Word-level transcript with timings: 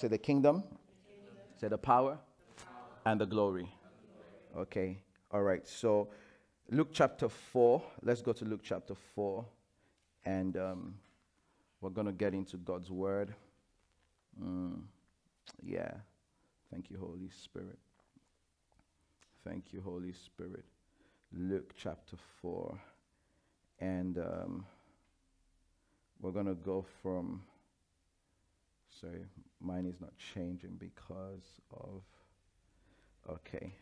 Say 0.00 0.08
the 0.08 0.16
kingdom, 0.16 0.64
say 1.60 1.68
the 1.68 1.76
power, 1.76 2.16
and 3.04 3.20
the 3.20 3.26
glory. 3.26 3.68
Okay, 4.56 5.02
all 5.30 5.42
right. 5.42 5.68
So, 5.68 6.08
Luke 6.70 6.88
chapter 6.90 7.28
4. 7.28 7.82
Let's 8.02 8.22
go 8.22 8.32
to 8.32 8.46
Luke 8.46 8.62
chapter 8.62 8.94
4, 8.94 9.44
and 10.24 10.56
um, 10.56 10.94
we're 11.82 11.90
going 11.90 12.06
to 12.06 12.14
get 12.14 12.32
into 12.32 12.56
God's 12.56 12.90
word. 12.90 13.34
Mm, 14.42 14.84
yeah. 15.62 15.92
Thank 16.72 16.90
you, 16.90 16.96
Holy 16.98 17.28
Spirit. 17.28 17.78
Thank 19.46 19.70
you, 19.70 19.82
Holy 19.82 20.14
Spirit. 20.14 20.64
Luke 21.30 21.74
chapter 21.76 22.16
4. 22.40 22.80
And 23.80 24.16
um, 24.16 24.64
we're 26.22 26.32
going 26.32 26.46
to 26.46 26.54
go 26.54 26.86
from 27.02 27.42
sorry, 28.98 29.24
mine 29.60 29.86
is 29.86 30.00
not 30.00 30.12
changing 30.34 30.76
because 30.78 31.60
of, 31.72 32.02
okay. 33.28 33.72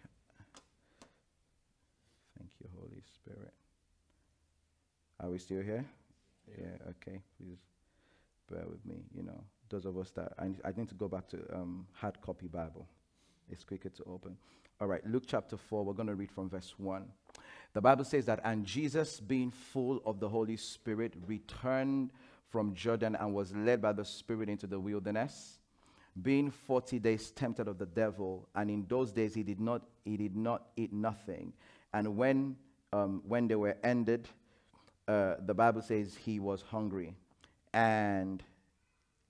Thank 2.38 2.50
you, 2.60 2.68
Holy 2.76 3.02
Spirit. 3.14 3.52
Are 5.20 5.30
we 5.30 5.38
still 5.38 5.62
here? 5.62 5.84
Yeah, 6.56 6.90
okay, 6.90 7.20
please 7.36 7.58
bear 8.50 8.64
with 8.68 8.84
me. 8.86 9.02
You 9.14 9.24
know, 9.24 9.44
those 9.68 9.84
of 9.84 9.98
us 9.98 10.10
that, 10.12 10.32
I, 10.38 10.50
I 10.64 10.72
need 10.76 10.88
to 10.88 10.94
go 10.94 11.08
back 11.08 11.28
to 11.28 11.38
um, 11.54 11.86
hard 11.92 12.20
copy 12.20 12.46
Bible. 12.46 12.86
It's 13.50 13.64
quicker 13.64 13.88
to 13.88 14.04
open. 14.04 14.36
All 14.80 14.86
right, 14.86 15.04
Luke 15.06 15.24
chapter 15.26 15.56
4, 15.56 15.84
we're 15.84 15.92
going 15.92 16.08
to 16.08 16.14
read 16.14 16.30
from 16.30 16.48
verse 16.48 16.74
1. 16.78 17.04
The 17.72 17.80
Bible 17.80 18.04
says 18.04 18.26
that, 18.26 18.40
and 18.44 18.64
Jesus, 18.64 19.20
being 19.20 19.50
full 19.50 20.00
of 20.06 20.20
the 20.20 20.28
Holy 20.28 20.56
Spirit, 20.56 21.14
returned 21.26 22.10
from 22.48 22.74
Jordan 22.74 23.16
and 23.16 23.34
was 23.34 23.54
led 23.54 23.82
by 23.82 23.92
the 23.92 24.04
Spirit 24.04 24.48
into 24.48 24.66
the 24.66 24.78
wilderness, 24.78 25.58
being 26.22 26.50
40 26.50 26.98
days 26.98 27.30
tempted 27.30 27.68
of 27.68 27.78
the 27.78 27.86
devil. 27.86 28.48
And 28.54 28.70
in 28.70 28.86
those 28.88 29.12
days 29.12 29.34
he 29.34 29.42
did 29.42 29.60
not, 29.60 29.82
he 30.04 30.16
did 30.16 30.36
not 30.36 30.66
eat 30.76 30.92
nothing. 30.92 31.52
And 31.92 32.16
when, 32.16 32.56
um, 32.92 33.22
when 33.26 33.48
they 33.48 33.56
were 33.56 33.76
ended, 33.82 34.28
uh, 35.06 35.34
the 35.44 35.54
Bible 35.54 35.82
says 35.82 36.16
he 36.16 36.38
was 36.40 36.62
hungry. 36.62 37.14
And, 37.72 38.42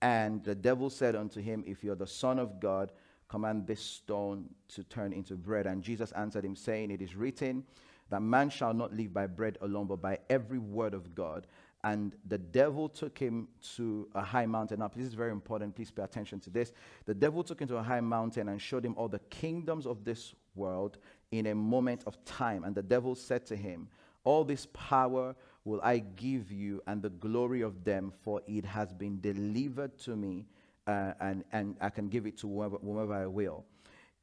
and 0.03 0.43
the 0.45 0.55
devil 0.55 0.91
said 0.91 1.15
unto 1.15 1.41
him, 1.41 1.65
If 1.67 1.85
you're 1.85 1.97
the 1.97 2.07
Son 2.07 2.39
of 2.39 2.61
God, 2.61 2.93
command 3.29 3.67
this 3.67 3.81
stone 3.81 4.47
to 4.69 4.83
turn 4.85 5.13
into 5.13 5.35
bread. 5.35 5.67
And 5.67 5.83
Jesus 5.83 6.13
answered 6.13 6.45
him, 6.45 6.57
saying, 6.57 6.91
It 6.91 7.03
is 7.03 7.15
written 7.15 7.65
that 8.11 8.21
man 8.21 8.49
shall 8.49 8.73
not 8.73 8.95
live 8.95 9.13
by 9.13 9.27
bread 9.27 9.59
alone, 9.61 9.87
but 9.87 10.01
by 10.01 10.19
every 10.31 10.59
word 10.59 10.95
of 10.95 11.15
God. 11.15 11.47
And 11.85 12.17
the 12.27 12.39
devil 12.39 12.89
took 12.89 13.17
him 13.17 13.49
to 13.77 14.09
a 14.15 14.21
high 14.21 14.47
mountain. 14.47 14.81
Now, 14.81 14.89
this 14.89 15.07
is 15.07 15.15
very 15.15 15.31
important. 15.31 15.77
Please 15.77 15.91
pay 15.91 16.03
attention 16.03 16.41
to 16.41 16.51
this. 16.51 16.73
The 17.07 17.15
devil 17.15 17.45
took 17.45 17.61
him 17.61 17.69
to 17.69 17.77
a 17.77 17.83
high 17.83 18.01
mountain 18.01 18.49
and 18.49 18.61
showed 18.61 18.85
him 18.85 18.95
all 18.97 19.09
the 19.09 19.21
kingdoms 19.31 19.87
of 19.87 20.05
this 20.05 20.35
world 20.57 20.99
in 21.31 21.47
a 21.47 21.55
moment 21.55 22.03
of 22.07 22.23
time. 22.25 22.65
And 22.65 22.75
the 22.75 22.83
devil 22.83 23.15
said 23.15 23.47
to 23.47 23.57
him, 23.57 23.89
All 24.25 24.45
this 24.45 24.67
power 24.73 25.37
will 25.65 25.81
I 25.83 25.99
give 25.99 26.51
you, 26.51 26.83
and 26.87 27.01
the 27.01 27.11
glory 27.11 27.61
of 27.61 27.85
them, 27.85 28.13
for 28.23 28.41
it 28.47 28.65
has 28.65 28.93
been 28.93 29.21
delivered 29.21 29.97
to 29.99 30.17
me, 30.17 30.47
uh, 30.87 31.13
and, 31.21 31.45
and 31.53 31.77
I 31.81 31.91
can 31.91 32.09
give 32.09 32.27
it 32.27 32.39
to 32.39 32.49
whomever, 32.49 32.79
whomever 32.79 33.13
I 33.13 33.27
will. 33.27 33.65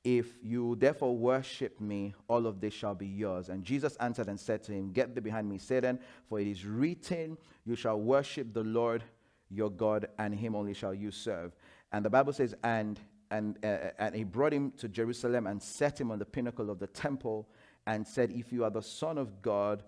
If 0.06 0.38
you 0.44 0.76
therefore 0.76 1.18
worship 1.18 1.82
me, 1.82 2.14
all 2.28 2.46
of 2.46 2.62
this 2.62 2.76
shall 2.76 2.94
be 2.94 3.08
yours. 3.08 3.50
And 3.50 3.64
Jesus 3.64 3.96
answered 3.96 4.28
and 4.28 4.40
said 4.40 4.62
to 4.66 4.72
him, 4.72 4.92
Get 4.92 5.16
thee 5.16 5.20
behind 5.20 5.50
me, 5.50 5.58
Satan, 5.58 6.00
for 6.30 6.40
it 6.40 6.46
is 6.46 6.64
written, 6.64 7.40
You 7.66 7.76
shall 7.76 8.00
worship 8.00 8.54
the 8.54 8.64
Lord 8.64 9.04
your 9.50 9.72
God, 9.72 10.08
and 10.20 10.36
him 10.36 10.56
only 10.56 10.76
shall 10.76 10.94
you 10.94 11.10
serve. 11.10 11.56
And 11.92 12.06
the 12.06 12.12
Bible 12.12 12.34
says, 12.34 12.54
And 12.64 13.00
and, 13.32 13.58
uh, 13.66 13.90
and 13.98 14.14
he 14.14 14.24
brought 14.24 14.54
him 14.54 14.72
to 14.78 14.88
Jerusalem 14.88 15.48
and 15.48 15.60
set 15.60 16.00
him 16.00 16.12
on 16.12 16.20
the 16.20 16.26
pinnacle 16.26 16.70
of 16.70 16.78
the 16.78 16.86
temple 16.86 17.50
and 17.88 18.08
said, 18.08 18.32
If 18.32 18.54
you 18.54 18.64
are 18.64 18.70
the 18.70 18.84
Son 18.84 19.18
of 19.18 19.42
God, 19.42 19.82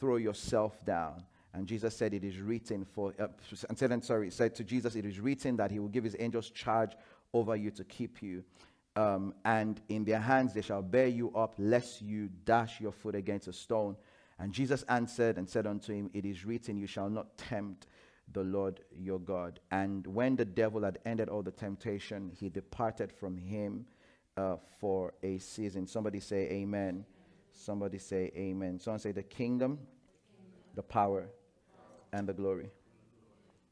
throw 0.00 0.16
yourself 0.16 0.82
down. 0.86 1.22
And 1.52 1.66
Jesus 1.66 1.94
said, 1.94 2.14
It 2.14 2.24
is 2.24 2.40
written 2.40 2.86
for, 2.86 3.12
uh, 3.20 3.26
and 3.68 3.76
said, 3.76 4.02
sorry, 4.02 4.30
said 4.30 4.54
to 4.54 4.64
Jesus, 4.64 4.94
It 4.94 5.04
is 5.04 5.20
written 5.20 5.58
that 5.58 5.70
he 5.70 5.78
will 5.78 5.88
give 5.88 6.04
his 6.04 6.16
angels 6.18 6.48
charge 6.48 6.92
over 7.34 7.54
you 7.54 7.70
to 7.72 7.84
keep 7.84 8.22
you 8.22 8.42
um, 8.98 9.32
and 9.44 9.80
in 9.88 10.04
their 10.04 10.18
hands 10.18 10.52
they 10.52 10.60
shall 10.60 10.82
bear 10.82 11.06
you 11.06 11.30
up, 11.36 11.54
lest 11.56 12.02
you 12.02 12.28
dash 12.44 12.80
your 12.80 12.90
foot 12.90 13.14
against 13.14 13.46
a 13.46 13.52
stone. 13.52 13.96
And 14.40 14.52
Jesus 14.52 14.82
answered 14.88 15.38
and 15.38 15.48
said 15.48 15.68
unto 15.68 15.92
him, 15.92 16.10
It 16.12 16.24
is 16.24 16.44
written, 16.44 16.76
You 16.76 16.88
shall 16.88 17.08
not 17.08 17.38
tempt 17.38 17.86
the 18.32 18.42
Lord 18.42 18.80
your 18.90 19.20
God. 19.20 19.60
And 19.70 20.04
when 20.04 20.34
the 20.34 20.44
devil 20.44 20.82
had 20.82 20.98
ended 21.06 21.28
all 21.28 21.42
the 21.42 21.52
temptation, 21.52 22.32
he 22.34 22.48
departed 22.48 23.12
from 23.12 23.36
him 23.36 23.86
uh, 24.36 24.56
for 24.80 25.14
a 25.22 25.38
season. 25.38 25.86
Somebody 25.86 26.18
say, 26.18 26.48
Amen. 26.50 27.04
Somebody 27.52 27.98
say, 27.98 28.32
Amen. 28.36 28.80
Someone 28.80 28.98
say, 28.98 29.12
The 29.12 29.22
kingdom, 29.22 29.78
the 30.74 30.82
power, 30.82 31.28
and 32.12 32.28
the 32.28 32.32
glory. 32.32 32.70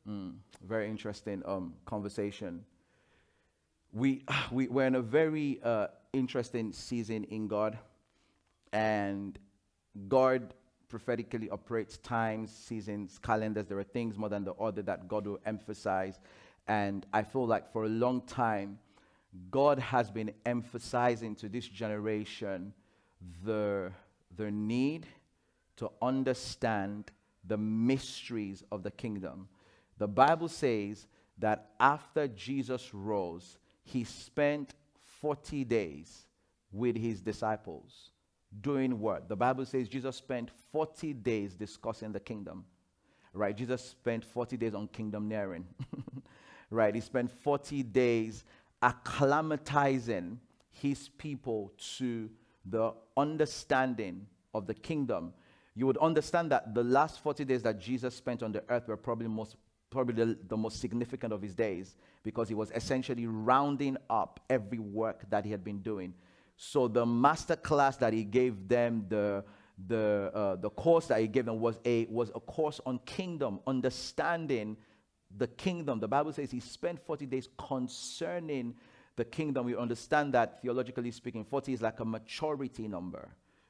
Mm, 0.08 0.34
very 0.62 0.88
interesting 0.88 1.42
um, 1.46 1.74
conversation 1.84 2.64
we, 3.92 4.24
we, 4.50 4.68
we're 4.68 4.86
in 4.86 4.94
a 4.94 5.02
very 5.02 5.60
uh, 5.62 5.88
interesting 6.12 6.72
season 6.72 7.24
in 7.24 7.48
God, 7.48 7.78
and 8.72 9.38
God 10.08 10.54
prophetically 10.88 11.50
operates 11.50 11.98
times, 11.98 12.52
seasons, 12.52 13.18
calendars. 13.22 13.66
There 13.66 13.78
are 13.78 13.84
things 13.84 14.16
more 14.16 14.28
than 14.28 14.44
the 14.44 14.54
other 14.54 14.82
that 14.82 15.08
God 15.08 15.26
will 15.26 15.40
emphasize. 15.44 16.18
And 16.68 17.06
I 17.12 17.22
feel 17.22 17.46
like 17.46 17.72
for 17.72 17.84
a 17.84 17.88
long 17.88 18.22
time, 18.22 18.78
God 19.50 19.78
has 19.78 20.10
been 20.10 20.32
emphasizing 20.44 21.34
to 21.36 21.48
this 21.48 21.66
generation 21.66 22.72
the, 23.44 23.92
the 24.36 24.50
need 24.50 25.06
to 25.76 25.90
understand 26.00 27.10
the 27.44 27.56
mysteries 27.56 28.64
of 28.72 28.82
the 28.82 28.90
kingdom. 28.90 29.48
The 29.98 30.08
Bible 30.08 30.48
says 30.48 31.06
that 31.38 31.70
after 31.78 32.28
Jesus 32.28 32.92
rose, 32.94 33.58
he 33.86 34.02
spent 34.02 34.74
40 35.20 35.64
days 35.64 36.26
with 36.72 36.96
his 36.96 37.20
disciples 37.20 38.10
doing 38.60 38.98
what? 38.98 39.28
The 39.28 39.36
Bible 39.36 39.64
says 39.64 39.88
Jesus 39.88 40.16
spent 40.16 40.50
40 40.72 41.12
days 41.12 41.54
discussing 41.54 42.10
the 42.12 42.18
kingdom. 42.18 42.64
Right? 43.32 43.56
Jesus 43.56 43.82
spent 43.82 44.24
40 44.24 44.56
days 44.56 44.74
on 44.74 44.88
kingdomneering. 44.88 45.62
right? 46.70 46.92
He 46.94 47.00
spent 47.00 47.30
40 47.30 47.84
days 47.84 48.44
acclimatizing 48.82 50.38
his 50.70 51.08
people 51.10 51.72
to 51.98 52.28
the 52.64 52.92
understanding 53.16 54.26
of 54.52 54.66
the 54.66 54.74
kingdom. 54.74 55.32
You 55.76 55.86
would 55.86 55.98
understand 55.98 56.50
that 56.50 56.74
the 56.74 56.82
last 56.82 57.20
40 57.20 57.44
days 57.44 57.62
that 57.62 57.78
Jesus 57.78 58.16
spent 58.16 58.42
on 58.42 58.50
the 58.50 58.64
earth 58.68 58.88
were 58.88 58.96
probably 58.96 59.28
most 59.28 59.54
probably 59.90 60.14
the, 60.24 60.38
the, 60.48 60.56
most 60.56 60.80
significant 60.80 61.32
of 61.32 61.40
his 61.40 61.54
days 61.54 61.96
because 62.22 62.48
he 62.48 62.54
was 62.54 62.70
essentially 62.74 63.26
rounding 63.26 63.96
up 64.10 64.40
every 64.50 64.78
work 64.78 65.28
that 65.30 65.44
he 65.44 65.50
had 65.50 65.62
been 65.62 65.80
doing. 65.80 66.14
So 66.56 66.88
the 66.88 67.04
master 67.06 67.56
class 67.56 67.96
that 67.98 68.12
he 68.12 68.24
gave 68.24 68.68
them, 68.68 69.06
the 69.08 69.44
the 69.88 70.30
uh, 70.34 70.56
the 70.56 70.70
course 70.70 71.06
that 71.08 71.20
he 71.20 71.28
gave 71.28 71.44
them 71.44 71.60
was 71.60 71.78
a 71.84 72.06
was 72.06 72.30
a 72.34 72.40
course 72.40 72.80
on 72.86 72.98
kingdom, 73.00 73.60
understanding 73.66 74.76
the 75.36 75.46
kingdom. 75.46 76.00
The 76.00 76.08
Bible 76.08 76.32
says 76.32 76.50
he 76.50 76.60
spent 76.60 77.04
40 77.04 77.26
days 77.26 77.48
concerning 77.58 78.74
the 79.16 79.24
kingdom. 79.24 79.66
We 79.66 79.76
understand 79.76 80.32
that 80.34 80.62
theologically 80.62 81.10
speaking, 81.10 81.44
40 81.44 81.74
is 81.74 81.82
like 81.82 82.00
a 82.00 82.04
maturity 82.04 82.88
number. 82.88 83.28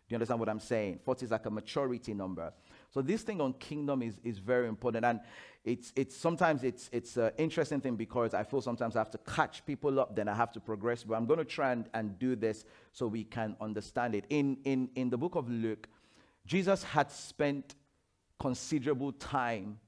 Do 0.09 0.12
you 0.12 0.16
understand 0.16 0.38
what 0.38 0.48
I'm 0.48 0.60
saying? 0.60 1.00
40 1.04 1.25
is 1.25 1.31
like 1.33 1.47
a 1.47 1.50
maturity 1.50 2.15
number. 2.15 2.53
So 2.91 3.02
this 3.02 3.22
thing 3.22 3.41
on 3.41 3.52
kingdom 3.54 4.02
is, 4.02 4.19
is 4.24 4.38
very 4.38 4.69
important. 4.69 5.04
And 5.04 5.20
it's, 5.64 5.92
it's 5.97 6.16
sometimes 6.16 6.62
it's, 6.62 6.88
it's 6.92 7.16
an 7.16 7.32
interesting 7.38 7.80
thing 7.80 7.97
because 7.97 8.34
I 8.34 8.42
feel 8.42 8.60
sometimes 8.60 8.97
I 8.97 9.00
have 9.00 9.10
to 9.10 9.19
catch 9.19 9.66
people 9.66 9.98
up, 9.98 10.14
then 10.14 10.28
I 10.28 10.34
have 10.34 10.52
to 10.52 10.60
progress. 10.60 11.03
But 11.03 11.16
I'm 11.16 11.27
going 11.27 11.38
to 11.38 11.44
try 11.44 11.72
and, 11.72 11.88
and 11.92 12.18
do 12.18 12.36
this 12.36 12.65
so 12.92 13.06
we 13.06 13.24
can 13.24 13.56
understand 13.60 14.15
it. 14.15 14.24
In, 14.30 14.59
in, 14.65 14.88
in 14.94 15.10
the 15.10 15.18
book 15.18 15.34
of 15.34 15.50
Luke, 15.50 15.88
Jesus 16.47 16.83
had 16.84 17.10
spent 17.10 17.74
considerable 18.38 19.12
time 19.12 19.78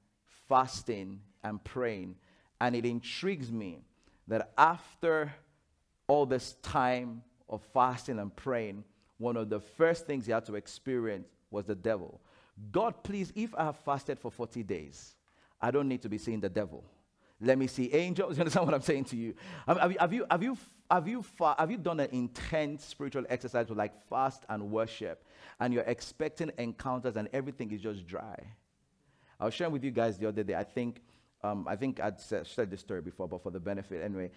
fasting 0.47 1.21
and 1.43 1.63
praying. 1.63 2.15
And 2.59 2.75
it 2.75 2.85
intrigues 2.85 3.51
me 3.51 3.79
that 4.27 4.51
after 4.57 5.33
all 6.07 6.25
this 6.25 6.53
time 6.61 7.23
of 7.47 7.61
fasting 7.73 8.19
and 8.19 8.35
praying, 8.35 8.83
one 9.17 9.37
of 9.37 9.49
the 9.49 9.59
first 9.59 10.05
things 10.05 10.25
he 10.25 10.31
had 10.31 10.45
to 10.45 10.55
experience 10.55 11.27
was 11.51 11.65
the 11.65 11.75
devil. 11.75 12.19
God, 12.71 13.03
please, 13.03 13.31
if 13.35 13.53
I 13.55 13.65
have 13.65 13.77
fasted 13.77 14.19
for 14.19 14.31
40 14.31 14.63
days, 14.63 15.15
I 15.61 15.71
don't 15.71 15.87
need 15.87 16.01
to 16.03 16.09
be 16.09 16.17
seeing 16.17 16.39
the 16.39 16.49
devil. 16.49 16.83
Let 17.41 17.57
me 17.57 17.67
see 17.67 17.93
angels. 17.93 18.35
You 18.37 18.41
understand 18.41 18.65
what 18.65 18.75
I'm 18.75 18.81
saying 18.81 19.05
to 19.05 19.15
you? 19.15 19.33
Have, 19.65 19.91
you, 19.91 19.97
have, 19.99 20.13
you, 20.13 20.25
have, 20.29 20.43
you, 20.43 20.57
have, 20.91 21.07
you, 21.07 21.21
fa- 21.21 21.55
have 21.57 21.71
you 21.71 21.77
done 21.77 21.99
an 21.99 22.09
intense 22.11 22.85
spiritual 22.85 23.25
exercise 23.29 23.69
with 23.69 23.77
like 23.77 23.93
fast 24.09 24.43
and 24.49 24.71
worship, 24.71 25.23
and 25.59 25.73
you're 25.73 25.83
expecting 25.83 26.51
encounters 26.57 27.15
and 27.15 27.29
everything 27.31 27.71
is 27.71 27.81
just 27.81 28.05
dry? 28.05 28.37
I 29.39 29.45
was 29.45 29.53
sharing 29.53 29.71
with 29.71 29.83
you 29.83 29.91
guys 29.91 30.17
the 30.17 30.27
other 30.27 30.43
day. 30.43 30.55
I 30.55 30.65
think 30.65 31.01
um, 31.41 31.65
I 31.69 31.75
think 31.77 32.01
I'd 32.01 32.19
said, 32.19 32.45
this 32.69 32.81
story 32.81 33.01
before, 33.01 33.27
but 33.27 33.41
for 33.41 33.49
the 33.49 33.61
benefit 33.61 34.03
anyway, 34.03 34.29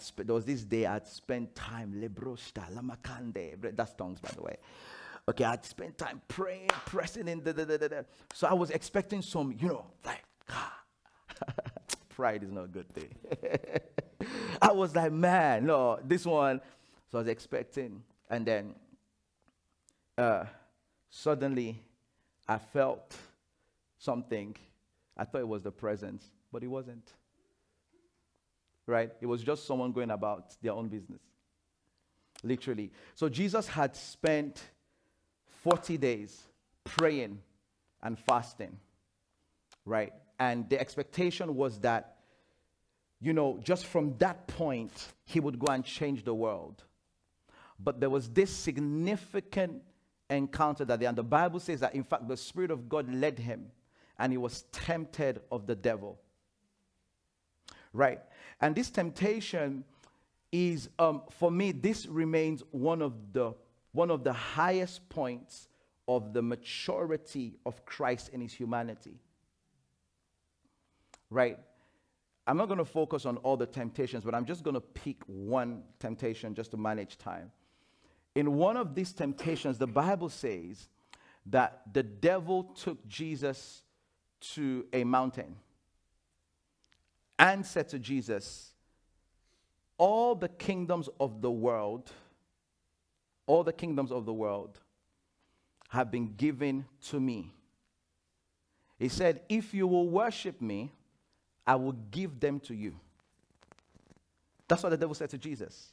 sp- 0.00 0.24
there 0.24 0.34
was 0.34 0.46
this 0.46 0.64
day 0.64 0.86
I'd 0.86 1.06
spent 1.06 1.54
time, 1.54 1.92
lebrosta, 2.02 2.64
lamakande, 2.72 3.76
that's 3.76 3.92
tongues 3.92 4.20
by 4.20 4.30
the 4.34 4.42
way. 4.42 4.56
Okay, 5.28 5.44
I'd 5.44 5.64
spent 5.64 5.98
time 5.98 6.20
praying, 6.28 6.68
pressing 6.86 7.26
in, 7.26 7.42
da, 7.42 7.52
da, 7.52 7.64
da, 7.64 7.76
da. 7.76 8.02
so 8.32 8.46
I 8.46 8.54
was 8.54 8.70
expecting 8.70 9.22
some, 9.22 9.56
you 9.58 9.68
know, 9.68 9.86
like, 10.04 10.22
ah. 10.50 10.72
pride 12.16 12.42
is 12.42 12.50
not 12.50 12.64
a 12.64 12.68
good 12.68 12.88
thing. 12.94 13.14
I 14.62 14.72
was 14.72 14.94
like, 14.94 15.12
man, 15.12 15.66
no, 15.66 15.98
this 16.02 16.24
one. 16.24 16.60
So 17.10 17.18
I 17.18 17.20
was 17.20 17.28
expecting, 17.28 18.02
and 18.30 18.46
then 18.46 18.74
uh, 20.16 20.44
suddenly 21.10 21.82
I 22.48 22.58
felt 22.58 23.16
something. 23.98 24.56
I 25.16 25.24
thought 25.24 25.40
it 25.40 25.48
was 25.48 25.62
the 25.62 25.70
presence, 25.70 26.30
but 26.52 26.62
it 26.62 26.68
wasn't. 26.68 27.12
Right? 28.86 29.12
It 29.20 29.26
was 29.26 29.42
just 29.42 29.66
someone 29.66 29.92
going 29.92 30.10
about 30.10 30.54
their 30.62 30.72
own 30.72 30.88
business. 30.88 31.20
Literally. 32.42 32.92
So 33.14 33.28
Jesus 33.28 33.66
had 33.66 33.96
spent 33.96 34.62
40 35.66 35.98
days 35.98 36.46
praying 36.84 37.40
and 38.00 38.16
fasting. 38.16 38.78
Right? 39.84 40.12
And 40.38 40.70
the 40.70 40.78
expectation 40.78 41.56
was 41.56 41.80
that, 41.80 42.18
you 43.20 43.32
know, 43.32 43.58
just 43.64 43.86
from 43.86 44.16
that 44.18 44.46
point, 44.46 45.08
he 45.24 45.40
would 45.40 45.58
go 45.58 45.72
and 45.72 45.84
change 45.84 46.22
the 46.22 46.34
world. 46.34 46.84
But 47.80 47.98
there 47.98 48.10
was 48.10 48.28
this 48.28 48.50
significant 48.52 49.82
encounter 50.30 50.84
that 50.84 51.00
day. 51.00 51.06
And 51.06 51.18
the 51.18 51.24
Bible 51.24 51.58
says 51.58 51.80
that, 51.80 51.96
in 51.96 52.04
fact, 52.04 52.28
the 52.28 52.36
Spirit 52.36 52.70
of 52.70 52.88
God 52.88 53.12
led 53.12 53.36
him 53.36 53.66
and 54.20 54.32
he 54.32 54.38
was 54.38 54.62
tempted 54.70 55.40
of 55.50 55.66
the 55.66 55.74
devil. 55.74 56.16
Right? 57.92 58.20
And 58.60 58.76
this 58.76 58.88
temptation 58.88 59.82
is, 60.52 60.90
um, 61.00 61.22
for 61.28 61.50
me, 61.50 61.72
this 61.72 62.06
remains 62.06 62.62
one 62.70 63.02
of 63.02 63.14
the 63.32 63.52
one 63.96 64.10
of 64.10 64.22
the 64.22 64.32
highest 64.32 65.08
points 65.08 65.68
of 66.06 66.32
the 66.32 66.42
maturity 66.42 67.56
of 67.66 67.84
Christ 67.84 68.30
in 68.32 68.40
his 68.40 68.52
humanity. 68.52 69.18
Right? 71.30 71.58
I'm 72.46 72.56
not 72.56 72.66
going 72.66 72.78
to 72.78 72.84
focus 72.84 73.26
on 73.26 73.38
all 73.38 73.56
the 73.56 73.66
temptations, 73.66 74.22
but 74.22 74.34
I'm 74.34 74.44
just 74.44 74.62
going 74.62 74.74
to 74.74 74.80
pick 74.80 75.16
one 75.26 75.82
temptation 75.98 76.54
just 76.54 76.70
to 76.70 76.76
manage 76.76 77.18
time 77.18 77.50
in 78.36 78.52
one 78.52 78.76
of 78.76 78.94
these 78.94 79.14
temptations, 79.14 79.78
the 79.78 79.86
Bible 79.86 80.28
says 80.28 80.88
that 81.46 81.80
the 81.90 82.02
devil 82.02 82.64
took 82.64 83.08
Jesus 83.08 83.82
to 84.52 84.84
a 84.92 85.04
mountain 85.04 85.56
and 87.38 87.64
said 87.64 87.88
to 87.88 87.98
Jesus, 87.98 88.72
All 89.96 90.34
the 90.34 90.50
kingdoms 90.50 91.08
of 91.18 91.40
the 91.40 91.50
world, 91.50 92.12
all 93.46 93.64
the 93.64 93.72
kingdoms 93.72 94.10
of 94.12 94.26
the 94.26 94.32
world 94.32 94.80
have 95.88 96.10
been 96.10 96.34
given 96.36 96.84
to 97.08 97.20
me. 97.20 97.52
He 98.98 99.08
said, 99.08 99.42
If 99.48 99.72
you 99.74 99.86
will 99.86 100.08
worship 100.08 100.60
me, 100.60 100.92
I 101.66 101.76
will 101.76 101.92
give 101.92 102.40
them 102.40 102.60
to 102.60 102.74
you. 102.74 102.96
That's 104.68 104.82
what 104.82 104.90
the 104.90 104.96
devil 104.96 105.14
said 105.14 105.30
to 105.30 105.38
Jesus. 105.38 105.92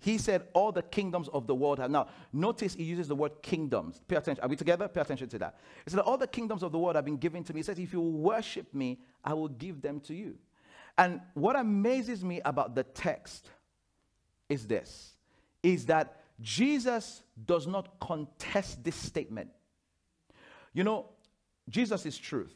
He 0.00 0.18
said, 0.18 0.46
All 0.52 0.72
the 0.72 0.82
kingdoms 0.82 1.28
of 1.28 1.46
the 1.46 1.54
world 1.54 1.78
have. 1.78 1.90
Now, 1.90 2.08
notice 2.32 2.74
he 2.74 2.84
uses 2.84 3.08
the 3.08 3.16
word 3.16 3.42
kingdoms. 3.42 4.00
Pay 4.06 4.16
attention. 4.16 4.42
Are 4.42 4.48
we 4.48 4.56
together? 4.56 4.88
Pay 4.88 5.00
attention 5.00 5.28
to 5.28 5.38
that. 5.38 5.58
He 5.84 5.90
said, 5.90 6.00
All 6.00 6.16
the 6.16 6.26
kingdoms 6.26 6.62
of 6.62 6.72
the 6.72 6.78
world 6.78 6.96
have 6.96 7.04
been 7.04 7.16
given 7.16 7.44
to 7.44 7.52
me. 7.52 7.60
He 7.60 7.64
says, 7.64 7.78
If 7.78 7.92
you 7.92 8.00
will 8.00 8.12
worship 8.12 8.72
me, 8.72 9.00
I 9.24 9.34
will 9.34 9.48
give 9.48 9.82
them 9.82 10.00
to 10.00 10.14
you. 10.14 10.36
And 10.96 11.20
what 11.34 11.56
amazes 11.56 12.24
me 12.24 12.40
about 12.44 12.74
the 12.74 12.82
text 12.82 13.50
is 14.48 14.66
this 14.66 15.14
is 15.62 15.86
that 15.86 16.20
Jesus 16.40 17.22
does 17.46 17.66
not 17.66 17.98
contest 18.00 18.82
this 18.84 18.94
statement. 18.94 19.50
You 20.72 20.84
know, 20.84 21.06
Jesus 21.68 22.06
is 22.06 22.16
truth. 22.16 22.54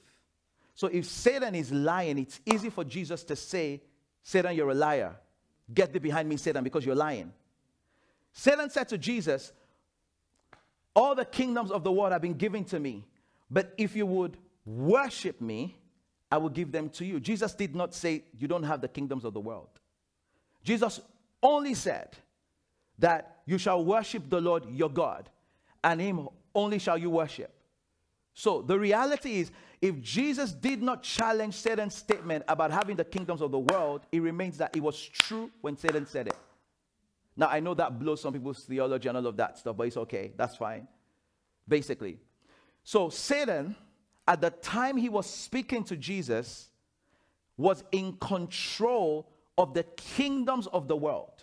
So 0.75 0.87
if 0.87 1.06
Satan 1.06 1.55
is 1.55 1.73
lying, 1.73 2.19
it's 2.19 2.40
easy 2.46 2.70
for 2.70 2.84
Jesus 2.84 3.25
to 3.25 3.37
say, 3.37 3.82
Satan, 4.23 4.55
you're 4.55 4.70
a 4.70 4.75
liar. 4.75 5.17
Get 5.73 5.93
thee 5.93 5.99
behind 5.99 6.29
me, 6.29 6.37
Satan, 6.37 6.64
because 6.64 6.87
you're 6.87 6.94
lying. 6.94 7.32
Satan 8.32 8.70
said 8.70 8.88
to 8.88 8.99
Jesus, 8.99 9.52
All 10.94 11.14
the 11.14 11.25
kingdoms 11.25 11.70
of 11.70 11.85
the 11.85 11.93
world 11.93 12.12
have 12.12 12.23
been 12.23 12.35
given 12.35 12.64
to 12.67 12.81
me, 12.81 13.05
but 13.50 13.75
if 13.76 13.94
you 13.94 14.06
would 14.06 14.37
worship 14.64 15.40
me, 15.40 15.76
I 16.31 16.38
will 16.38 16.49
give 16.49 16.73
them 16.73 16.88
to 16.90 17.05
you. 17.05 17.20
Jesus 17.20 17.55
did 17.55 17.75
not 17.75 17.94
say, 17.94 18.25
You 18.38 18.49
don't 18.49 18.62
have 18.62 18.81
the 18.81 18.88
kingdoms 18.88 19.25
of 19.25 19.35
the 19.35 19.40
world. 19.40 19.69
Jesus 20.64 21.00
only 21.43 21.75
said 21.75 22.17
that 22.99 23.39
you 23.47 23.59
shall 23.59 23.85
worship 23.85 24.29
the 24.29 24.41
Lord 24.41 24.65
your 24.71 24.91
God, 24.91 25.29
and 25.83 26.00
him 26.00 26.29
only 26.55 26.79
shall 26.79 26.99
you 26.99 27.11
worship. 27.11 27.53
So 28.35 28.62
the 28.62 28.79
reality 28.79 29.41
is, 29.41 29.50
if 29.81 30.00
Jesus 30.00 30.53
did 30.53 30.83
not 30.83 31.03
challenge 31.03 31.55
Satan's 31.55 31.94
statement 31.94 32.44
about 32.49 32.71
having 32.71 32.97
the 32.97 33.05
kingdoms 33.05 33.43
of 33.43 33.50
the 33.50 33.59
world, 33.59 34.03
it 34.12 34.21
remains 34.21 34.59
that 34.59 34.77
it 34.77 34.83
was 34.83 35.00
true 35.03 35.50
when 35.61 35.77
Satan 35.77 36.06
said 36.06 36.29
it. 36.29 36.37
Now, 37.37 37.49
I 37.49 37.61
know 37.61 37.75
that 37.75 37.99
blows 37.99 38.21
some 38.21 38.33
people's 38.33 38.61
theology 38.65 39.09
and 39.09 39.19
all 39.19 39.27
of 39.27 39.37
that 39.38 39.59
stuff, 39.59 39.77
but 39.77 39.87
it's 39.87 39.97
okay. 39.97 40.33
That's 40.37 40.56
fine. 40.56 40.87
Basically. 41.67 42.19
So, 42.85 43.09
Satan, 43.09 43.75
at 44.29 44.41
the 44.41 44.50
time 44.50 44.97
he 44.97 45.09
was 45.09 45.29
speaking 45.29 45.83
to 45.85 45.97
Jesus, 45.97 46.69
was 47.56 47.85
in 47.93 48.15
control 48.15 49.29
of 49.59 49.75
the 49.75 49.83
kingdoms 49.83 50.67
of 50.69 50.88
the 50.88 50.97
world. 50.97 51.42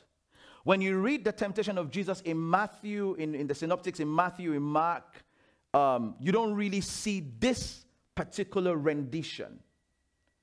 When 0.69 0.81
you 0.81 0.99
read 0.99 1.23
the 1.23 1.31
temptation 1.31 1.79
of 1.79 1.89
Jesus 1.89 2.21
in 2.21 2.47
Matthew, 2.47 3.15
in, 3.15 3.33
in 3.33 3.47
the 3.47 3.55
synoptics, 3.55 3.99
in 3.99 4.15
Matthew, 4.15 4.53
in 4.53 4.61
Mark, 4.61 5.25
um, 5.73 6.13
you 6.19 6.31
don't 6.31 6.53
really 6.53 6.79
see 6.79 7.25
this 7.39 7.87
particular 8.13 8.77
rendition. 8.77 9.61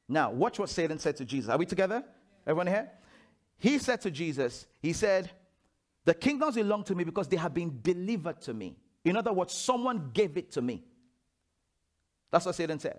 Now, 0.09 0.33
watch 0.33 0.59
what 0.59 0.69
Satan 0.69 0.99
said 0.99 1.15
to 1.19 1.25
Jesus. 1.25 1.49
Are 1.49 1.57
we 1.57 1.65
together? 1.65 2.03
Everyone 2.45 2.67
here? 2.67 2.91
He 3.59 3.79
said 3.79 4.01
to 4.01 4.11
Jesus, 4.11 4.67
He 4.83 4.93
said, 4.93 5.31
The 6.05 6.15
kingdoms 6.15 6.57
belong 6.57 6.83
to 6.83 6.97
me 6.97 7.05
because 7.05 7.29
they 7.29 7.37
have 7.37 7.55
been 7.55 7.79
delivered 7.81 8.41
to 8.41 8.53
me. 8.53 8.75
In 9.05 9.17
other 9.17 9.33
words, 9.33 9.55
someone 9.55 10.11
gave 10.13 10.37
it 10.37 10.51
to 10.51 10.61
me. 10.61 10.83
That's 12.33 12.47
what 12.47 12.57
Satan 12.57 12.81
said. 12.81 12.99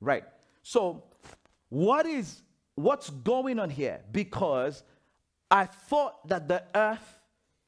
Right. 0.00 0.22
So, 0.62 1.02
what 1.68 2.06
is 2.06 2.42
what's 2.76 3.10
going 3.10 3.58
on 3.58 3.70
here? 3.70 4.02
Because 4.12 4.84
I 5.50 5.64
thought 5.64 6.26
that 6.28 6.48
the 6.48 6.62
earth 6.74 7.18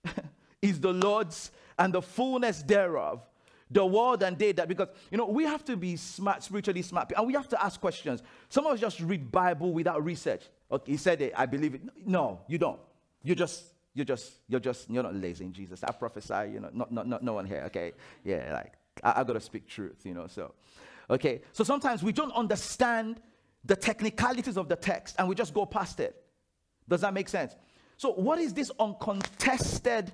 is 0.62 0.80
the 0.80 0.92
Lord's 0.92 1.50
and 1.78 1.94
the 1.94 2.02
fullness 2.02 2.62
thereof, 2.62 3.22
the 3.70 3.84
world 3.84 4.22
and 4.22 4.38
they 4.38 4.52
that 4.52 4.68
because 4.68 4.88
you 5.10 5.16
know 5.16 5.26
we 5.26 5.44
have 5.44 5.64
to 5.64 5.76
be 5.76 5.96
smart 5.96 6.42
spiritually 6.42 6.82
smart 6.82 7.12
and 7.16 7.26
we 7.26 7.32
have 7.32 7.48
to 7.48 7.64
ask 7.64 7.80
questions. 7.80 8.22
Some 8.48 8.66
of 8.66 8.72
us 8.72 8.80
just 8.80 9.00
read 9.00 9.30
bible 9.30 9.72
without 9.72 10.04
research. 10.04 10.42
Okay 10.70 10.92
he 10.92 10.96
said 10.96 11.20
it 11.22 11.32
i 11.36 11.46
believe 11.46 11.74
it. 11.74 11.82
No 12.04 12.40
you 12.48 12.58
don't. 12.58 12.80
You 13.22 13.34
just 13.34 13.64
you're 13.94 14.04
just 14.04 14.32
you're 14.48 14.60
just 14.60 14.90
you're 14.90 15.02
not 15.02 15.14
lazy 15.14 15.44
in 15.44 15.52
jesus. 15.52 15.84
I 15.84 15.92
prophesy 15.92 16.52
you 16.52 16.60
know 16.60 16.70
not 16.72 16.92
not, 16.92 17.06
not 17.06 17.22
no 17.22 17.34
one 17.34 17.46
here 17.46 17.62
okay? 17.66 17.92
Yeah 18.24 18.52
like 18.52 18.72
I, 19.04 19.20
I 19.20 19.24
gotta 19.24 19.40
speak 19.40 19.68
truth 19.68 20.00
you 20.04 20.14
know 20.14 20.26
so 20.26 20.52
okay? 21.08 21.40
So 21.52 21.62
sometimes 21.62 22.02
we 22.02 22.12
don't 22.12 22.32
understand 22.32 23.20
the 23.64 23.76
technicalities 23.76 24.56
of 24.56 24.68
the 24.68 24.76
text 24.76 25.14
and 25.18 25.28
we 25.28 25.34
just 25.34 25.54
go 25.54 25.64
past 25.64 26.00
it. 26.00 26.22
Does 26.88 27.02
that 27.02 27.14
make 27.14 27.28
sense 27.28 27.54
so 28.00 28.12
what 28.12 28.38
is 28.38 28.54
this 28.54 28.70
uncontested 28.80 30.10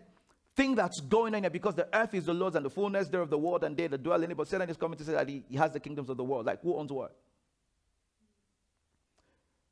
thing 0.56 0.74
that's 0.74 0.98
going 0.98 1.36
on 1.36 1.44
here 1.44 1.50
because 1.50 1.76
the 1.76 1.86
earth 1.96 2.14
is 2.14 2.24
the 2.24 2.34
Lord's 2.34 2.56
and 2.56 2.66
the 2.66 2.68
fullness 2.68 3.06
thereof 3.06 3.30
the 3.30 3.38
world 3.38 3.62
and 3.62 3.76
they 3.76 3.86
that 3.86 4.02
dwell 4.02 4.20
in 4.24 4.28
it. 4.32 4.36
But 4.36 4.48
Satan 4.48 4.68
is 4.68 4.76
coming 4.76 4.98
to 4.98 5.04
say 5.04 5.12
that 5.12 5.28
he, 5.28 5.44
he 5.48 5.56
has 5.56 5.70
the 5.70 5.78
kingdoms 5.78 6.10
of 6.10 6.16
the 6.16 6.24
world. 6.24 6.46
Like, 6.46 6.60
who 6.62 6.74
owns 6.74 6.90
what? 6.90 7.14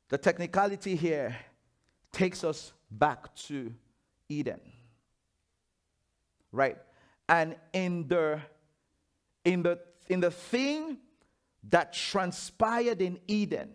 The 0.07 0.17
technicality 0.17 0.95
here 0.95 1.35
takes 2.13 2.45
us 2.45 2.71
back 2.89 3.35
to 3.35 3.73
Eden. 4.29 4.61
Right? 6.53 6.77
And 7.27 7.57
in 7.73 8.07
the 8.07 8.39
in 9.43 9.61
the 9.61 9.77
in 10.07 10.21
the 10.21 10.31
thing 10.31 10.99
that 11.69 11.91
transpired 11.91 13.01
in 13.01 13.19
Eden, 13.27 13.73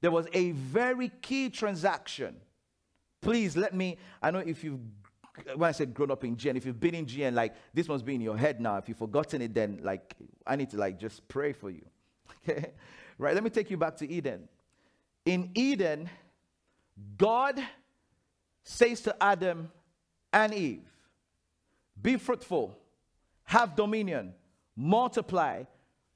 there 0.00 0.12
was 0.12 0.28
a 0.32 0.52
very 0.52 1.10
key 1.22 1.50
transaction. 1.50 2.36
Please 3.20 3.56
let 3.56 3.74
me, 3.74 3.96
I 4.22 4.30
know 4.30 4.38
if 4.38 4.62
you've 4.64 4.80
when 5.54 5.68
I 5.68 5.72
said 5.72 5.94
grown 5.94 6.10
up 6.10 6.24
in 6.24 6.36
GN, 6.36 6.56
if 6.56 6.66
you've 6.66 6.80
been 6.80 6.96
in 6.96 7.06
GN, 7.06 7.32
like 7.32 7.54
this 7.72 7.86
must 7.86 8.04
be 8.04 8.16
in 8.16 8.20
your 8.20 8.36
head 8.36 8.60
now. 8.60 8.76
If 8.76 8.88
you've 8.88 8.98
forgotten 8.98 9.40
it, 9.40 9.54
then 9.54 9.78
like 9.84 10.14
I 10.44 10.56
need 10.56 10.70
to 10.70 10.76
like 10.76 10.98
just 10.98 11.26
pray 11.28 11.52
for 11.52 11.70
you. 11.70 11.84
Okay? 12.48 12.72
Right? 13.18 13.34
Let 13.34 13.42
me 13.42 13.50
take 13.50 13.70
you 13.70 13.76
back 13.76 13.96
to 13.96 14.08
Eden. 14.08 14.48
In 15.24 15.50
Eden, 15.54 16.08
God 17.16 17.60
says 18.62 19.00
to 19.02 19.16
Adam 19.22 19.70
and 20.32 20.54
Eve, 20.54 20.84
be 22.00 22.16
fruitful, 22.16 22.78
have 23.44 23.74
dominion, 23.74 24.34
multiply, 24.76 25.64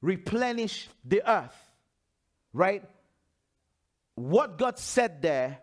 replenish 0.01 0.87
the 1.03 1.29
earth. 1.29 1.55
Right? 2.53 2.83
what 4.15 4.57
God 4.57 4.77
said 4.77 5.21
there 5.21 5.59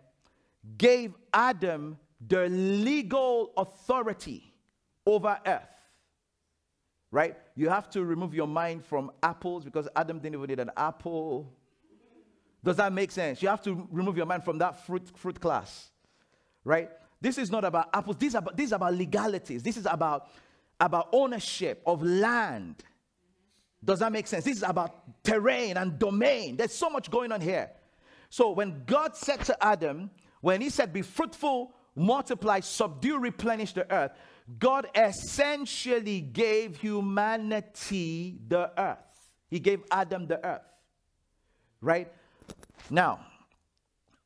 gave 0.76 1.14
Adam 1.32 1.98
the 2.26 2.48
legal 2.48 3.52
authority 3.56 4.54
over 5.06 5.38
earth. 5.46 5.62
Right? 7.10 7.36
You 7.56 7.68
have 7.68 7.90
to 7.90 8.04
remove 8.04 8.34
your 8.34 8.46
mind 8.46 8.84
from 8.84 9.10
apples 9.22 9.64
because 9.64 9.88
Adam 9.96 10.18
didn't 10.18 10.36
even 10.36 10.46
need 10.46 10.60
an 10.60 10.70
apple. 10.76 11.52
Does 12.62 12.76
that 12.76 12.92
make 12.92 13.10
sense? 13.10 13.42
You 13.42 13.48
have 13.48 13.62
to 13.62 13.88
remove 13.90 14.16
your 14.16 14.26
mind 14.26 14.44
from 14.44 14.58
that 14.58 14.86
fruit, 14.86 15.10
fruit 15.16 15.40
class. 15.40 15.90
Right? 16.62 16.90
This 17.20 17.36
is 17.38 17.50
not 17.50 17.64
about 17.64 17.88
apples. 17.92 18.16
This 18.16 18.28
is 18.28 18.34
about, 18.34 18.56
this 18.56 18.66
is 18.66 18.72
about 18.72 18.94
legalities. 18.94 19.62
This 19.62 19.76
is 19.76 19.86
about, 19.86 20.28
about 20.78 21.08
ownership 21.12 21.82
of 21.86 22.02
land. 22.02 22.84
Does 23.84 23.98
that 24.00 24.12
make 24.12 24.26
sense? 24.26 24.44
This 24.44 24.58
is 24.58 24.62
about 24.62 25.22
terrain 25.24 25.76
and 25.78 25.98
domain. 25.98 26.56
There's 26.56 26.74
so 26.74 26.90
much 26.90 27.10
going 27.10 27.32
on 27.32 27.40
here. 27.40 27.70
So 28.28 28.50
when 28.50 28.84
God 28.86 29.16
said 29.16 29.40
to 29.46 29.64
Adam, 29.64 30.10
when 30.40 30.60
he 30.60 30.70
said, 30.70 30.92
Be 30.92 31.02
fruitful, 31.02 31.74
multiply, 31.94 32.60
subdue, 32.60 33.18
replenish 33.18 33.72
the 33.72 33.90
earth, 33.92 34.12
God 34.58 34.88
essentially 34.94 36.20
gave 36.20 36.76
humanity 36.76 38.38
the 38.48 38.70
earth. 38.80 38.98
He 39.48 39.60
gave 39.60 39.82
Adam 39.90 40.26
the 40.26 40.44
earth. 40.44 40.62
Right? 41.80 42.12
Now, 42.88 43.20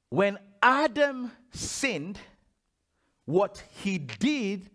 when 0.09 0.39
Adam 0.63 1.33
sinned, 1.53 2.19
what 3.27 3.63
he 3.83 3.99
did 3.99 4.71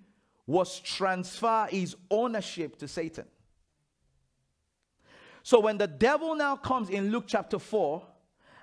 was 0.46 0.80
transfer 0.80 1.68
his 1.70 1.96
ownership 2.10 2.78
to 2.78 2.88
Satan. 2.88 3.26
So 5.44 5.60
when 5.60 5.78
the 5.78 5.88
devil 5.88 6.36
now 6.36 6.56
comes 6.56 6.90
in 6.90 7.12
Luke 7.12 7.26
chapter 7.28 7.60
4 7.60 8.06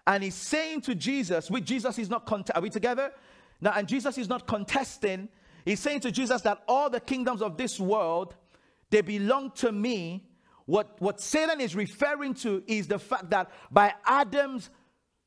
and 0.07 0.23
he's 0.23 0.35
saying 0.35 0.83
to 0.83 0.95
Jesus, 0.95 1.51
which 1.51 1.65
Jesus 1.65 1.99
is 1.99 2.09
not, 2.09 2.27
cont- 2.27 2.51
are 2.55 2.63
we 2.63 2.71
together? 2.71 3.13
Now, 3.61 3.73
and 3.75 3.89
Jesus 3.89 4.19
is 4.19 4.29
not 4.29 4.47
contesting, 4.47 5.29
he's 5.65 5.81
saying 5.81 6.01
to 6.01 6.13
Jesus 6.13 6.43
that 6.43 6.63
all 6.69 6.91
the 6.91 7.01
kingdoms 7.01 7.43
of 7.43 7.57
this 7.57 7.81
world, 7.81 8.35
they 8.91 9.01
belong 9.01 9.51
to 9.53 9.73
me. 9.73 10.29
What, 10.67 10.97
what 11.01 11.21
Satan 11.21 11.61
is 11.61 11.75
referring 11.75 12.35
to 12.35 12.63
is 12.67 12.87
the 12.87 12.99
fact 12.99 13.31
that 13.31 13.51
by 13.71 13.95
Adam's 14.05 14.71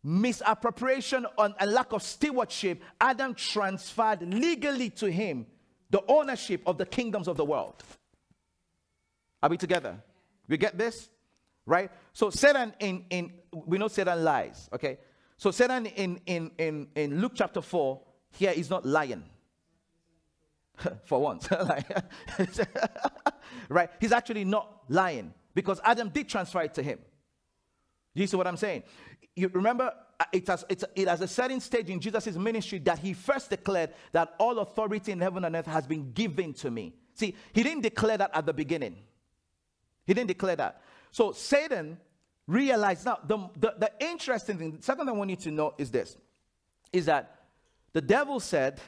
misappropriation 0.03 1.25
and 1.37 1.71
lack 1.71 1.91
of 1.91 2.03
stewardship, 2.03 2.81
Adam 3.01 3.33
transferred 3.33 4.21
legally 4.33 4.89
to 4.91 5.11
him 5.11 5.45
the 5.89 6.03
ownership 6.07 6.61
of 6.65 6.77
the 6.77 6.85
kingdoms 6.85 7.27
of 7.27 7.35
the 7.35 7.45
world. 7.45 7.83
Are 9.41 9.49
we 9.49 9.57
together? 9.57 9.97
We 10.47 10.57
get 10.57 10.77
this? 10.77 11.09
Right? 11.65 11.91
So 12.19 12.29
Satan 12.29 12.73
in, 12.81 13.05
in 13.09 13.31
we 13.53 13.77
know 13.77 13.87
Satan 13.87 14.25
lies, 14.25 14.69
okay? 14.73 14.97
So 15.37 15.51
Satan 15.51 15.85
in 15.85 16.19
in 16.25 16.51
in, 16.57 16.87
in 16.93 17.21
Luke 17.21 17.31
chapter 17.33 17.61
4 17.61 18.01
here 18.31 18.51
is 18.53 18.69
not 18.69 18.85
lying. 18.85 19.23
For 21.05 21.21
once. 21.21 21.47
right? 23.69 23.89
He's 24.01 24.11
actually 24.11 24.43
not 24.43 24.83
lying 24.89 25.33
because 25.55 25.79
Adam 25.81 26.09
did 26.09 26.27
transfer 26.27 26.61
it 26.63 26.73
to 26.73 26.83
him. 26.83 26.99
You 28.13 28.27
see 28.27 28.35
what 28.35 28.47
I'm 28.47 28.57
saying? 28.57 28.83
You 29.33 29.47
remember, 29.53 29.93
uh, 30.19 30.25
it 30.33 30.45
has, 30.47 30.65
it's, 30.67 30.83
it 30.97 31.07
has 31.07 31.21
a 31.21 31.27
certain 31.27 31.61
stage 31.61 31.89
in 31.89 32.01
Jesus' 32.01 32.35
ministry 32.35 32.79
that 32.79 32.99
he 32.99 33.13
first 33.13 33.49
declared 33.49 33.93
that 34.11 34.33
all 34.39 34.59
authority 34.59 35.13
in 35.13 35.21
heaven 35.21 35.45
and 35.45 35.55
earth 35.55 35.67
has 35.67 35.87
been 35.87 36.11
given 36.11 36.51
to 36.55 36.69
me. 36.69 36.95
See, 37.13 37.33
he 37.53 37.63
didn't 37.63 37.83
declare 37.83 38.17
that 38.17 38.31
at 38.33 38.45
the 38.45 38.53
beginning. 38.53 38.97
He 40.05 40.13
didn't 40.13 40.27
declare 40.27 40.57
that. 40.57 40.81
So 41.11 41.31
Satan 41.31 41.97
realized 42.49 43.05
now 43.05 43.19
the, 43.25 43.37
the, 43.57 43.75
the 43.77 43.91
interesting 43.99 44.57
thing, 44.57 44.71
the 44.77 44.81
second 44.81 45.05
thing 45.05 45.15
I 45.15 45.17
want 45.17 45.29
you 45.29 45.35
to 45.35 45.51
know 45.51 45.75
is 45.77 45.91
this 45.91 46.17
is 46.91 47.05
that 47.05 47.35
the 47.93 48.01
devil 48.01 48.39
said, 48.39 48.81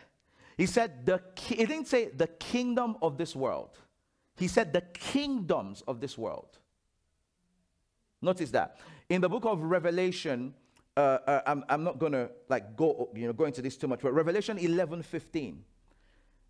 he 0.57 0.65
said, 0.65 1.05
the, 1.05 1.21
he 1.39 1.55
didn't 1.55 1.87
say 1.87 2.09
the 2.09 2.27
kingdom 2.27 2.97
of 3.01 3.17
this 3.17 3.35
world. 3.35 3.77
He 4.35 4.47
said 4.47 4.73
the 4.73 4.81
kingdoms 4.81 5.83
of 5.87 6.01
this 6.01 6.17
world. 6.17 6.57
Notice 8.21 8.49
that. 8.51 8.77
In 9.09 9.21
the 9.21 9.29
book 9.29 9.45
of 9.45 9.61
Revelation, 9.61 10.55
uh, 10.97 10.99
uh, 10.99 11.41
I'm, 11.45 11.63
I'm 11.69 11.83
not 11.83 11.99
to 11.99 12.29
like 12.49 12.75
go, 12.75 13.09
you 13.13 13.27
know, 13.27 13.33
go 13.33 13.45
into 13.45 13.61
this 13.61 13.77
too 13.77 13.87
much, 13.87 13.99
but 14.01 14.13
Revelation 14.13 14.57
11, 14.57 15.03
15. 15.03 15.63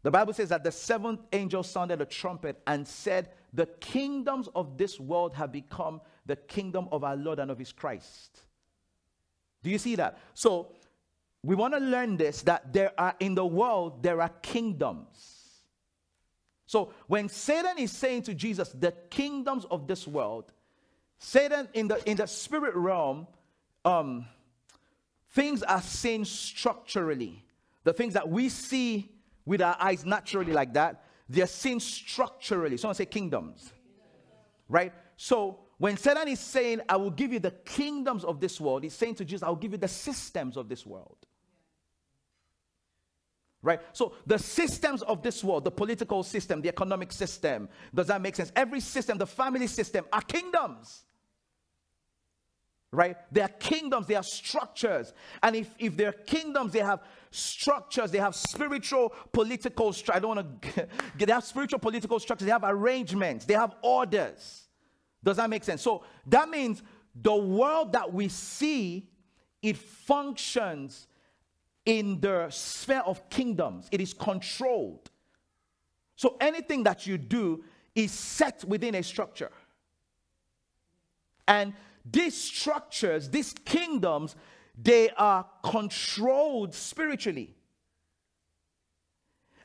The 0.03 0.11
Bible 0.11 0.33
says 0.33 0.49
that 0.49 0.63
the 0.63 0.71
seventh 0.71 1.21
angel 1.31 1.63
sounded 1.63 2.01
a 2.01 2.05
trumpet 2.05 2.61
and 2.65 2.87
said, 2.87 3.29
The 3.53 3.65
kingdoms 3.65 4.47
of 4.55 4.77
this 4.77 4.99
world 4.99 5.33
have 5.35 5.51
become 5.51 6.01
the 6.25 6.35
kingdom 6.35 6.87
of 6.91 7.03
our 7.03 7.15
Lord 7.15 7.39
and 7.39 7.51
of 7.51 7.57
his 7.57 7.71
Christ. 7.71 8.41
Do 9.63 9.69
you 9.69 9.77
see 9.77 9.95
that? 9.95 10.17
So 10.33 10.73
we 11.43 11.55
want 11.55 11.73
to 11.73 11.79
learn 11.79 12.17
this 12.17 12.41
that 12.43 12.71
there 12.73 12.91
are 12.97 13.15
in 13.19 13.35
the 13.35 13.45
world 13.45 14.03
there 14.03 14.21
are 14.21 14.29
kingdoms. 14.41 15.37
So 16.65 16.93
when 17.07 17.27
Satan 17.27 17.77
is 17.79 17.91
saying 17.91 18.23
to 18.23 18.33
Jesus, 18.33 18.69
the 18.69 18.93
kingdoms 19.09 19.65
of 19.65 19.87
this 19.87 20.07
world, 20.07 20.53
Satan 21.17 21.67
in 21.73 21.87
the 21.87 22.09
in 22.09 22.17
the 22.17 22.27
spirit 22.27 22.75
realm, 22.75 23.27
um, 23.83 24.25
things 25.31 25.63
are 25.63 25.81
seen 25.81 26.25
structurally. 26.25 27.43
The 27.83 27.93
things 27.93 28.13
that 28.13 28.29
we 28.29 28.49
see 28.49 29.09
with 29.45 29.61
our 29.61 29.75
eyes 29.79 30.05
naturally 30.05 30.53
like 30.53 30.73
that, 30.73 31.03
they're 31.27 31.47
seen 31.47 31.79
structurally. 31.79 32.77
Someone 32.77 32.95
say 32.95 33.05
kingdoms. 33.05 33.73
Right? 34.69 34.93
So 35.17 35.59
when 35.81 35.97
Satan 35.97 36.27
is 36.27 36.39
saying, 36.39 36.81
I 36.87 36.95
will 36.95 37.09
give 37.09 37.33
you 37.33 37.39
the 37.39 37.49
kingdoms 37.49 38.23
of 38.23 38.39
this 38.39 38.61
world, 38.61 38.83
he's 38.83 38.93
saying 38.93 39.15
to 39.15 39.25
Jesus, 39.25 39.41
I'll 39.41 39.55
give 39.55 39.71
you 39.71 39.79
the 39.79 39.87
systems 39.87 40.55
of 40.55 40.69
this 40.69 40.85
world. 40.85 41.17
Right? 43.63 43.79
So 43.91 44.13
the 44.27 44.37
systems 44.37 45.01
of 45.01 45.23
this 45.23 45.43
world, 45.43 45.63
the 45.63 45.71
political 45.71 46.21
system, 46.21 46.61
the 46.61 46.69
economic 46.69 47.11
system, 47.11 47.67
does 47.95 48.05
that 48.09 48.21
make 48.21 48.35
sense? 48.35 48.51
Every 48.55 48.79
system, 48.79 49.17
the 49.17 49.25
family 49.25 49.65
system, 49.65 50.05
are 50.13 50.21
kingdoms. 50.21 51.01
Right? 52.91 53.17
They 53.31 53.41
are 53.41 53.47
kingdoms, 53.47 54.05
they 54.05 54.13
are 54.13 54.21
structures. 54.21 55.13
And 55.41 55.55
if, 55.55 55.73
if 55.79 55.97
they're 55.97 56.11
kingdoms, 56.11 56.73
they 56.73 56.81
have 56.81 57.01
structures, 57.31 58.11
they 58.11 58.19
have 58.19 58.35
spiritual, 58.35 59.15
political, 59.31 59.95
I 60.13 60.19
don't 60.19 60.35
want 60.35 60.61
to, 60.61 60.87
get 61.17 61.25
they 61.25 61.33
have 61.33 61.43
spiritual, 61.43 61.79
political 61.79 62.19
structures, 62.19 62.45
they 62.45 62.51
have 62.51 62.65
arrangements, 62.65 63.45
they 63.45 63.55
have 63.55 63.73
orders. 63.81 64.67
Does 65.23 65.37
that 65.37 65.49
make 65.49 65.63
sense? 65.63 65.81
So 65.81 66.03
that 66.27 66.49
means 66.49 66.81
the 67.15 67.35
world 67.35 67.93
that 67.93 68.11
we 68.11 68.27
see, 68.27 69.09
it 69.61 69.77
functions 69.77 71.07
in 71.85 72.19
the 72.19 72.47
sphere 72.49 73.03
of 73.05 73.29
kingdoms, 73.29 73.87
it 73.91 74.01
is 74.01 74.13
controlled. 74.13 75.09
So 76.15 76.37
anything 76.39 76.83
that 76.83 77.07
you 77.07 77.17
do 77.17 77.63
is 77.95 78.11
set 78.11 78.63
within 78.65 78.95
a 78.95 79.03
structure. 79.03 79.51
And 81.47 81.73
these 82.05 82.35
structures, 82.39 83.29
these 83.29 83.53
kingdoms, 83.65 84.35
they 84.81 85.09
are 85.11 85.45
controlled 85.63 86.73
spiritually. 86.73 87.55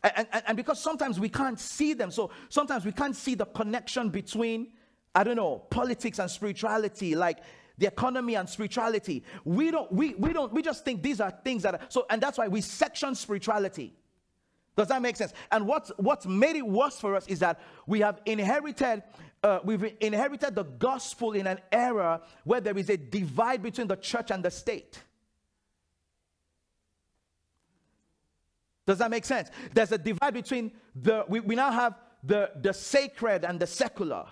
And, 0.02 0.26
and, 0.32 0.42
and, 0.46 0.56
because 0.56 0.80
sometimes 0.80 1.18
we 1.18 1.28
can't 1.28 1.58
see 1.58 1.92
them, 1.92 2.10
so 2.10 2.30
sometimes 2.48 2.84
we 2.84 2.92
can't 2.92 3.16
see 3.16 3.34
the 3.34 3.46
connection 3.46 4.08
between, 4.08 4.68
I 5.16 5.24
don't 5.24 5.36
know, 5.36 5.64
politics 5.70 6.20
and 6.20 6.30
spirituality. 6.30 7.16
Like 7.16 7.38
the 7.78 7.86
economy 7.86 8.34
and 8.36 8.48
spirituality. 8.48 9.22
We 9.44 9.70
don't, 9.70 9.90
we, 9.92 10.14
we 10.14 10.32
don't, 10.32 10.52
we 10.52 10.62
just 10.62 10.84
think 10.84 11.02
these 11.02 11.20
are 11.20 11.30
things 11.30 11.62
that 11.62 11.74
are, 11.74 11.80
so, 11.88 12.06
and 12.08 12.22
that's 12.22 12.38
why 12.38 12.48
we 12.48 12.60
section 12.60 13.14
spirituality. 13.14 13.94
Does 14.76 14.88
that 14.88 15.00
make 15.00 15.16
sense? 15.16 15.32
And 15.50 15.66
what's, 15.66 15.90
what's 15.96 16.26
made 16.26 16.56
it 16.56 16.66
worse 16.66 16.98
for 16.98 17.14
us 17.14 17.26
is 17.26 17.38
that 17.40 17.60
we 17.86 18.00
have 18.00 18.20
inherited, 18.26 19.02
uh, 19.42 19.60
we've 19.64 19.94
inherited 20.00 20.54
the 20.54 20.64
gospel 20.64 21.32
in 21.32 21.46
an 21.46 21.60
era 21.72 22.20
where 22.44 22.60
there 22.60 22.76
is 22.76 22.90
a 22.90 22.96
divide 22.96 23.62
between 23.62 23.86
the 23.86 23.96
church 23.96 24.30
and 24.30 24.44
the 24.44 24.50
state. 24.50 25.02
Does 28.86 28.98
that 28.98 29.10
make 29.10 29.24
sense? 29.24 29.50
There's 29.74 29.92
a 29.92 29.98
divide 29.98 30.34
between 30.34 30.72
the, 30.94 31.24
we, 31.28 31.40
we 31.40 31.56
now 31.56 31.72
have 31.72 31.98
the, 32.22 32.52
the 32.60 32.72
sacred 32.72 33.44
and 33.44 33.58
the 33.58 33.66
secular. 33.66 34.26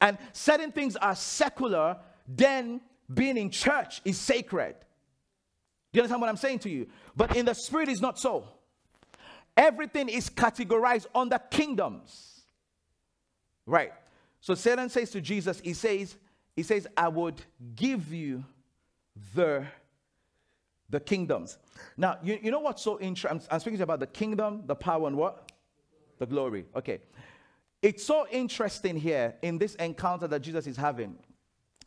And 0.00 0.18
certain 0.32 0.72
things 0.72 0.96
are 0.96 1.14
secular 1.14 1.96
then 2.28 2.80
being 3.12 3.36
in 3.36 3.50
church 3.50 4.00
is 4.04 4.18
sacred. 4.18 4.76
Do 5.92 5.98
you 5.98 6.02
understand 6.02 6.20
what 6.20 6.28
I'm 6.28 6.36
saying 6.36 6.60
to 6.60 6.70
you? 6.70 6.86
But 7.16 7.36
in 7.36 7.46
the 7.46 7.54
spirit, 7.54 7.88
is 7.88 8.02
not 8.02 8.18
so. 8.18 8.46
Everything 9.56 10.08
is 10.08 10.28
categorized 10.28 11.06
under 11.14 11.38
kingdoms. 11.38 12.42
Right. 13.66 13.92
So 14.40 14.54
Satan 14.54 14.88
says 14.88 15.10
to 15.10 15.20
Jesus, 15.20 15.60
he 15.60 15.72
says, 15.72 16.16
he 16.54 16.62
says, 16.62 16.86
I 16.96 17.08
would 17.08 17.40
give 17.74 18.12
you 18.12 18.44
the, 19.34 19.64
the 20.90 21.00
kingdoms. 21.00 21.58
Now, 21.96 22.18
you, 22.22 22.38
you 22.42 22.50
know 22.50 22.60
what's 22.60 22.82
so 22.82 23.00
interesting? 23.00 23.40
I'm, 23.40 23.46
I'm 23.50 23.60
speaking 23.60 23.80
about 23.80 24.00
the 24.00 24.06
kingdom, 24.06 24.62
the 24.66 24.74
power, 24.74 25.06
and 25.06 25.16
what? 25.16 25.50
The 26.18 26.26
glory. 26.26 26.66
Okay. 26.76 27.00
It's 27.80 28.04
so 28.04 28.26
interesting 28.30 28.96
here 28.96 29.36
in 29.42 29.58
this 29.58 29.74
encounter 29.76 30.26
that 30.26 30.40
Jesus 30.40 30.66
is 30.66 30.76
having 30.76 31.16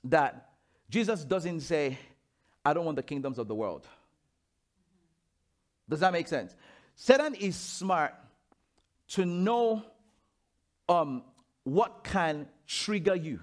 that 0.05 0.51
Jesus 0.89 1.23
doesn't 1.23 1.61
say, 1.61 1.97
I 2.63 2.73
don't 2.73 2.85
want 2.85 2.95
the 2.95 3.03
kingdoms 3.03 3.37
of 3.37 3.47
the 3.47 3.55
world. 3.55 3.87
Does 5.89 5.99
that 5.99 6.13
make 6.13 6.27
sense? 6.27 6.55
Satan 6.95 7.35
is 7.35 7.55
smart 7.55 8.13
to 9.09 9.25
know 9.25 9.83
um, 10.87 11.23
what 11.63 12.03
can 12.03 12.47
trigger 12.65 13.15
you. 13.15 13.39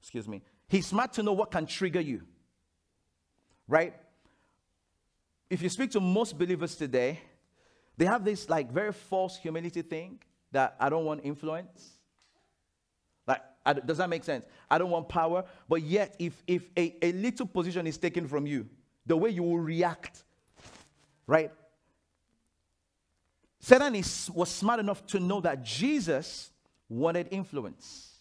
Excuse 0.00 0.26
me. 0.26 0.42
He's 0.68 0.86
smart 0.86 1.12
to 1.14 1.22
know 1.22 1.32
what 1.32 1.50
can 1.50 1.66
trigger 1.66 2.00
you. 2.00 2.22
Right? 3.68 3.94
If 5.48 5.62
you 5.62 5.68
speak 5.68 5.92
to 5.92 6.00
most 6.00 6.36
believers 6.36 6.74
today, 6.74 7.20
they 7.96 8.06
have 8.06 8.24
this 8.24 8.48
like 8.48 8.72
very 8.72 8.92
false 8.92 9.36
humility 9.36 9.82
thing 9.82 10.18
that 10.52 10.76
I 10.78 10.88
don't 10.88 11.04
want 11.04 11.22
influence. 11.24 11.90
Like, 13.26 13.42
I, 13.64 13.72
does 13.72 13.98
that 13.98 14.08
make 14.08 14.24
sense? 14.24 14.46
I 14.70 14.78
don't 14.78 14.90
want 14.90 15.08
power. 15.08 15.44
But 15.68 15.82
yet, 15.82 16.14
if, 16.18 16.42
if 16.46 16.68
a, 16.76 16.94
a 17.02 17.12
little 17.12 17.46
position 17.46 17.86
is 17.86 17.98
taken 17.98 18.28
from 18.28 18.46
you, 18.46 18.68
the 19.04 19.16
way 19.16 19.30
you 19.30 19.42
will 19.42 19.58
react, 19.58 20.22
right? 21.26 21.50
Satan 23.58 23.94
is, 23.94 24.30
was 24.34 24.50
smart 24.50 24.80
enough 24.80 25.06
to 25.06 25.20
know 25.20 25.40
that 25.40 25.62
Jesus 25.62 26.50
wanted 26.88 27.28
influence. 27.30 28.16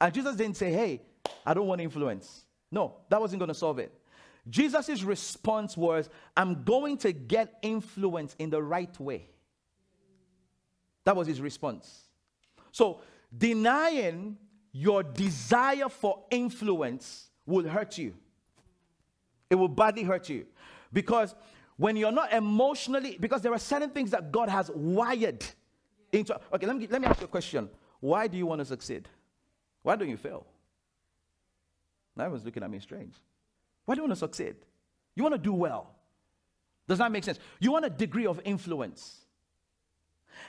And 0.00 0.12
Jesus 0.12 0.36
didn't 0.36 0.56
say, 0.56 0.72
hey, 0.72 1.02
I 1.44 1.54
don't 1.54 1.66
want 1.66 1.80
influence. 1.80 2.44
No, 2.70 2.96
that 3.08 3.20
wasn't 3.20 3.40
going 3.40 3.48
to 3.48 3.54
solve 3.54 3.78
it. 3.78 3.92
Jesus' 4.48 5.02
response 5.02 5.76
was, 5.76 6.08
I'm 6.36 6.64
going 6.64 6.96
to 6.98 7.12
get 7.12 7.58
influence 7.62 8.34
in 8.38 8.50
the 8.50 8.62
right 8.62 8.98
way. 8.98 9.28
That 11.04 11.16
was 11.16 11.26
his 11.26 11.40
response. 11.40 12.08
So, 12.70 13.00
denying 13.36 14.36
your 14.72 15.02
desire 15.02 15.88
for 15.88 16.24
influence 16.30 17.30
will 17.46 17.68
hurt 17.68 17.98
you. 17.98 18.14
It 19.50 19.56
will 19.56 19.68
badly 19.68 20.02
hurt 20.02 20.28
you. 20.28 20.46
Because 20.92 21.34
when 21.76 21.96
you're 21.96 22.12
not 22.12 22.32
emotionally, 22.32 23.18
because 23.20 23.42
there 23.42 23.52
are 23.52 23.58
certain 23.58 23.90
things 23.90 24.10
that 24.12 24.32
God 24.32 24.48
has 24.48 24.70
wired 24.74 25.44
into. 26.12 26.38
Okay, 26.54 26.66
let 26.66 26.76
me, 26.76 26.86
let 26.90 27.00
me 27.00 27.06
ask 27.06 27.20
you 27.20 27.26
a 27.26 27.28
question. 27.28 27.68
Why 28.00 28.26
do 28.26 28.36
you 28.36 28.46
want 28.46 28.60
to 28.60 28.64
succeed? 28.64 29.08
Why 29.82 29.96
don't 29.96 30.08
you 30.08 30.16
fail? 30.16 30.46
Now 32.16 32.24
everyone's 32.24 32.44
looking 32.44 32.62
at 32.62 32.70
me 32.70 32.78
strange. 32.78 33.14
Why 33.84 33.94
do 33.94 34.00
you 34.00 34.02
want 34.04 34.12
to 34.12 34.20
succeed? 34.20 34.56
You 35.14 35.22
want 35.22 35.34
to 35.34 35.38
do 35.38 35.52
well. 35.52 35.94
Does 36.88 36.98
that 36.98 37.10
make 37.10 37.24
sense? 37.24 37.38
You 37.60 37.72
want 37.72 37.84
a 37.84 37.90
degree 37.90 38.26
of 38.26 38.40
influence. 38.44 39.21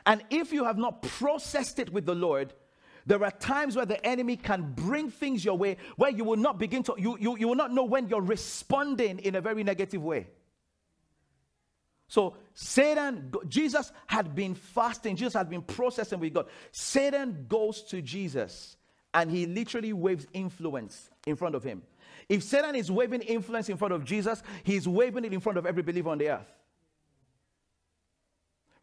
And 0.06 0.24
if 0.30 0.52
you 0.52 0.64
have 0.66 0.78
not 0.78 1.02
processed 1.02 1.80
it 1.80 1.92
with 1.92 2.06
the 2.06 2.16
Lord, 2.16 2.54
there 3.06 3.24
are 3.24 3.32
times 3.32 3.76
where 3.76 3.86
the 3.86 4.04
enemy 4.06 4.38
can 4.38 4.74
bring 4.76 5.10
things 5.10 5.44
your 5.44 5.58
way 5.58 5.78
where 5.98 6.12
you 6.12 6.24
will 6.24 6.38
not 6.38 6.58
begin 6.58 6.84
to, 6.84 6.96
you, 6.98 7.18
you, 7.20 7.38
you 7.38 7.48
will 7.48 7.56
not 7.56 7.74
know 7.74 7.84
when 7.84 8.08
you're 8.08 8.22
responding 8.22 9.20
in 9.20 9.36
a 9.36 9.42
very 9.42 9.64
negative 9.64 10.02
way. 10.02 10.28
So 12.08 12.38
Satan, 12.54 13.32
Jesus 13.48 13.92
had 14.08 14.36
been 14.36 14.56
fasting, 14.56 15.16
Jesus 15.16 15.34
had 15.34 15.50
been 15.50 15.64
processing 15.64 16.20
with 16.20 16.34
God. 16.34 16.48
Satan 16.72 17.46
goes 17.50 17.82
to 17.84 18.02
Jesus 18.02 18.78
and 19.14 19.30
he 19.30 19.46
literally 19.46 19.94
waves 19.94 20.28
influence 20.34 21.10
in 21.26 21.36
front 21.36 21.56
of 21.56 21.64
him. 21.64 21.82
If 22.30 22.44
Satan 22.44 22.76
is 22.76 22.90
waving 22.92 23.22
influence 23.22 23.70
in 23.70 23.78
front 23.78 23.94
of 23.94 24.06
Jesus, 24.06 24.42
he's 24.64 24.88
waving 24.88 25.26
it 25.26 25.34
in 25.34 25.40
front 25.40 25.58
of 25.58 25.66
every 25.66 25.84
believer 25.84 26.10
on 26.10 26.18
the 26.18 26.30
earth. 26.30 26.52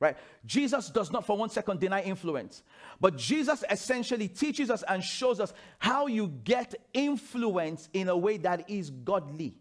Right? 0.00 0.16
Jesus 0.46 0.88
does 0.88 1.12
not 1.12 1.26
for 1.26 1.36
one 1.36 1.50
second 1.50 1.78
deny 1.78 2.00
influence. 2.00 2.62
But 2.98 3.18
Jesus 3.18 3.62
essentially 3.70 4.28
teaches 4.28 4.70
us 4.70 4.82
and 4.88 5.04
shows 5.04 5.38
us 5.40 5.52
how 5.78 6.06
you 6.06 6.28
get 6.42 6.74
influence 6.94 7.90
in 7.92 8.08
a 8.08 8.16
way 8.16 8.38
that 8.38 8.70
is 8.70 8.88
godly. 8.88 9.54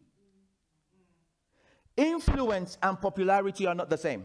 Influence 1.97 2.77
and 2.81 2.99
popularity 2.99 3.67
are 3.67 3.75
not 3.75 3.89
the 3.89 3.97
same. 3.97 4.21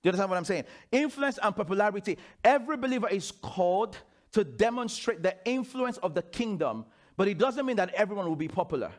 Do 0.00 0.06
you 0.06 0.10
understand 0.10 0.30
what 0.30 0.36
I'm 0.36 0.44
saying? 0.44 0.64
Influence 0.92 1.40
and 1.42 1.56
popularity. 1.56 2.16
Every 2.44 2.76
believer 2.76 3.08
is 3.08 3.32
called 3.32 3.96
to 4.30 4.44
demonstrate 4.44 5.24
the 5.24 5.36
influence 5.44 5.96
of 5.98 6.14
the 6.14 6.22
kingdom, 6.22 6.84
but 7.16 7.26
it 7.26 7.38
doesn't 7.38 7.66
mean 7.66 7.76
that 7.76 7.92
everyone 7.94 8.28
will 8.28 8.36
be 8.36 8.46
popular. 8.46 8.92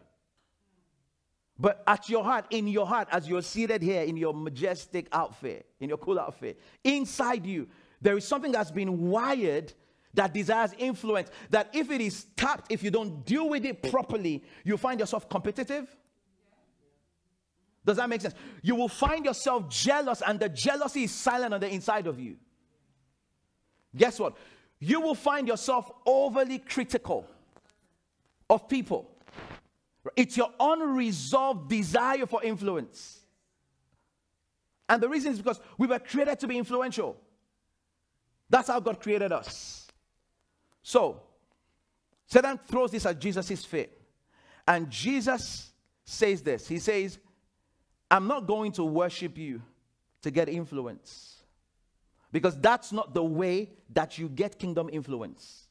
But 1.59 1.83
at 1.85 2.07
your 2.07 2.23
heart, 2.23 2.45
in 2.51 2.67
your 2.67 2.87
heart, 2.87 3.09
as 3.11 3.27
you're 3.27 3.41
seated 3.41 3.81
here 3.81 4.03
in 4.03 4.15
your 4.15 4.33
majestic 4.33 5.07
outfit, 5.11 5.65
in 5.81 5.89
your 5.89 5.97
cool 5.97 6.17
outfit, 6.17 6.59
inside 6.83 7.45
you, 7.45 7.67
there 8.01 8.17
is 8.17 8.25
something 8.25 8.53
that's 8.53 8.71
been 8.71 9.09
wired 9.09 9.73
that 10.13 10.33
desires 10.33 10.71
influence. 10.77 11.29
That 11.49 11.69
if 11.73 11.91
it 11.91 11.99
is 11.99 12.25
tapped, 12.37 12.71
if 12.71 12.81
you 12.81 12.91
don't 12.91 13.25
deal 13.25 13.49
with 13.49 13.65
it 13.65 13.83
properly, 13.91 14.43
you 14.63 14.77
find 14.77 14.99
yourself 15.01 15.27
competitive. 15.27 15.93
Does 17.85 17.97
that 17.97 18.07
make 18.07 18.21
sense? 18.21 18.35
You 18.61 18.75
will 18.75 18.87
find 18.87 19.25
yourself 19.25 19.69
jealous, 19.69 20.21
and 20.25 20.39
the 20.39 20.49
jealousy 20.49 21.03
is 21.03 21.11
silent 21.11 21.53
on 21.53 21.59
the 21.59 21.67
inside 21.67 22.07
of 22.07 22.19
you. 22.19 22.37
Guess 23.95 24.19
what? 24.19 24.37
You 24.79 25.01
will 25.01 25.15
find 25.15 25.47
yourself 25.47 25.91
overly 26.05 26.59
critical 26.59 27.27
of 28.49 28.69
people. 28.69 29.09
It's 30.15 30.37
your 30.37 30.51
unresolved 30.59 31.69
desire 31.69 32.25
for 32.25 32.43
influence. 32.43 33.19
And 34.87 35.03
the 35.03 35.09
reason 35.09 35.33
is 35.33 35.37
because 35.37 35.59
we 35.77 35.87
were 35.87 35.99
created 35.99 36.39
to 36.39 36.47
be 36.47 36.57
influential. 36.57 37.17
That's 38.49 38.67
how 38.67 38.79
God 38.79 38.99
created 38.99 39.31
us. 39.31 39.87
So, 40.81 41.21
Satan 42.25 42.59
throws 42.67 42.91
this 42.91 43.05
at 43.05 43.19
Jesus' 43.19 43.65
feet. 43.65 43.91
And 44.67 44.89
Jesus 44.89 45.71
says 46.05 46.41
this 46.41 46.67
He 46.67 46.79
says, 46.79 47.19
I'm 48.09 48.27
not 48.27 48.47
going 48.47 48.71
to 48.73 48.83
worship 48.83 49.37
you 49.37 49.61
to 50.23 50.31
get 50.31 50.49
influence. 50.49 51.35
Because 52.31 52.59
that's 52.59 52.91
not 52.91 53.13
the 53.13 53.23
way 53.23 53.71
that 53.91 54.17
you 54.17 54.29
get 54.29 54.59
kingdom 54.59 54.89
influence. 54.91 55.68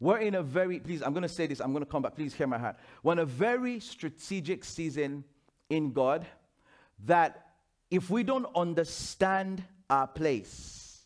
We're 0.00 0.18
in 0.18 0.34
a 0.34 0.42
very, 0.42 0.80
please, 0.80 1.02
I'm 1.02 1.12
going 1.12 1.22
to 1.22 1.28
say 1.28 1.46
this, 1.46 1.60
I'm 1.60 1.72
going 1.72 1.84
to 1.84 1.90
come 1.90 2.02
back, 2.02 2.16
please 2.16 2.32
hear 2.32 2.46
my 2.46 2.58
heart. 2.58 2.76
We're 3.02 3.12
in 3.12 3.18
a 3.18 3.26
very 3.26 3.80
strategic 3.80 4.64
season 4.64 5.24
in 5.68 5.92
God 5.92 6.26
that 7.04 7.48
if 7.90 8.08
we 8.08 8.22
don't 8.22 8.46
understand 8.56 9.62
our 9.90 10.06
place, 10.06 11.02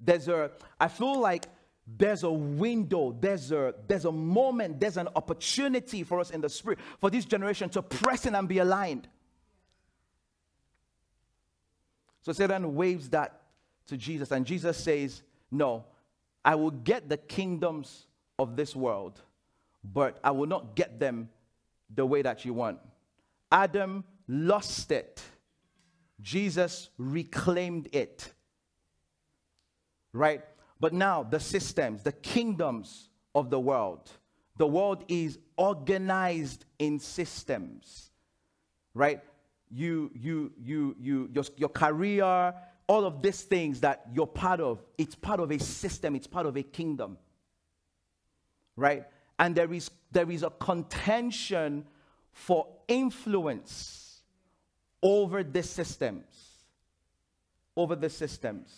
there's 0.00 0.26
a, 0.26 0.50
I 0.80 0.88
feel 0.88 1.20
like 1.20 1.46
there's 1.86 2.24
a 2.24 2.30
window, 2.30 3.16
there's 3.18 3.52
a, 3.52 3.74
there's 3.86 4.04
a 4.04 4.12
moment, 4.12 4.80
there's 4.80 4.96
an 4.96 5.08
opportunity 5.14 6.02
for 6.02 6.18
us 6.18 6.30
in 6.30 6.40
the 6.40 6.48
spirit, 6.48 6.80
for 7.00 7.10
this 7.10 7.24
generation 7.24 7.68
to 7.70 7.82
press 7.82 8.26
in 8.26 8.34
and 8.34 8.48
be 8.48 8.58
aligned. 8.58 9.08
So 12.22 12.32
Satan 12.32 12.74
waves 12.74 13.08
that 13.10 13.40
to 13.86 13.96
Jesus, 13.96 14.32
and 14.32 14.44
Jesus 14.44 14.76
says, 14.76 15.22
No, 15.50 15.84
I 16.48 16.54
will 16.54 16.70
get 16.70 17.10
the 17.10 17.18
kingdoms 17.18 18.06
of 18.38 18.56
this 18.56 18.74
world, 18.74 19.20
but 19.84 20.18
I 20.24 20.30
will 20.30 20.46
not 20.46 20.74
get 20.74 20.98
them 20.98 21.28
the 21.94 22.06
way 22.06 22.22
that 22.22 22.46
you 22.46 22.54
want. 22.54 22.78
Adam 23.52 24.02
lost 24.26 24.90
it, 24.90 25.22
Jesus 26.22 26.88
reclaimed 26.96 27.90
it. 27.92 28.32
Right? 30.14 30.40
But 30.80 30.94
now, 30.94 31.22
the 31.22 31.38
systems, 31.38 32.02
the 32.02 32.12
kingdoms 32.12 33.10
of 33.34 33.50
the 33.50 33.60
world, 33.60 34.10
the 34.56 34.66
world 34.66 35.04
is 35.06 35.38
organized 35.58 36.64
in 36.78 36.98
systems, 36.98 38.10
right? 38.94 39.20
You, 39.70 40.10
you, 40.14 40.52
you, 40.58 40.96
you, 40.98 41.30
your, 41.30 41.44
your 41.58 41.68
career, 41.68 42.54
all 42.88 43.04
of 43.04 43.22
these 43.22 43.42
things 43.42 43.80
that 43.80 44.06
you're 44.12 44.26
part 44.26 44.60
of, 44.60 44.82
it's 44.96 45.14
part 45.14 45.40
of 45.40 45.50
a 45.50 45.58
system, 45.58 46.16
it's 46.16 46.26
part 46.26 46.46
of 46.46 46.56
a 46.56 46.62
kingdom. 46.62 47.18
Right? 48.76 49.04
And 49.38 49.54
there 49.54 49.72
is 49.72 49.90
there 50.10 50.30
is 50.30 50.42
a 50.42 50.50
contention 50.50 51.86
for 52.32 52.66
influence 52.88 54.22
over 55.02 55.44
the 55.44 55.62
systems. 55.62 56.24
Over 57.76 57.94
the 57.94 58.10
systems. 58.10 58.74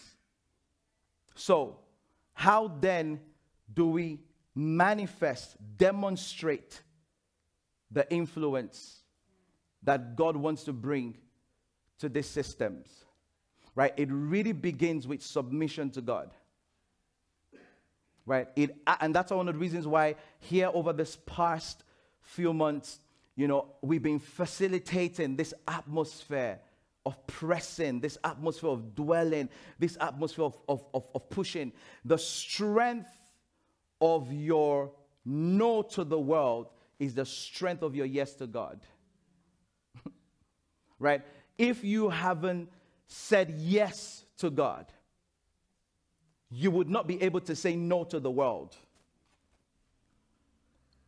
So, 1.35 1.79
how 2.35 2.69
then 2.81 3.21
do 3.73 3.87
we 3.87 4.21
manifest, 4.55 5.57
demonstrate 5.79 6.83
the 7.91 8.11
influence 8.13 9.01
that 9.83 10.17
God 10.17 10.37
wants 10.37 10.65
to 10.65 10.73
bring 10.73 11.17
to 12.01 12.09
these 12.09 12.27
systems? 12.27 12.89
Right? 13.81 13.95
It 13.97 14.11
really 14.13 14.53
begins 14.53 15.09
with 15.09 15.23
submission 15.23 15.89
to 15.93 16.03
God. 16.03 16.33
Right? 18.27 18.47
It, 18.55 18.77
and 19.01 19.15
that's 19.15 19.33
one 19.33 19.49
of 19.49 19.55
the 19.55 19.59
reasons 19.59 19.87
why 19.87 20.17
here 20.39 20.71
over 20.75 20.93
this 20.93 21.17
past 21.25 21.83
few 22.21 22.53
months, 22.53 23.01
you 23.37 23.49
know, 23.49 23.69
we've 23.81 24.03
been 24.03 24.19
facilitating 24.19 25.35
this 25.35 25.55
atmosphere 25.67 26.61
of 27.07 27.27
pressing, 27.27 28.01
this 28.01 28.19
atmosphere 28.23 28.69
of 28.69 28.95
dwelling, 28.95 29.49
this 29.79 29.97
atmosphere 29.99 30.45
of, 30.45 30.59
of, 30.69 30.85
of, 30.93 31.09
of 31.15 31.31
pushing. 31.31 31.73
The 32.05 32.19
strength 32.19 33.09
of 33.99 34.31
your 34.31 34.93
no 35.25 35.81
to 35.81 36.05
the 36.05 36.21
world 36.21 36.67
is 36.99 37.15
the 37.15 37.25
strength 37.25 37.83
of 37.83 37.97
your 37.97 38.05
yes 38.05 38.35
to 38.35 38.47
God. 38.47 38.79
right? 40.99 41.23
If 41.57 41.83
you 41.83 42.11
haven't 42.11 42.69
said 43.13 43.51
yes 43.59 44.25
to 44.39 44.51
God, 44.51 44.87
you 46.49 46.71
would 46.71 46.89
not 46.89 47.09
be 47.09 47.21
able 47.23 47.41
to 47.41 47.57
say 47.57 47.75
no 47.75 48.05
to 48.05 48.21
the 48.21 48.31
world. 48.31 48.77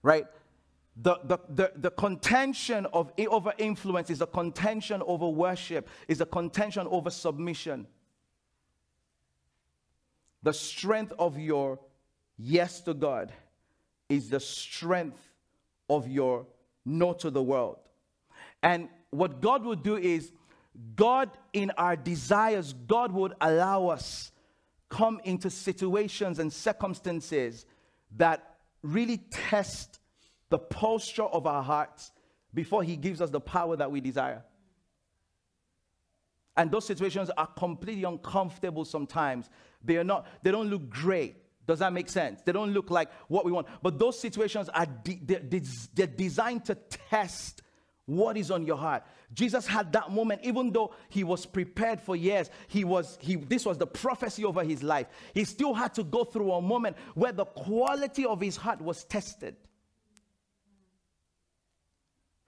Right? 0.02 0.26
The, 0.96 1.20
the, 1.24 1.38
the, 1.48 1.72
the 1.76 1.90
contention 1.92 2.86
of 2.92 3.12
over 3.18 3.52
influence 3.56 4.10
is 4.10 4.20
a 4.20 4.26
contention 4.26 5.00
over 5.06 5.28
worship, 5.28 5.88
is 6.08 6.20
a 6.20 6.26
contention 6.26 6.88
over 6.90 7.08
submission. 7.08 7.86
The 10.42 10.52
strength 10.52 11.12
of 11.20 11.38
your 11.38 11.78
yes 12.36 12.80
to 12.80 12.94
God 12.94 13.32
is 14.08 14.28
the 14.28 14.40
strength 14.40 15.30
of 15.88 16.08
your 16.08 16.46
no 16.84 17.12
to 17.12 17.30
the 17.30 17.42
world. 17.42 17.78
And 18.60 18.88
what 19.10 19.40
God 19.40 19.64
would 19.64 19.84
do 19.84 19.96
is, 19.96 20.32
God, 20.94 21.30
in 21.52 21.70
our 21.76 21.96
desires, 21.96 22.72
God 22.72 23.12
would 23.12 23.34
allow 23.40 23.88
us 23.88 24.32
come 24.88 25.20
into 25.24 25.50
situations 25.50 26.38
and 26.38 26.52
circumstances 26.52 27.66
that 28.16 28.56
really 28.82 29.18
test 29.30 30.00
the 30.50 30.58
posture 30.58 31.24
of 31.24 31.46
our 31.46 31.62
hearts 31.62 32.12
before 32.52 32.82
He 32.82 32.96
gives 32.96 33.20
us 33.20 33.30
the 33.30 33.40
power 33.40 33.76
that 33.76 33.90
we 33.90 34.00
desire. 34.00 34.42
And 36.56 36.70
those 36.70 36.86
situations 36.86 37.30
are 37.36 37.46
completely 37.46 38.04
uncomfortable 38.04 38.84
sometimes. 38.84 39.48
They 39.82 39.96
are 39.96 40.04
not, 40.04 40.26
they 40.42 40.50
don't 40.50 40.68
look 40.68 40.90
great. 40.90 41.36
Does 41.66 41.78
that 41.78 41.92
make 41.92 42.08
sense? 42.08 42.42
They 42.44 42.52
don't 42.52 42.72
look 42.72 42.90
like 42.90 43.08
what 43.28 43.44
we 43.44 43.52
want. 43.52 43.68
But 43.82 43.98
those 43.98 44.18
situations 44.18 44.68
are 44.68 44.84
de- 44.84 45.20
they're, 45.22 45.62
they're 45.94 46.06
designed 46.06 46.66
to 46.66 46.74
test 46.74 47.61
what 48.06 48.36
is 48.36 48.50
on 48.50 48.66
your 48.66 48.76
heart. 48.76 49.04
Jesus 49.32 49.66
had 49.66 49.92
that 49.92 50.10
moment, 50.10 50.40
even 50.44 50.72
though 50.72 50.94
he 51.08 51.24
was 51.24 51.46
prepared 51.46 52.00
for 52.00 52.16
years. 52.16 52.50
He 52.68 52.84
was, 52.84 53.18
he, 53.20 53.36
this 53.36 53.64
was 53.64 53.78
the 53.78 53.86
prophecy 53.86 54.44
over 54.44 54.62
his 54.64 54.82
life. 54.82 55.06
He 55.34 55.44
still 55.44 55.74
had 55.74 55.94
to 55.94 56.04
go 56.04 56.24
through 56.24 56.52
a 56.52 56.60
moment 56.60 56.96
where 57.14 57.32
the 57.32 57.44
quality 57.44 58.26
of 58.26 58.40
his 58.40 58.56
heart 58.56 58.80
was 58.80 59.04
tested. 59.04 59.56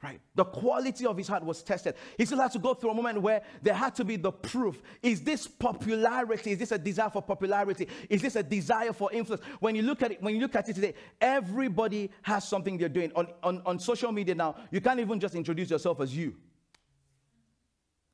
Right? 0.04 0.20
The 0.34 0.44
quality 0.44 1.06
of 1.06 1.16
his 1.16 1.28
heart 1.28 1.42
was 1.42 1.62
tested. 1.62 1.94
He 2.18 2.26
still 2.26 2.38
had 2.38 2.52
to 2.52 2.58
go 2.58 2.74
through 2.74 2.90
a 2.90 2.94
moment 2.94 3.22
where 3.22 3.42
there 3.62 3.72
had 3.72 3.94
to 3.94 4.04
be 4.04 4.16
the 4.16 4.30
proof. 4.30 4.82
Is 5.02 5.22
this 5.22 5.46
popularity? 5.46 6.50
Is 6.50 6.58
this 6.58 6.72
a 6.72 6.78
desire 6.78 7.08
for 7.08 7.22
popularity? 7.22 7.88
Is 8.10 8.20
this 8.20 8.36
a 8.36 8.42
desire 8.42 8.92
for 8.92 9.10
influence? 9.14 9.42
When 9.60 9.74
you 9.74 9.80
look 9.80 10.02
at 10.02 10.12
it, 10.12 10.22
when 10.22 10.34
you 10.34 10.42
look 10.42 10.56
at 10.56 10.68
it 10.68 10.74
today, 10.74 10.92
everybody 11.22 12.10
has 12.20 12.46
something 12.46 12.76
they're 12.76 12.90
doing. 12.90 13.12
On, 13.16 13.28
on, 13.42 13.62
on 13.64 13.78
social 13.78 14.12
media 14.12 14.34
now, 14.34 14.56
you 14.70 14.82
can't 14.82 15.00
even 15.00 15.18
just 15.18 15.34
introduce 15.34 15.70
yourself 15.70 15.98
as 16.02 16.14
you. 16.14 16.36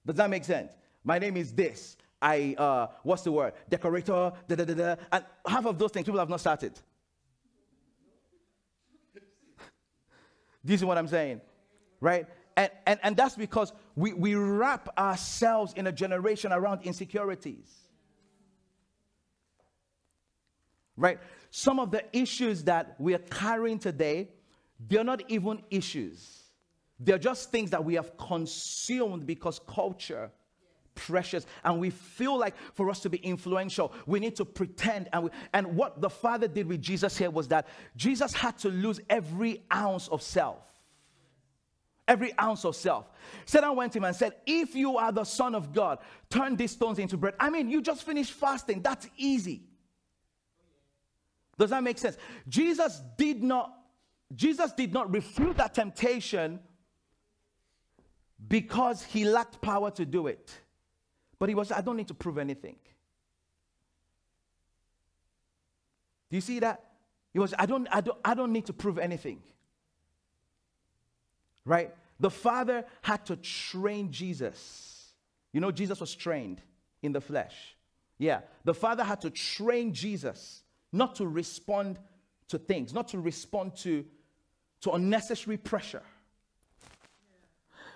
Does 0.06 0.14
that 0.14 0.30
make 0.30 0.44
sense? 0.44 0.72
My 1.02 1.18
name 1.18 1.36
is 1.36 1.52
this. 1.52 1.96
I 2.22 2.54
uh, 2.56 2.86
what's 3.02 3.22
the 3.22 3.32
word? 3.32 3.54
Decorator, 3.68 4.32
da 4.46 4.54
da 4.54 4.64
da 4.64 4.74
da. 4.74 4.96
And 5.10 5.24
half 5.44 5.66
of 5.66 5.76
those 5.76 5.90
things 5.90 6.06
people 6.06 6.20
have 6.20 6.28
not 6.28 6.38
started. 6.38 6.78
You 10.62 10.76
see 10.76 10.84
what 10.84 10.98
I'm 10.98 11.08
saying? 11.08 11.40
Right? 12.00 12.26
And, 12.56 12.70
and, 12.86 13.00
and 13.02 13.16
that's 13.16 13.36
because 13.36 13.72
we, 13.94 14.12
we 14.12 14.34
wrap 14.34 14.88
ourselves 14.98 15.72
in 15.74 15.86
a 15.86 15.92
generation 15.92 16.52
around 16.52 16.82
insecurities. 16.82 17.68
Right? 20.96 21.18
Some 21.50 21.80
of 21.80 21.90
the 21.90 22.04
issues 22.16 22.64
that 22.64 22.96
we 22.98 23.14
are 23.14 23.18
carrying 23.18 23.78
today, 23.78 24.28
they're 24.88 25.04
not 25.04 25.22
even 25.28 25.62
issues. 25.70 26.40
They're 26.98 27.18
just 27.18 27.50
things 27.50 27.70
that 27.70 27.84
we 27.84 27.94
have 27.94 28.16
consumed 28.18 29.26
because 29.26 29.60
culture 29.66 30.30
precious 30.94 31.46
and 31.64 31.78
we 31.78 31.88
feel 31.88 32.38
like 32.38 32.54
for 32.74 32.90
us 32.90 33.00
to 33.00 33.08
be 33.08 33.16
influential 33.18 33.92
we 34.06 34.18
need 34.18 34.34
to 34.36 34.44
pretend 34.44 35.08
and 35.12 35.24
we, 35.24 35.30
and 35.54 35.66
what 35.76 36.00
the 36.00 36.10
father 36.10 36.48
did 36.48 36.66
with 36.66 36.82
jesus 36.82 37.16
here 37.16 37.30
was 37.30 37.48
that 37.48 37.68
jesus 37.96 38.34
had 38.34 38.58
to 38.58 38.68
lose 38.68 39.00
every 39.08 39.62
ounce 39.72 40.08
of 40.08 40.20
self 40.20 40.69
every 42.10 42.36
ounce 42.38 42.64
of 42.64 42.74
self. 42.74 43.08
Satan 43.46 43.76
went 43.76 43.92
to 43.92 43.98
him 43.98 44.04
and 44.04 44.16
said, 44.16 44.32
If 44.44 44.74
you 44.74 44.98
are 44.98 45.12
the 45.12 45.24
Son 45.24 45.54
of 45.54 45.72
God, 45.72 46.00
turn 46.28 46.56
these 46.56 46.72
stones 46.72 46.98
into 46.98 47.16
bread. 47.16 47.34
I 47.38 47.50
mean, 47.50 47.70
you 47.70 47.80
just 47.80 48.02
finished 48.02 48.32
fasting. 48.32 48.82
That's 48.82 49.08
easy. 49.16 49.62
Does 51.56 51.70
that 51.70 51.84
make 51.84 51.98
sense? 51.98 52.16
Jesus 52.48 53.00
did 53.16 53.42
not, 53.42 53.72
Jesus 54.34 54.72
did 54.72 54.92
not 54.92 55.12
refute 55.12 55.56
that 55.58 55.72
temptation 55.72 56.58
because 58.48 59.04
he 59.04 59.24
lacked 59.24 59.60
power 59.60 59.90
to 59.92 60.04
do 60.04 60.26
it. 60.26 60.52
But 61.38 61.48
he 61.48 61.54
was, 61.54 61.70
I 61.70 61.80
don't 61.80 61.96
need 61.96 62.08
to 62.08 62.14
prove 62.14 62.38
anything. 62.38 62.76
Do 66.30 66.36
you 66.36 66.40
see 66.40 66.58
that? 66.58 66.84
He 67.32 67.38
was, 67.38 67.54
I 67.56 67.66
don't, 67.66 67.86
I 67.92 68.00
don't, 68.00 68.18
I 68.24 68.34
don't 68.34 68.52
need 68.52 68.66
to 68.66 68.72
prove 68.72 68.98
anything. 68.98 69.40
Right? 71.64 71.94
The 72.20 72.30
Father 72.30 72.84
had 73.02 73.26
to 73.26 73.36
train 73.36 74.12
Jesus. 74.12 75.12
You 75.52 75.60
know, 75.60 75.72
Jesus 75.72 76.00
was 76.00 76.14
trained 76.14 76.60
in 77.02 77.12
the 77.12 77.20
flesh. 77.20 77.76
Yeah, 78.18 78.42
the 78.64 78.74
Father 78.74 79.02
had 79.02 79.22
to 79.22 79.30
train 79.30 79.94
Jesus 79.94 80.62
not 80.92 81.14
to 81.16 81.26
respond 81.26 81.98
to 82.48 82.58
things, 82.58 82.92
not 82.92 83.08
to 83.08 83.18
respond 83.18 83.76
to, 83.76 84.04
to 84.82 84.90
unnecessary 84.92 85.56
pressure. 85.56 86.02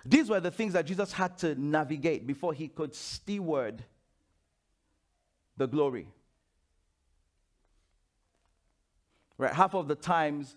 These 0.03 0.29
were 0.29 0.39
the 0.39 0.51
things 0.51 0.73
that 0.73 0.85
Jesus 0.85 1.11
had 1.11 1.37
to 1.39 1.55
navigate 1.55 2.25
before 2.25 2.53
he 2.53 2.67
could 2.67 2.95
steward 2.95 3.83
the 5.57 5.67
glory. 5.67 6.07
Right, 9.37 9.53
half 9.53 9.75
of 9.75 9.87
the 9.87 9.95
times 9.95 10.55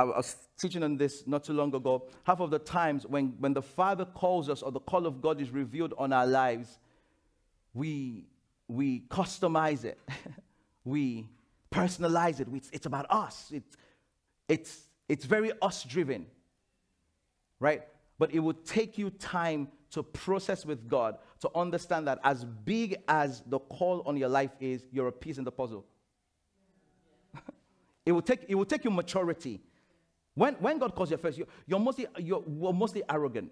I 0.00 0.04
was 0.04 0.36
teaching 0.58 0.82
on 0.82 0.96
this 0.96 1.26
not 1.26 1.44
too 1.44 1.52
long 1.52 1.74
ago. 1.74 2.08
Half 2.24 2.40
of 2.40 2.50
the 2.50 2.58
times 2.58 3.06
when, 3.06 3.34
when 3.38 3.52
the 3.52 3.62
Father 3.62 4.06
calls 4.06 4.48
us 4.48 4.62
or 4.62 4.72
the 4.72 4.80
call 4.80 5.06
of 5.06 5.20
God 5.20 5.40
is 5.40 5.50
revealed 5.50 5.92
on 5.98 6.12
our 6.12 6.26
lives, 6.26 6.78
we, 7.74 8.24
we 8.66 9.00
customize 9.10 9.84
it, 9.84 9.98
we 10.84 11.28
personalize 11.70 12.40
it. 12.40 12.48
It's, 12.54 12.70
it's 12.72 12.86
about 12.86 13.06
us, 13.10 13.50
it's, 13.52 13.76
it's, 14.48 14.80
it's 15.08 15.26
very 15.26 15.52
us 15.60 15.84
driven, 15.84 16.26
right? 17.58 17.82
But 18.18 18.32
it 18.32 18.38
would 18.38 18.64
take 18.64 18.96
you 18.96 19.10
time 19.10 19.68
to 19.90 20.02
process 20.02 20.64
with 20.64 20.88
God 20.88 21.18
to 21.40 21.50
understand 21.54 22.06
that 22.06 22.20
as 22.24 22.44
big 22.44 22.96
as 23.08 23.42
the 23.46 23.58
call 23.58 24.02
on 24.06 24.16
your 24.16 24.28
life 24.28 24.52
is, 24.60 24.86
you're 24.92 25.08
a 25.08 25.12
piece 25.12 25.36
in 25.36 25.44
the 25.44 25.52
puzzle. 25.52 25.84
it, 28.06 28.12
will 28.12 28.22
take, 28.22 28.46
it 28.48 28.54
will 28.54 28.64
take 28.64 28.84
you 28.84 28.90
maturity 28.90 29.60
when, 30.34 30.54
when 30.54 30.78
God 30.78 30.94
calls 30.94 31.10
you 31.10 31.16
first, 31.16 31.38
you're, 31.38 31.46
you're, 31.66 31.80
mostly, 31.80 32.06
you're, 32.18 32.42
you're 32.46 32.72
mostly 32.72 33.02
arrogant. 33.08 33.50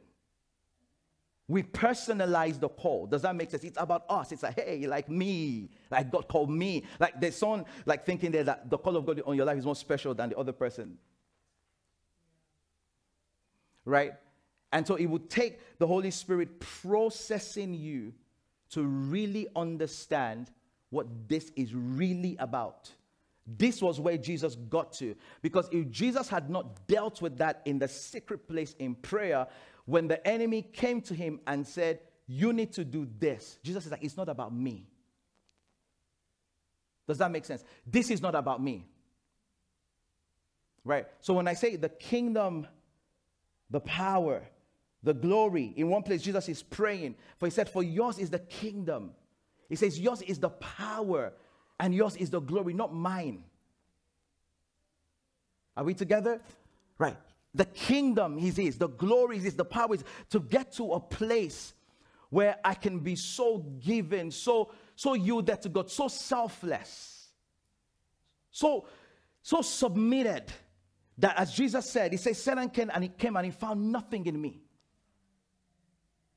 We 1.48 1.62
personalize 1.62 2.60
the 2.60 2.68
call. 2.68 3.06
Does 3.06 3.22
that 3.22 3.34
make 3.34 3.50
sense? 3.50 3.64
It's 3.64 3.78
about 3.80 4.04
us. 4.08 4.32
It's 4.32 4.42
like, 4.42 4.60
hey, 4.60 4.86
like 4.86 5.08
me. 5.08 5.70
Like 5.90 6.10
God 6.12 6.28
called 6.28 6.50
me. 6.50 6.84
Like 7.00 7.18
there's 7.20 7.36
someone 7.36 7.64
like 7.86 8.04
thinking 8.04 8.30
there 8.30 8.44
that 8.44 8.68
the 8.68 8.76
call 8.76 8.96
of 8.96 9.06
God 9.06 9.22
on 9.26 9.34
your 9.34 9.46
life 9.46 9.56
is 9.56 9.64
more 9.64 9.74
special 9.74 10.14
than 10.14 10.28
the 10.28 10.36
other 10.36 10.52
person. 10.52 10.98
Right? 13.86 14.12
And 14.72 14.86
so 14.86 14.96
it 14.96 15.06
would 15.06 15.30
take 15.30 15.60
the 15.78 15.86
Holy 15.86 16.10
Spirit 16.10 16.60
processing 16.60 17.72
you 17.72 18.12
to 18.70 18.82
really 18.82 19.46
understand 19.56 20.50
what 20.90 21.06
this 21.28 21.50
is 21.56 21.74
really 21.74 22.36
about. 22.38 22.90
This 23.56 23.80
was 23.80 23.98
where 23.98 24.18
Jesus 24.18 24.56
got 24.56 24.92
to. 24.94 25.16
Because 25.40 25.68
if 25.72 25.90
Jesus 25.90 26.28
had 26.28 26.50
not 26.50 26.86
dealt 26.86 27.22
with 27.22 27.38
that 27.38 27.62
in 27.64 27.78
the 27.78 27.88
secret 27.88 28.46
place 28.46 28.74
in 28.78 28.94
prayer, 28.94 29.46
when 29.86 30.06
the 30.06 30.24
enemy 30.26 30.60
came 30.60 31.00
to 31.02 31.14
him 31.14 31.40
and 31.46 31.66
said, 31.66 32.00
You 32.26 32.52
need 32.52 32.74
to 32.74 32.84
do 32.84 33.08
this, 33.18 33.58
Jesus 33.62 33.86
is 33.86 33.90
like, 33.90 34.04
It's 34.04 34.18
not 34.18 34.28
about 34.28 34.54
me. 34.54 34.86
Does 37.06 37.16
that 37.18 37.30
make 37.30 37.46
sense? 37.46 37.64
This 37.86 38.10
is 38.10 38.20
not 38.20 38.34
about 38.34 38.62
me. 38.62 38.86
Right? 40.84 41.06
So 41.20 41.32
when 41.32 41.48
I 41.48 41.54
say 41.54 41.76
the 41.76 41.88
kingdom, 41.88 42.66
the 43.70 43.80
power, 43.80 44.42
the 45.02 45.14
glory, 45.14 45.72
in 45.74 45.88
one 45.88 46.02
place 46.02 46.20
Jesus 46.20 46.50
is 46.50 46.62
praying, 46.62 47.14
for 47.38 47.46
he 47.46 47.50
said, 47.50 47.70
For 47.70 47.82
yours 47.82 48.18
is 48.18 48.28
the 48.28 48.40
kingdom. 48.40 49.12
He 49.70 49.76
says, 49.76 49.98
Yours 49.98 50.20
is 50.20 50.38
the 50.38 50.50
power 50.50 51.32
and 51.80 51.94
yours 51.94 52.16
is 52.16 52.30
the 52.30 52.40
glory, 52.40 52.74
not 52.74 52.94
mine. 52.94 53.44
Are 55.76 55.84
we 55.84 55.94
together? 55.94 56.40
Right. 56.98 57.16
The 57.54 57.64
kingdom 57.64 58.38
is 58.38 58.56
his, 58.56 58.78
the 58.78 58.88
glory 58.88 59.38
is 59.38 59.44
his, 59.44 59.54
the 59.54 59.64
power 59.64 59.94
is 59.94 60.04
to 60.30 60.40
get 60.40 60.72
to 60.72 60.92
a 60.92 61.00
place 61.00 61.72
where 62.30 62.56
I 62.64 62.74
can 62.74 62.98
be 62.98 63.16
so 63.16 63.58
given, 63.58 64.30
so 64.30 64.72
so 64.96 65.14
yielded 65.14 65.62
to 65.62 65.68
God, 65.68 65.90
so 65.90 66.08
selfless. 66.08 67.28
So 68.50 68.86
so 69.42 69.62
submitted 69.62 70.44
that 71.18 71.38
as 71.38 71.52
Jesus 71.52 71.88
said, 71.88 72.12
he 72.12 72.18
says, 72.18 72.42
Satan 72.42 72.68
came 72.70 72.90
and 72.92 73.04
he 73.04 73.08
came 73.08 73.36
and 73.36 73.44
he 73.44 73.50
found 73.50 73.90
nothing 73.90 74.26
in 74.26 74.40
me. 74.40 74.60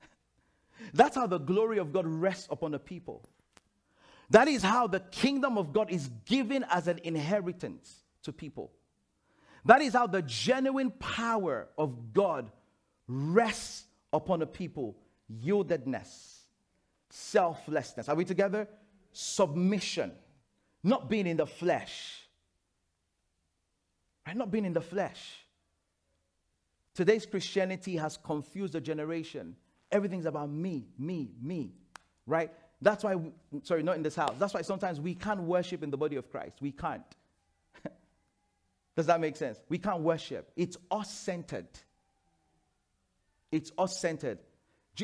That's 0.94 1.16
how 1.16 1.28
the 1.28 1.40
glory 1.40 1.78
of 1.78 1.92
God 1.92 2.06
rests 2.08 2.48
upon 2.50 2.72
the 2.72 2.80
people. 2.80 3.28
That 4.32 4.48
is 4.48 4.64
how 4.64 4.88
the 4.88 5.02
kingdom 5.02 5.58
of 5.58 5.74
God 5.74 5.92
is 5.92 6.10
given 6.26 6.66
as 6.70 6.88
an 6.88 7.00
inheritance 7.04 8.04
to 8.24 8.32
people. 8.32 8.72
That 9.66 9.82
is 9.82 9.94
how 9.94 10.08
the 10.08 10.22
genuine 10.22 10.92
power 10.92 11.68
of 11.78 12.14
God 12.14 12.50
rests 13.08 13.84
upon 14.14 14.42
a 14.42 14.46
people. 14.46 14.96
Yieldedness, 15.44 16.40
selflessness. 17.10 18.08
Are 18.08 18.16
we 18.16 18.24
together? 18.24 18.70
Submission, 19.12 20.14
not 20.82 21.10
being 21.10 21.28
in 21.28 21.36
the 21.36 21.46
flesh. 21.46 22.22
Right? 24.26 24.38
Not 24.38 24.50
being 24.50 24.66
in 24.66 24.74
the 24.74 24.82
flesh. 24.82 25.46
Today's 26.94 27.26
Christianity 27.26 27.98
has 27.98 28.16
confused 28.16 28.74
the 28.74 28.82
generation. 28.82 29.58
Everything's 29.92 30.26
about 30.26 30.50
me, 30.50 30.88
me, 30.98 31.32
me. 31.42 31.74
Right? 32.26 32.52
That's 32.82 33.04
why, 33.04 33.16
we, 33.16 33.32
sorry, 33.64 33.84
not 33.84 33.96
in 33.96 34.04
this 34.04 34.16
house. 34.16 34.36
That's 34.40 34.54
why 34.54 34.64
sometimes 34.64 35.00
we 35.00 35.14
can't 35.14 35.42
worship 35.42 35.84
in 35.84 35.92
the 35.92 35.98
body 35.98 36.16
of 36.16 36.32
Christ. 36.32 36.58
We 36.62 36.72
can't. 36.72 37.04
Does 38.96 39.06
that 39.06 39.22
make 39.22 39.36
sense? 39.38 39.60
We 39.70 39.78
can't 39.78 40.02
worship. 40.02 40.52
It's 40.56 40.78
us 40.90 41.12
centered. 41.12 41.68
It's 43.52 43.72
us 43.78 44.00
centered. 44.00 44.40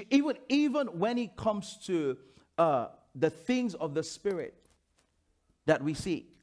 Even, 0.10 0.38
even 0.50 0.88
when 1.00 1.18
it 1.18 1.36
comes 1.38 1.78
to 1.86 2.18
uh, 2.58 2.88
the 3.14 3.30
things 3.30 3.76
of 3.76 3.94
the 3.94 4.04
Spirit 4.04 4.56
that 5.66 5.84
we 5.84 5.94
seek, 5.94 6.34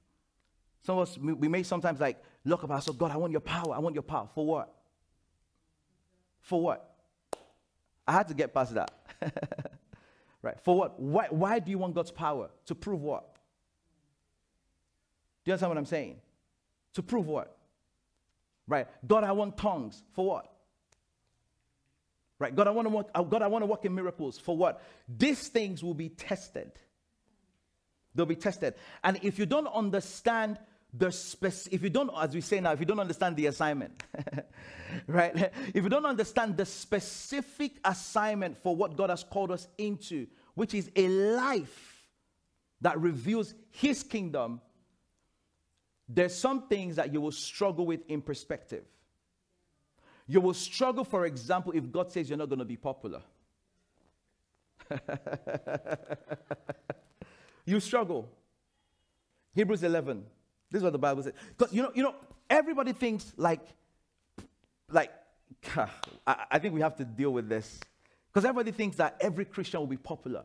some 0.83 0.99
of 0.99 1.09
us, 1.09 1.19
we 1.19 1.49
may 1.49 1.63
sometimes 1.63 1.99
like 1.99 2.23
look 2.45 2.63
up, 2.63 2.83
so 2.83 2.93
God, 2.93 3.11
I 3.11 3.17
want 3.17 3.33
your 3.33 3.41
power. 3.41 3.75
I 3.75 3.79
want 3.79 3.95
your 3.95 4.03
power. 4.03 4.29
For 4.35 4.47
what? 4.47 4.75
For 6.43 6.61
what? 6.61 6.91
I 8.07 8.13
had 8.13 8.29
to 8.29 8.35
get 8.35 8.53
past 8.53 8.75
that. 8.75 8.93
right? 10.45 10.61
For 10.63 10.77
what? 10.77 11.01
Why, 11.01 11.27
why 11.31 11.59
do 11.59 11.71
you 11.71 11.79
want 11.79 11.95
God's 11.95 12.11
power? 12.11 12.51
To 12.67 12.75
prove 12.75 13.01
what? 13.01 13.25
Do 15.45 15.51
you 15.51 15.53
understand 15.55 15.71
what 15.71 15.79
I'm 15.79 15.87
saying? 15.87 16.17
To 16.95 17.03
prove 17.03 17.27
what? 17.27 17.57
Right? 18.69 18.87
God, 19.07 19.25
I 19.25 19.33
want 19.33 19.57
tongues. 19.57 20.03
For 20.13 20.25
what? 20.25 20.51
Right? 22.39 22.55
God, 22.55 22.69
I 22.69 22.71
want 22.71 22.87
to 22.87 22.95
work, 22.95 23.11
uh, 23.15 23.23
God, 23.23 23.43
I 23.43 23.47
want 23.47 23.63
to 23.63 23.67
work 23.67 23.85
in 23.85 23.95
miracles. 23.95 24.39
For 24.39 24.57
what? 24.57 24.83
These 25.09 25.49
things 25.49 25.83
will 25.83 25.95
be 25.95 26.11
tested. 26.11 26.73
They'll 28.15 28.27
be 28.27 28.37
tested. 28.37 28.75
And 29.03 29.19
if 29.23 29.39
you 29.39 29.47
don't 29.47 29.67
understand 29.67 30.59
the 30.97 31.09
if 31.71 31.83
you 31.83 31.91
don't, 31.91 32.11
as 32.17 32.35
we 32.35 32.41
say 32.41 32.61
now, 32.61 32.73
if 32.73 32.81
you 32.81 32.87
don't 32.87 33.01
understand 33.01 33.37
the 33.37 33.47
assignment, 33.47 34.03
right? 35.07 35.53
If 35.75 35.83
you 35.83 35.89
don't 35.89 36.07
understand 36.07 36.57
the 36.57 36.67
specific 36.67 37.73
assignment 37.85 38.63
for 38.63 38.77
what 38.77 38.97
God 38.97 39.11
has 39.11 39.25
called 39.25 39.51
us 39.51 39.67
into, 39.77 40.27
which 40.55 40.73
is 40.75 40.91
a 40.95 41.09
life 41.09 42.07
that 42.81 43.01
reveals 43.01 43.55
His 43.71 44.03
kingdom 44.03 44.61
there's 46.09 46.35
some 46.35 46.67
things 46.69 46.97
that 46.97 47.13
you 47.13 47.21
will 47.21 47.33
struggle 47.33 47.87
with 47.87 48.01
in 48.09 48.21
perspective. 48.21 48.85
You 50.27 50.41
will 50.41 50.55
struggle, 50.55 51.05
for 51.05 51.27
example, 51.27 51.73
if 51.75 51.91
God 51.91 52.11
says 52.13 52.29
you're 52.29 52.39
not 52.39 52.49
going 52.49 52.59
to 52.59 52.65
be 52.65 52.77
popular. 52.77 53.23
you 57.65 57.81
struggle. 57.81 58.29
Hebrews 59.55 59.83
11. 59.83 60.25
This 60.71 60.81
is 60.81 60.85
what 60.85 60.93
the 60.93 60.99
Bible 60.99 61.23
says. 61.23 61.35
Because 61.57 61.73
you 61.73 61.83
know, 61.83 61.93
you 61.95 62.03
know, 62.03 62.15
everybody 62.51 62.93
thinks 62.93 63.33
like, 63.37 63.61
like, 64.91 65.13
I, 66.27 66.47
I 66.51 66.59
think 66.59 66.75
we 66.75 66.81
have 66.81 66.97
to 66.97 67.05
deal 67.05 67.31
with 67.31 67.49
this. 67.49 67.81
Because 68.33 68.45
everybody 68.45 68.73
thinks 68.73 68.97
that 68.97 69.17
every 69.21 69.45
Christian 69.45 69.81
will 69.81 69.87
be 69.87 69.97
popular. 69.97 70.45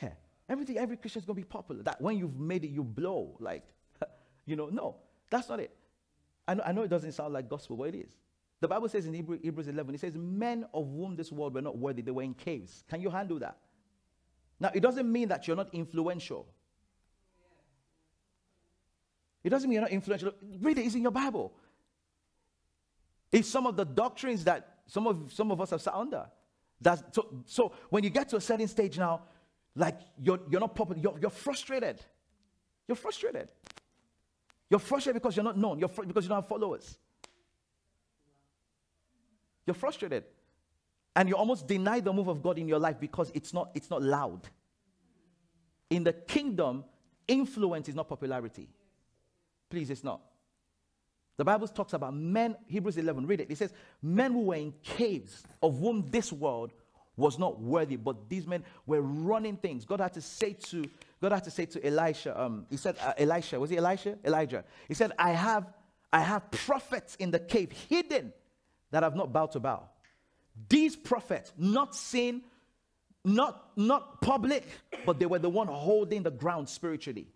Yeah. 0.00 0.10
Everything, 0.48 0.78
every 0.78 0.96
Christian 0.96 1.20
is 1.20 1.26
going 1.26 1.36
to 1.36 1.42
be 1.42 1.48
popular. 1.48 1.82
That 1.82 2.00
when 2.00 2.18
you've 2.18 2.38
made 2.38 2.64
it, 2.64 2.70
you 2.70 2.84
blow. 2.84 3.36
Like, 3.40 3.64
you 4.46 4.56
know, 4.56 4.68
no, 4.68 4.96
that's 5.30 5.48
not 5.48 5.60
it. 5.60 5.74
I 6.46 6.54
know, 6.54 6.62
I 6.64 6.72
know 6.72 6.82
it 6.82 6.88
doesn't 6.88 7.12
sound 7.12 7.32
like 7.32 7.48
gospel, 7.48 7.76
but 7.76 7.88
it 7.88 7.96
is. 7.96 8.10
The 8.60 8.68
Bible 8.68 8.88
says 8.88 9.06
in 9.06 9.14
Hebrew, 9.14 9.38
Hebrews 9.42 9.68
11, 9.68 9.94
it 9.94 10.00
says, 10.00 10.16
Men 10.16 10.66
of 10.72 10.86
whom 10.86 11.16
this 11.16 11.32
world 11.32 11.54
were 11.54 11.62
not 11.62 11.76
worthy, 11.76 12.02
they 12.02 12.10
were 12.10 12.22
in 12.22 12.34
caves. 12.34 12.84
Can 12.88 13.00
you 13.00 13.10
handle 13.10 13.38
that? 13.40 13.56
Now, 14.60 14.70
it 14.74 14.80
doesn't 14.80 15.10
mean 15.10 15.28
that 15.28 15.46
you're 15.46 15.56
not 15.56 15.68
influential. 15.72 16.46
It 19.42 19.50
doesn't 19.50 19.68
mean 19.68 19.74
you're 19.74 19.82
not 19.82 19.90
influential. 19.90 20.32
Read 20.60 20.78
it, 20.78 20.86
it's 20.86 20.94
in 20.94 21.02
your 21.02 21.10
Bible. 21.10 21.52
It's 23.30 23.48
some 23.48 23.66
of 23.66 23.76
the 23.76 23.84
doctrines 23.84 24.44
that 24.44 24.78
some 24.86 25.06
of, 25.06 25.32
some 25.32 25.50
of 25.50 25.60
us 25.60 25.70
have 25.70 25.82
sat 25.82 25.94
under. 25.94 26.26
That's, 26.80 27.02
so, 27.12 27.42
so 27.46 27.72
when 27.90 28.04
you 28.04 28.10
get 28.10 28.28
to 28.30 28.36
a 28.36 28.40
certain 28.40 28.68
stage 28.68 28.98
now, 28.98 29.22
like 29.74 29.98
you're, 30.22 30.40
you're 30.50 30.60
not 30.60 30.74
popular, 30.74 31.00
you're, 31.00 31.18
you're 31.20 31.30
frustrated. 31.30 32.00
You're 32.86 32.96
frustrated. 32.96 33.48
You're 34.70 34.80
frustrated 34.80 35.20
because 35.20 35.36
you're 35.36 35.44
not 35.44 35.58
known, 35.58 35.78
you're 35.78 35.88
fr- 35.88 36.04
because 36.04 36.24
you 36.24 36.28
don't 36.28 36.38
have 36.38 36.48
followers. 36.48 36.98
You're 39.66 39.74
frustrated. 39.74 40.24
And 41.16 41.28
you 41.28 41.36
almost 41.36 41.66
deny 41.66 42.00
the 42.00 42.12
move 42.12 42.28
of 42.28 42.42
God 42.42 42.58
in 42.58 42.66
your 42.66 42.78
life 42.78 42.98
because 42.98 43.30
it's 43.34 43.52
not, 43.54 43.70
it's 43.74 43.90
not 43.90 44.02
loud. 44.02 44.48
In 45.90 46.02
the 46.02 46.12
kingdom, 46.12 46.84
influence 47.28 47.88
is 47.88 47.94
not 47.94 48.08
popularity. 48.08 48.68
Please, 49.70 49.90
it's 49.90 50.04
not. 50.04 50.20
The 51.36 51.44
Bible 51.44 51.66
talks 51.68 51.92
about 51.92 52.14
men, 52.14 52.56
Hebrews 52.66 52.96
11, 52.96 53.26
read 53.26 53.40
it. 53.40 53.50
It 53.50 53.58
says, 53.58 53.72
Men 54.02 54.32
who 54.32 54.42
were 54.42 54.54
in 54.56 54.72
caves, 54.82 55.42
of 55.62 55.78
whom 55.78 56.08
this 56.10 56.32
world 56.32 56.72
was 57.16 57.38
not 57.38 57.60
worthy, 57.60 57.96
but 57.96 58.28
these 58.28 58.46
men 58.46 58.64
were 58.86 59.00
running 59.00 59.56
things. 59.56 59.84
God 59.84 60.00
had 60.00 60.12
to 60.14 60.20
say 60.20 60.52
to 60.52 60.84
God 61.20 61.32
had 61.32 61.44
to 61.44 61.50
say 61.50 61.64
to 61.66 61.86
Elisha, 61.86 62.38
um, 62.38 62.66
he 62.68 62.76
said, 62.76 62.96
uh, 63.00 63.14
Elisha, 63.16 63.58
was 63.58 63.70
he 63.70 63.78
Elisha? 63.78 64.18
Elijah. 64.24 64.62
He 64.88 64.94
said, 64.94 65.12
I 65.18 65.30
have, 65.30 65.72
I 66.12 66.20
have 66.20 66.50
prophets 66.50 67.16
in 67.16 67.30
the 67.30 67.38
cave 67.38 67.72
hidden 67.72 68.32
that 68.90 69.02
have 69.02 69.16
not 69.16 69.32
bowed 69.32 69.52
to 69.52 69.60
bow. 69.60 69.88
These 70.68 70.96
prophets, 70.96 71.52
not 71.58 71.94
seen, 71.94 72.42
not, 73.24 73.70
not 73.76 74.20
public, 74.20 74.66
but 75.04 75.18
they 75.18 75.26
were 75.26 75.38
the 75.38 75.50
one 75.50 75.66
holding 75.66 76.22
the 76.22 76.30
ground 76.30 76.68
spiritually. 76.68 77.26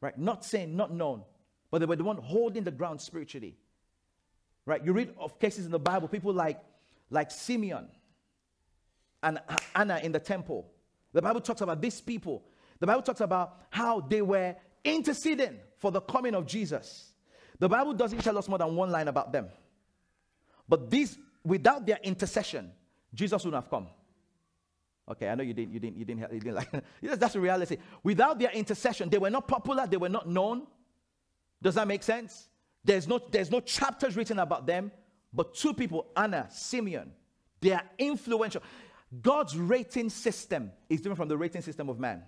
Right? 0.00 0.16
Not 0.16 0.44
seen, 0.44 0.76
not 0.76 0.92
known, 0.92 1.22
but 1.70 1.78
they 1.78 1.86
were 1.86 1.96
the 1.96 2.04
one 2.04 2.16
holding 2.16 2.64
the 2.64 2.70
ground 2.70 3.00
spiritually. 3.00 3.56
Right? 4.64 4.84
You 4.84 4.92
read 4.92 5.14
of 5.18 5.38
cases 5.38 5.66
in 5.66 5.72
the 5.72 5.78
Bible, 5.78 6.08
people 6.08 6.32
like, 6.32 6.60
like 7.10 7.30
Simeon 7.30 7.88
and 9.22 9.40
Anna 9.74 10.00
in 10.02 10.12
the 10.12 10.20
temple. 10.20 10.70
The 11.12 11.20
Bible 11.20 11.40
talks 11.40 11.60
about 11.60 11.82
these 11.82 12.00
people. 12.00 12.44
The 12.78 12.86
Bible 12.86 13.02
talks 13.02 13.20
about 13.20 13.58
how 13.70 14.00
they 14.00 14.22
were 14.22 14.56
interceding 14.84 15.58
for 15.78 15.90
the 15.90 16.00
coming 16.00 16.34
of 16.34 16.46
Jesus. 16.46 17.09
The 17.60 17.68
Bible 17.68 17.92
doesn't 17.92 18.20
tell 18.22 18.36
us 18.36 18.48
more 18.48 18.58
than 18.58 18.74
one 18.74 18.90
line 18.90 19.06
about 19.06 19.30
them. 19.32 19.48
But 20.68 20.90
these, 20.90 21.18
without 21.44 21.86
their 21.86 21.98
intercession, 22.02 22.72
Jesus 23.14 23.44
wouldn't 23.44 23.62
have 23.62 23.70
come. 23.70 23.86
Okay, 25.10 25.28
I 25.28 25.34
know 25.34 25.42
you 25.42 25.52
didn't, 25.52 25.72
you 25.72 25.80
didn't, 25.80 25.96
you 25.96 26.04
didn't, 26.04 26.32
you 26.32 26.40
didn't 26.40 26.54
like. 26.54 26.70
that's 27.18 27.34
the 27.34 27.40
reality. 27.40 27.76
Without 28.02 28.38
their 28.38 28.50
intercession, 28.50 29.08
they 29.08 29.18
were 29.18 29.30
not 29.30 29.46
popular, 29.46 29.86
they 29.86 29.96
were 29.96 30.08
not 30.08 30.28
known. 30.28 30.66
Does 31.62 31.74
that 31.74 31.86
make 31.86 32.02
sense? 32.02 32.48
There's 32.84 33.06
no, 33.06 33.20
there's 33.30 33.50
no 33.50 33.60
chapters 33.60 34.16
written 34.16 34.38
about 34.38 34.66
them, 34.66 34.90
but 35.32 35.54
two 35.54 35.74
people, 35.74 36.06
Anna, 36.16 36.48
Simeon, 36.50 37.12
they 37.60 37.72
are 37.72 37.82
influential. 37.98 38.62
God's 39.20 39.56
rating 39.56 40.08
system 40.08 40.70
is 40.88 41.00
different 41.00 41.18
from 41.18 41.28
the 41.28 41.36
rating 41.36 41.62
system 41.62 41.88
of 41.88 41.98
man. 41.98 42.22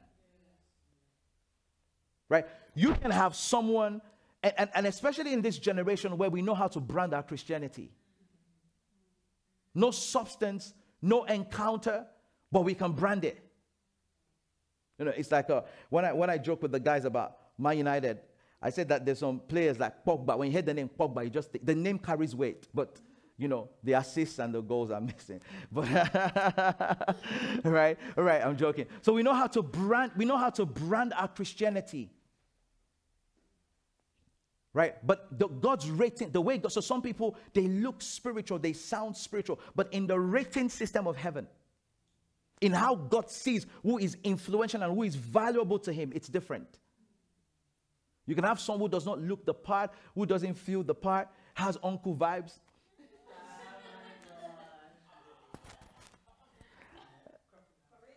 Right? 2.28 2.46
You 2.74 2.94
can 2.94 3.10
have 3.10 3.34
someone, 3.36 4.02
and, 4.42 4.52
and, 4.58 4.70
and 4.74 4.86
especially 4.86 5.32
in 5.32 5.42
this 5.42 5.58
generation 5.58 6.16
where 6.18 6.30
we 6.30 6.42
know 6.42 6.54
how 6.54 6.68
to 6.68 6.80
brand 6.80 7.14
our 7.14 7.22
Christianity. 7.22 7.90
No 9.74 9.90
substance, 9.90 10.74
no 11.00 11.24
encounter, 11.24 12.06
but 12.50 12.62
we 12.62 12.74
can 12.74 12.92
brand 12.92 13.24
it. 13.24 13.42
You 14.98 15.06
know, 15.06 15.12
it's 15.16 15.30
like 15.32 15.48
a, 15.48 15.56
uh, 15.56 15.62
when 15.88 16.04
I 16.04 16.12
when 16.12 16.30
I 16.30 16.38
joke 16.38 16.62
with 16.62 16.72
the 16.72 16.80
guys 16.80 17.04
about 17.04 17.38
Man 17.58 17.78
United, 17.78 18.18
I 18.60 18.70
said 18.70 18.88
that 18.90 19.04
there's 19.04 19.18
some 19.18 19.40
players 19.40 19.78
like 19.78 20.04
Pogba. 20.04 20.36
When 20.38 20.48
you 20.48 20.52
hear 20.52 20.62
the 20.62 20.74
name 20.74 20.88
Pogba, 20.88 21.24
you 21.24 21.30
just 21.30 21.56
the 21.64 21.74
name 21.74 21.98
carries 21.98 22.36
weight, 22.36 22.68
but 22.74 23.00
you 23.38 23.48
know 23.48 23.70
the 23.82 23.94
assists 23.94 24.38
and 24.38 24.54
the 24.54 24.60
goals 24.60 24.90
are 24.90 25.00
missing. 25.12 25.40
But 25.72 25.88
right, 27.64 27.98
right. 28.16 28.44
I'm 28.44 28.56
joking. 28.56 28.86
So 29.00 29.14
we 29.14 29.22
know 29.22 29.34
how 29.34 29.46
to 29.48 29.62
brand. 29.62 30.12
We 30.16 30.24
know 30.24 30.36
how 30.36 30.50
to 30.50 30.66
brand 30.66 31.14
our 31.14 31.28
Christianity. 31.28 32.10
Right, 34.74 34.94
but 35.06 35.38
the, 35.38 35.48
God's 35.48 35.90
rating, 35.90 36.30
the 36.30 36.40
way 36.40 36.56
God, 36.56 36.72
so 36.72 36.80
some 36.80 37.02
people 37.02 37.36
they 37.52 37.66
look 37.66 38.00
spiritual, 38.00 38.58
they 38.58 38.72
sound 38.72 39.14
spiritual, 39.14 39.60
but 39.74 39.92
in 39.92 40.06
the 40.06 40.18
rating 40.18 40.70
system 40.70 41.06
of 41.06 41.14
heaven, 41.14 41.46
in 42.62 42.72
how 42.72 42.94
God 42.94 43.28
sees 43.28 43.66
who 43.82 43.98
is 43.98 44.16
influential 44.24 44.82
and 44.82 44.94
who 44.94 45.02
is 45.02 45.14
valuable 45.14 45.78
to 45.80 45.92
Him, 45.92 46.10
it's 46.14 46.28
different. 46.28 46.78
You 48.24 48.34
can 48.34 48.44
have 48.44 48.60
someone 48.60 48.88
who 48.88 48.88
does 48.88 49.04
not 49.04 49.20
look 49.20 49.44
the 49.44 49.52
part, 49.52 49.90
who 50.14 50.24
doesn't 50.24 50.54
feel 50.54 50.82
the 50.82 50.94
part, 50.94 51.28
has 51.52 51.76
uncle 51.82 52.16
vibes. 52.16 52.52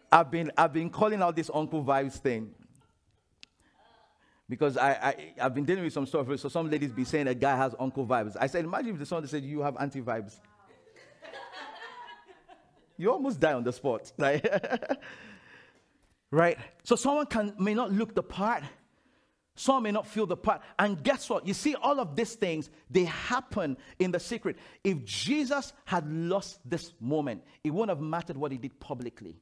I've 0.10 0.32
been, 0.32 0.52
I've 0.58 0.72
been 0.72 0.90
calling 0.90 1.22
out 1.22 1.36
this 1.36 1.52
uncle 1.54 1.84
vibes 1.84 2.14
thing 2.14 2.52
because 4.48 4.78
I, 4.78 4.92
I, 4.92 5.34
I've 5.42 5.56
been 5.56 5.66
dealing 5.66 5.84
with 5.84 5.94
some 5.94 6.06
stuff. 6.06 6.28
So 6.40 6.50
some 6.50 6.70
ladies 6.70 6.92
be 6.92 7.04
saying 7.04 7.28
a 7.28 7.36
guy 7.36 7.56
has 7.56 7.74
uncle 7.80 8.06
vibes. 8.06 8.36
I 8.40 8.48
said, 8.48 8.66
imagine 8.66 8.94
if 8.94 9.00
the 9.00 9.06
someone 9.06 9.28
said 9.28 9.44
you 9.44 9.62
have 9.62 9.76
auntie 9.78 10.02
vibes. 10.02 10.38
you 12.98 13.12
almost 13.12 13.40
die 13.40 13.54
on 13.54 13.64
the 13.64 13.74
spot. 13.74 14.12
Right? 14.20 14.46
right? 16.32 16.58
So 16.84 16.96
someone 16.96 17.28
can 17.28 17.54
may 17.58 17.74
not 17.74 17.92
look 17.92 18.14
the 18.14 18.24
part, 18.24 18.64
some 19.56 19.84
may 19.84 19.92
not 19.92 20.06
feel 20.06 20.26
the 20.26 20.36
part. 20.36 20.62
And 20.78 21.02
guess 21.02 21.30
what? 21.30 21.48
You 21.48 21.54
see, 21.54 21.76
all 21.76 22.00
of 22.00 22.16
these 22.16 22.36
things, 22.36 22.70
they 22.90 23.06
happen 23.06 23.78
in 24.00 24.12
the 24.12 24.20
secret. 24.20 24.58
If 24.84 25.06
Jesus 25.06 25.72
had 25.86 26.06
lost 26.12 26.60
this 26.70 26.94
moment, 27.00 27.42
it 27.64 27.70
wouldn't 27.72 27.98
have 27.98 28.06
mattered 28.06 28.36
what 28.36 28.52
he 28.52 28.58
did 28.58 28.78
publicly. 28.80 29.38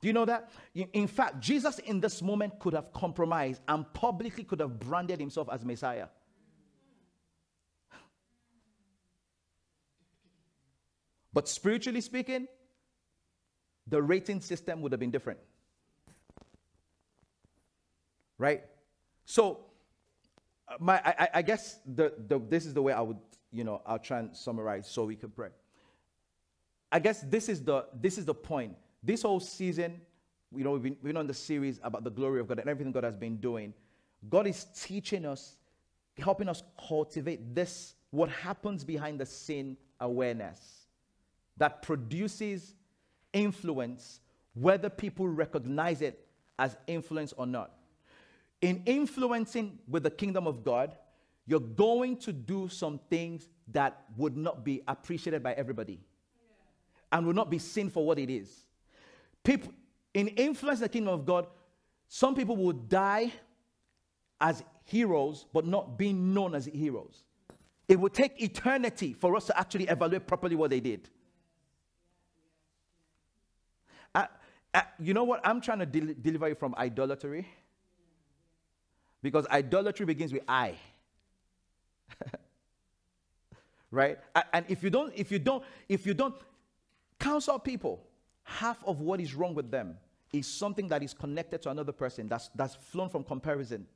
Do 0.00 0.08
you 0.08 0.12
know 0.12 0.24
that? 0.26 0.50
In 0.74 1.06
fact, 1.06 1.40
Jesus 1.40 1.78
in 1.80 2.00
this 2.00 2.20
moment 2.22 2.58
could 2.58 2.74
have 2.74 2.92
compromised 2.92 3.62
and 3.66 3.90
publicly 3.92 4.44
could 4.44 4.60
have 4.60 4.78
branded 4.78 5.18
himself 5.18 5.48
as 5.50 5.64
Messiah. 5.64 6.08
But 11.32 11.48
spiritually 11.48 12.00
speaking, 12.00 12.46
the 13.86 14.02
rating 14.02 14.40
system 14.40 14.80
would 14.82 14.92
have 14.92 15.00
been 15.00 15.10
different 15.10 15.38
right? 18.38 18.64
So, 19.24 19.66
uh, 20.68 20.74
my, 20.78 21.00
I, 21.04 21.28
I 21.34 21.42
guess 21.42 21.80
the, 21.86 22.14
the, 22.28 22.38
this 22.38 22.66
is 22.66 22.74
the 22.74 22.82
way 22.82 22.92
I 22.92 23.00
would, 23.00 23.18
you 23.52 23.64
know, 23.64 23.82
I'll 23.86 23.98
try 23.98 24.20
and 24.20 24.36
summarize 24.36 24.88
so 24.88 25.04
we 25.04 25.16
can 25.16 25.30
pray. 25.30 25.50
I 26.90 26.98
guess 26.98 27.20
this 27.22 27.48
is 27.48 27.62
the, 27.62 27.86
this 27.94 28.18
is 28.18 28.24
the 28.24 28.34
point. 28.34 28.76
This 29.06 29.22
whole 29.22 29.40
season, 29.40 30.00
you 30.54 30.64
know, 30.64 30.72
we've 30.72 30.82
been, 30.82 30.96
we've 31.02 31.14
been 31.14 31.16
on 31.16 31.26
the 31.26 31.34
series 31.34 31.80
about 31.82 32.04
the 32.04 32.10
glory 32.10 32.40
of 32.40 32.48
God 32.48 32.58
and 32.58 32.68
everything 32.68 32.92
God 32.92 33.04
has 33.04 33.16
been 33.16 33.36
doing. 33.36 33.72
God 34.28 34.46
is 34.46 34.66
teaching 34.78 35.24
us, 35.24 35.56
helping 36.18 36.48
us 36.48 36.62
cultivate 36.88 37.54
this, 37.54 37.94
what 38.10 38.28
happens 38.28 38.84
behind 38.84 39.20
the 39.20 39.26
scene 39.26 39.76
awareness 40.00 40.86
that 41.56 41.82
produces 41.82 42.74
influence, 43.32 44.20
whether 44.54 44.90
people 44.90 45.26
recognize 45.26 46.02
it 46.02 46.26
as 46.58 46.76
influence 46.86 47.32
or 47.32 47.46
not 47.46 47.70
in 48.60 48.82
influencing 48.86 49.78
with 49.88 50.02
the 50.02 50.10
kingdom 50.10 50.46
of 50.46 50.64
God, 50.64 50.96
you're 51.46 51.60
going 51.60 52.16
to 52.18 52.32
do 52.32 52.68
some 52.68 52.98
things 53.10 53.48
that 53.68 54.04
would 54.16 54.36
not 54.36 54.64
be 54.64 54.82
appreciated 54.88 55.42
by 55.42 55.52
everybody 55.52 56.00
and 57.12 57.26
will 57.26 57.34
not 57.34 57.50
be 57.50 57.58
seen 57.58 57.90
for 57.90 58.04
what 58.04 58.18
it 58.18 58.30
is. 58.30 58.65
People 59.46 59.72
in 60.12 60.26
influence 60.28 60.80
the 60.80 60.88
kingdom 60.88 61.14
of 61.14 61.24
God, 61.24 61.46
some 62.08 62.34
people 62.34 62.56
will 62.56 62.72
die 62.72 63.32
as 64.40 64.64
heroes, 64.82 65.46
but 65.52 65.64
not 65.64 65.96
being 65.96 66.34
known 66.34 66.52
as 66.52 66.66
heroes. 66.66 67.22
It 67.86 68.00
will 68.00 68.10
take 68.10 68.42
eternity 68.42 69.12
for 69.12 69.36
us 69.36 69.46
to 69.46 69.56
actually 69.56 69.84
evaluate 69.84 70.26
properly 70.26 70.56
what 70.56 70.70
they 70.70 70.80
did. 70.80 71.08
Uh, 74.12 74.26
uh, 74.74 74.82
you 74.98 75.14
know 75.14 75.22
what? 75.22 75.40
I'm 75.44 75.60
trying 75.60 75.78
to 75.78 75.86
del- 75.86 76.14
deliver 76.20 76.48
you 76.48 76.56
from 76.56 76.74
idolatry. 76.76 77.46
Because 79.22 79.46
idolatry 79.46 80.06
begins 80.06 80.32
with 80.32 80.42
I. 80.48 80.74
right? 83.92 84.18
And 84.52 84.66
if 84.68 84.82
you 84.82 84.90
don't, 84.90 85.12
if 85.14 85.30
you 85.30 85.38
don't, 85.38 85.62
if 85.88 86.04
you 86.04 86.14
don't 86.14 86.34
counsel 87.20 87.60
people, 87.60 88.02
half 88.46 88.82
of 88.84 89.00
what 89.00 89.20
is 89.20 89.34
wrong 89.34 89.54
with 89.54 89.70
them 89.70 89.96
is 90.32 90.46
something 90.46 90.88
that 90.88 91.02
is 91.02 91.12
connected 91.12 91.60
to 91.62 91.70
another 91.70 91.92
person 91.92 92.28
that's 92.28 92.48
that's 92.54 92.76
flown 92.76 93.08
from 93.08 93.24
comparison. 93.24 93.86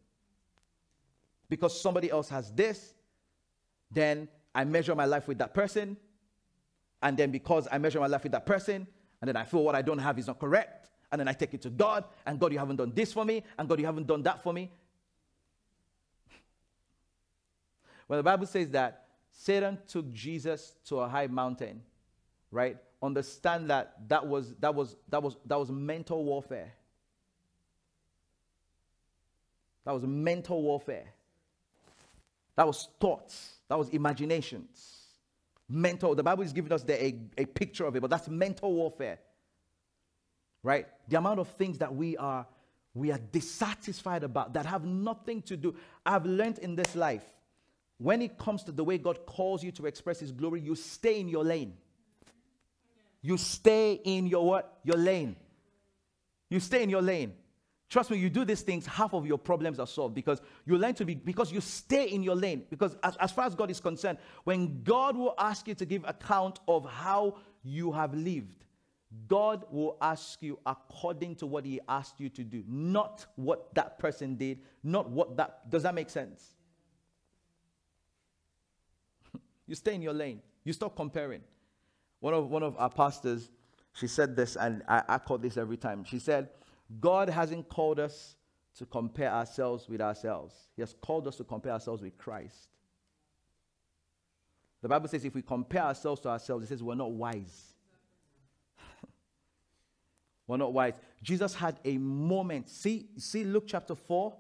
Because 1.49 1.81
somebody 1.81 2.11
else 2.11 2.29
has 2.29 2.53
this, 2.53 2.95
then 3.91 4.29
I 4.55 4.65
measure 4.65 4.95
my 4.95 5.07
life 5.07 5.27
with 5.29 5.39
that 5.39 5.55
person. 5.55 5.97
And 7.03 7.17
then 7.17 7.31
because 7.31 7.67
I 7.71 7.79
measure 7.79 8.01
my 8.01 8.07
life 8.09 8.25
with 8.25 8.33
that 8.33 8.45
person, 8.45 8.87
and 9.21 9.29
then 9.29 9.37
I 9.37 9.45
feel 9.45 9.63
what 9.63 9.75
I 9.75 9.83
don't 9.83 9.99
have 9.99 10.19
is 10.19 10.27
not 10.27 10.39
correct, 10.39 10.91
and 11.11 11.19
then 11.19 11.29
I 11.29 11.33
take 11.33 11.55
it 11.55 11.63
to 11.63 11.71
God, 11.71 12.05
and 12.27 12.39
God, 12.39 12.53
you 12.53 12.59
haven't 12.59 12.77
done 12.77 12.93
this 12.95 13.13
for 13.13 13.25
me, 13.25 13.43
and 13.59 13.69
God, 13.69 13.79
you 13.79 13.87
haven't 13.87 14.07
done 14.07 14.23
that 14.25 14.43
for 14.43 14.53
me. 14.53 14.71
well, 18.09 18.19
the 18.19 18.23
Bible 18.23 18.47
says 18.47 18.69
that 18.71 19.07
Satan 19.31 19.79
took 19.89 20.13
Jesus 20.13 20.75
to 20.87 21.01
a 21.01 21.09
high 21.09 21.27
mountain, 21.27 21.83
right? 22.51 22.77
Understand 23.03 23.71
that 23.71 23.97
that 24.09 24.27
was 24.27 24.55
that 24.61 24.75
was 24.75 24.97
that 25.09 25.23
was 25.23 25.37
that 25.47 25.59
was 25.59 25.71
mental 25.71 26.23
warfare. 26.25 26.73
That 29.85 29.93
was 29.93 30.05
mental 30.05 30.63
warfare. 30.63 31.07
That 32.57 32.67
was 32.67 32.89
thoughts. 33.01 33.55
That 33.69 33.79
was 33.79 33.89
imaginations. 33.89 34.99
Mental. 35.69 36.15
The 36.15 36.23
Bible 36.23 36.43
is 36.43 36.53
giving 36.53 36.73
us 36.73 36.83
the, 36.83 37.03
a, 37.03 37.19
a 37.39 37.45
picture 37.47 37.87
of 37.87 37.97
it, 37.97 38.01
but 38.01 38.11
that's 38.11 38.29
mental 38.29 38.73
warfare. 38.73 39.19
Right? 40.63 40.87
The 41.09 41.17
amount 41.17 41.41
of 41.41 41.49
things 41.49 41.79
that 41.79 41.95
we 41.95 42.17
are 42.19 42.47
we 42.93 43.13
are 43.13 43.21
dissatisfied 43.33 44.25
about 44.25 44.55
that 44.55 44.67
have 44.67 44.85
nothing 44.85 45.43
to 45.43 45.57
do. 45.57 45.75
I've 46.05 46.27
learned 46.27 46.59
in 46.59 46.75
this 46.75 46.95
life 46.95 47.25
when 48.01 48.23
it 48.23 48.39
comes 48.39 48.63
to 48.65 48.73
the 48.73 48.83
way 48.83 48.97
God 48.97 49.27
calls 49.27 49.63
you 49.63 49.73
to 49.73 49.85
express 49.85 50.21
his 50.21 50.33
glory, 50.33 50.61
you 50.61 50.75
stay 50.75 51.21
in 51.21 51.29
your 51.29 51.45
lane. 51.45 51.75
You 53.23 53.37
stay 53.37 54.01
in 54.05 54.27
your 54.27 54.47
what? 54.47 54.79
Your 54.85 54.97
lane. 54.97 55.37
You 56.49 56.61
stay 56.61 56.83
in 56.83 56.91
your 56.91 57.03
lane. 57.03 57.35
Trust 57.91 58.11
me, 58.13 58.19
you 58.19 58.31
do 58.31 58.45
these 58.45 58.63
things, 58.63 58.87
half 58.87 59.13
of 59.15 59.27
your 59.27 59.37
problems 59.37 59.81
are 59.81 59.87
solved 59.87 60.15
because 60.15 60.41
you 60.65 60.79
learn 60.79 60.95
to 60.95 61.05
be, 61.05 61.17
because 61.17 61.51
you 61.51 61.61
stay 61.61 62.07
in 62.07 62.23
your 62.23 62.37
lane. 62.37 62.63
Because 62.71 62.97
as, 63.03 63.17
as 63.17 63.33
far 63.33 63.47
as 63.47 63.57
God 63.57 63.69
is 63.69 63.81
concerned, 63.81 64.19
when 64.45 64.83
God 64.85 65.17
will 65.17 65.35
ask 65.37 65.67
you 65.67 65.75
to 65.75 65.85
give 65.85 66.05
account 66.07 66.61
of 66.69 66.89
how 66.89 67.39
you 67.65 67.91
have 67.91 68.15
lived, 68.15 68.65
God 69.27 69.65
will 69.73 69.97
ask 70.01 70.41
you 70.41 70.57
according 70.65 71.35
to 71.37 71.47
what 71.47 71.65
He 71.65 71.81
asked 71.89 72.21
you 72.21 72.29
to 72.29 72.45
do, 72.45 72.63
not 72.69 73.27
what 73.35 73.75
that 73.75 73.99
person 73.99 74.37
did, 74.37 74.61
not 74.85 75.11
what 75.11 75.37
that, 75.37 75.69
does 75.69 75.83
that 75.83 75.95
make 75.95 76.11
sense? 76.11 76.55
You 79.67 79.75
stay 79.77 79.95
in 79.95 80.03
your 80.03 80.15
lane. 80.15 80.41
You 80.65 80.73
stop 80.73 80.97
comparing. 80.97 81.43
One 82.21 82.35
of, 82.35 82.51
one 82.51 82.63
of 82.63 82.77
our 82.79 82.91
pastors, 82.91 83.51
she 83.95 84.07
said 84.07 84.37
this, 84.37 84.57
and 84.57 84.83
I, 84.87 85.03
I 85.09 85.19
call 85.19 85.39
this 85.39 85.57
every 85.57 85.77
time. 85.77 86.05
She 86.05 86.19
said, 86.19 86.51
God 87.01 87.29
hasn't 87.29 87.69
called 87.69 87.99
us 87.99 88.37
to 88.79 88.87
compare 88.87 89.33
ourselves 89.33 89.89
with 89.89 90.01
ourselves. 90.01 90.55
He 90.77 90.83
has 90.83 90.95
called 91.01 91.27
us 91.27 91.37
to 91.37 91.45
compare 91.45 91.73
ourselves 91.73 92.03
with 92.03 92.17
Christ. 92.17 92.69
The 94.83 94.89
Bible 94.89 95.09
says 95.09 95.25
if 95.25 95.35
we 95.35 95.43
compare 95.43 95.83
ourselves 95.83 96.21
to 96.23 96.29
ourselves, 96.29 96.65
it 96.65 96.69
says 96.69 96.83
we're 96.83 96.95
not 96.95 97.11
wise. 97.11 97.75
we're 100.47 100.57
not 100.57 100.73
wise. 100.73 100.95
Jesus 101.23 101.55
had 101.55 101.79
a 101.85 101.99
moment. 101.99 102.69
See, 102.69 103.09
see 103.17 103.45
Luke 103.45 103.65
chapter 103.67 103.95
4? 103.95 104.35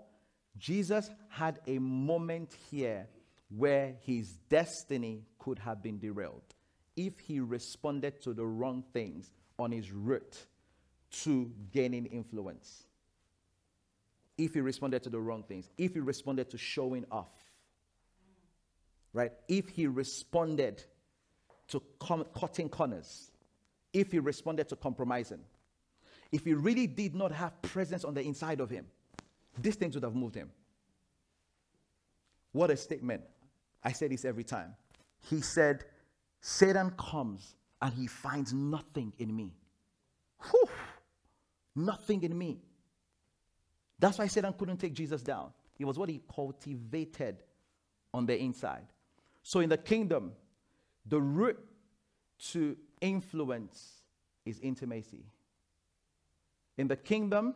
Jesus 0.57 1.11
had 1.29 1.61
a 1.67 1.79
moment 1.79 2.55
here 2.71 3.07
where 3.55 3.95
his 4.03 4.33
destiny 4.49 5.25
could 5.39 5.59
have 5.59 5.83
been 5.83 5.99
derailed 5.99 6.55
if 6.97 7.19
he 7.19 7.41
responded 7.41 8.21
to 8.23 8.33
the 8.33 8.45
wrong 8.45 8.85
things 8.93 9.31
on 9.59 9.73
his 9.73 9.93
route 9.93 10.47
to 11.11 11.51
gaining 11.73 12.07
influence. 12.07 12.85
If 14.39 14.55
he 14.55 14.61
responded 14.61 15.03
to 15.03 15.11
the 15.11 15.21
wrong 15.21 15.43
things, 15.43 15.69
if 15.77 15.95
he 15.95 16.01
responded 16.01 16.51
to 16.51 16.59
showing 16.59 17.05
off, 17.11 17.33
right? 19.13 19.33
If 19.49 19.69
he 19.69 19.87
responded 19.87 20.85
to 21.69 21.83
com- 21.99 22.27
cutting 22.39 22.69
corners, 22.69 23.31
if 23.93 24.13
he 24.13 24.19
responded 24.19 24.69
to 24.71 24.77
compromising, 24.77 25.41
if 26.33 26.45
he 26.45 26.55
really 26.55 26.87
did 26.87 27.15
not 27.15 27.33
have 27.33 27.61
presence 27.63 28.05
on 28.05 28.15
the 28.15 28.23
inside 28.23 28.61
of 28.61 28.71
him, 28.71 28.87
these 29.59 29.75
things 29.75 29.95
would 29.95 30.05
have 30.05 30.15
moved 30.15 30.37
him. 30.37 30.51
What 32.53 32.71
a 32.71 32.77
statement. 32.77 33.23
I 33.83 33.93
say 33.93 34.09
this 34.09 34.25
every 34.25 34.45
time. 34.45 34.75
He 35.29 35.41
said, 35.41 35.85
Satan 36.41 36.91
comes 36.99 37.57
and 37.83 37.93
he 37.93 38.07
finds 38.07 38.53
nothing 38.53 39.13
in 39.19 39.35
me. 39.35 39.53
Whew, 40.51 40.69
nothing 41.77 42.23
in 42.23 42.37
me. 42.37 42.61
That's 43.99 44.19
why 44.19 44.27
Satan 44.27 44.55
couldn't 44.55 44.79
take 44.79 44.95
Jesus 44.95 45.23
down. 45.23 45.51
It 45.79 45.85
was 45.85 45.99
what 45.99 46.09
he 46.09 46.23
cultivated 46.35 47.43
on 48.13 48.27
the 48.27 48.39
inside. 48.39 48.87
So 49.43 49.61
in 49.61 49.69
the 49.69 49.79
kingdom, 49.79 50.33
the 51.07 51.21
root 51.21 51.59
to 52.53 52.77
influence 53.01 54.03
is 54.45 54.59
intimacy. 54.61 55.25
In 56.79 56.89
the 56.89 56.97
kingdom, 56.97 57.55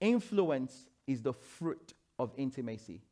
influence 0.00 0.86
is 1.06 1.22
the 1.22 1.32
fruit 1.32 1.94
of 2.18 2.32
intimacy. 2.36 3.02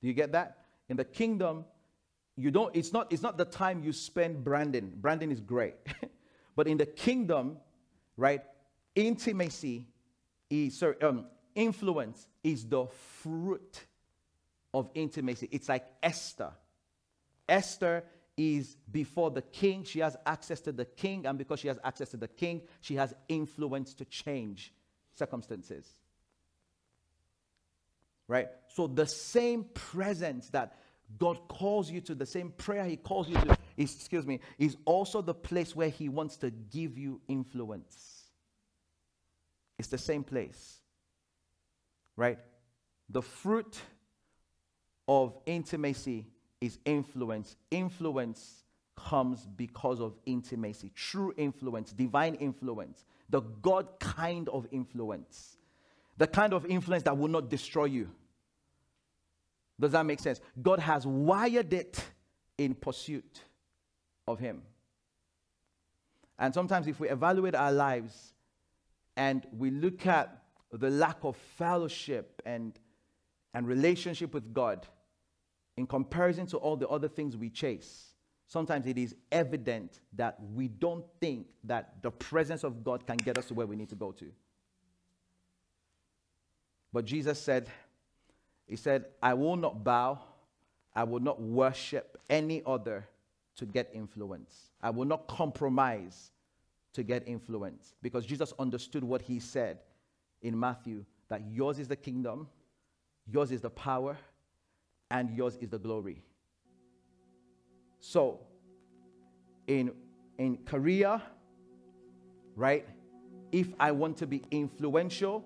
Do 0.00 0.08
you 0.08 0.14
get 0.14 0.32
that? 0.32 0.58
In 0.88 0.96
the 0.96 1.04
kingdom, 1.04 1.64
you 2.38 2.50
don't 2.52 2.74
it's 2.74 2.92
not 2.92 3.12
it's 3.12 3.22
not 3.22 3.36
the 3.36 3.44
time 3.44 3.82
you 3.82 3.92
spend 3.92 4.44
branding. 4.44 4.92
Branding 4.94 5.32
is 5.32 5.40
great. 5.40 5.74
but 6.56 6.68
in 6.68 6.78
the 6.78 6.86
kingdom, 6.86 7.58
right? 8.16 8.42
Intimacy 8.94 9.88
is 10.48 10.78
sorry, 10.78 11.00
um, 11.02 11.26
influence 11.54 12.26
is 12.44 12.64
the 12.64 12.86
fruit 13.22 13.84
of 14.72 14.88
intimacy. 14.94 15.48
It's 15.50 15.68
like 15.68 15.84
Esther. 16.02 16.52
Esther 17.48 18.04
is 18.36 18.76
before 18.90 19.30
the 19.30 19.42
king. 19.42 19.82
She 19.82 19.98
has 19.98 20.16
access 20.24 20.60
to 20.62 20.72
the 20.72 20.84
king, 20.84 21.26
and 21.26 21.36
because 21.36 21.58
she 21.58 21.68
has 21.68 21.78
access 21.82 22.10
to 22.10 22.16
the 22.16 22.28
king, 22.28 22.62
she 22.80 22.94
has 22.94 23.12
influence 23.28 23.94
to 23.94 24.04
change 24.04 24.72
circumstances. 25.14 25.86
Right? 28.28 28.48
So 28.68 28.86
the 28.86 29.06
same 29.06 29.64
presence 29.64 30.50
that 30.50 30.76
God 31.16 31.38
calls 31.48 31.90
you 31.90 32.00
to, 32.02 32.14
the 32.14 32.26
same 32.26 32.50
prayer 32.50 32.84
He 32.84 32.96
calls 32.96 33.28
you 33.28 33.36
to, 33.36 33.56
is, 33.76 33.94
excuse 33.94 34.26
me, 34.26 34.40
is 34.58 34.76
also 34.84 35.22
the 35.22 35.34
place 35.34 35.74
where 35.74 35.88
He 35.88 36.08
wants 36.08 36.36
to 36.38 36.50
give 36.50 36.98
you 36.98 37.20
influence. 37.28 38.24
It's 39.78 39.88
the 39.88 39.98
same 39.98 40.24
place. 40.24 40.78
Right? 42.16 42.38
The 43.08 43.22
fruit 43.22 43.80
of 45.06 45.38
intimacy 45.46 46.26
is 46.60 46.78
influence. 46.84 47.56
Influence 47.70 48.64
comes 48.96 49.46
because 49.46 50.00
of 50.00 50.16
intimacy, 50.26 50.90
true 50.94 51.32
influence, 51.36 51.92
divine 51.92 52.34
influence, 52.34 53.04
the 53.30 53.40
God 53.40 53.86
kind 54.00 54.48
of 54.48 54.66
influence, 54.72 55.56
the 56.16 56.26
kind 56.26 56.52
of 56.52 56.66
influence 56.66 57.04
that 57.04 57.16
will 57.16 57.28
not 57.28 57.48
destroy 57.48 57.84
you. 57.84 58.10
Does 59.80 59.92
that 59.92 60.04
make 60.04 60.20
sense? 60.20 60.40
God 60.60 60.80
has 60.80 61.06
wired 61.06 61.72
it 61.72 62.02
in 62.56 62.74
pursuit 62.74 63.42
of 64.26 64.38
Him. 64.38 64.62
And 66.38 66.54
sometimes, 66.54 66.86
if 66.86 67.00
we 67.00 67.08
evaluate 67.08 67.54
our 67.54 67.72
lives 67.72 68.32
and 69.16 69.46
we 69.56 69.70
look 69.70 70.06
at 70.06 70.42
the 70.72 70.90
lack 70.90 71.18
of 71.22 71.36
fellowship 71.56 72.40
and, 72.44 72.78
and 73.54 73.66
relationship 73.66 74.34
with 74.34 74.52
God, 74.52 74.86
in 75.76 75.86
comparison 75.86 76.46
to 76.46 76.56
all 76.56 76.76
the 76.76 76.88
other 76.88 77.08
things 77.08 77.36
we 77.36 77.48
chase, 77.50 78.14
sometimes 78.48 78.86
it 78.86 78.98
is 78.98 79.14
evident 79.30 80.00
that 80.14 80.36
we 80.52 80.66
don't 80.66 81.04
think 81.20 81.46
that 81.64 82.02
the 82.02 82.10
presence 82.10 82.64
of 82.64 82.82
God 82.82 83.06
can 83.06 83.16
get 83.16 83.38
us 83.38 83.46
to 83.46 83.54
where 83.54 83.66
we 83.66 83.76
need 83.76 83.88
to 83.90 83.94
go 83.94 84.10
to. 84.12 84.26
But 86.92 87.04
Jesus 87.04 87.40
said, 87.40 87.68
He 88.68 88.76
said, 88.76 89.06
I 89.22 89.34
will 89.34 89.56
not 89.56 89.82
bow, 89.82 90.20
I 90.94 91.04
will 91.04 91.20
not 91.20 91.40
worship 91.40 92.20
any 92.28 92.62
other 92.66 93.08
to 93.56 93.66
get 93.66 93.90
influence. 93.94 94.70
I 94.82 94.90
will 94.90 95.06
not 95.06 95.26
compromise 95.26 96.30
to 96.92 97.02
get 97.02 97.26
influence. 97.26 97.94
Because 98.02 98.26
Jesus 98.26 98.52
understood 98.58 99.02
what 99.02 99.22
He 99.22 99.40
said 99.40 99.78
in 100.42 100.58
Matthew 100.58 101.04
that 101.28 101.42
yours 101.50 101.78
is 101.78 101.88
the 101.88 101.96
kingdom, 101.96 102.48
yours 103.26 103.50
is 103.50 103.62
the 103.62 103.70
power, 103.70 104.16
and 105.10 105.30
yours 105.30 105.56
is 105.56 105.70
the 105.70 105.78
glory. 105.78 106.22
So, 108.00 108.40
in, 109.66 109.92
in 110.38 110.58
career, 110.58 111.20
right, 112.54 112.86
if 113.50 113.68
I 113.80 113.92
want 113.92 114.18
to 114.18 114.26
be 114.26 114.42
influential, 114.50 115.44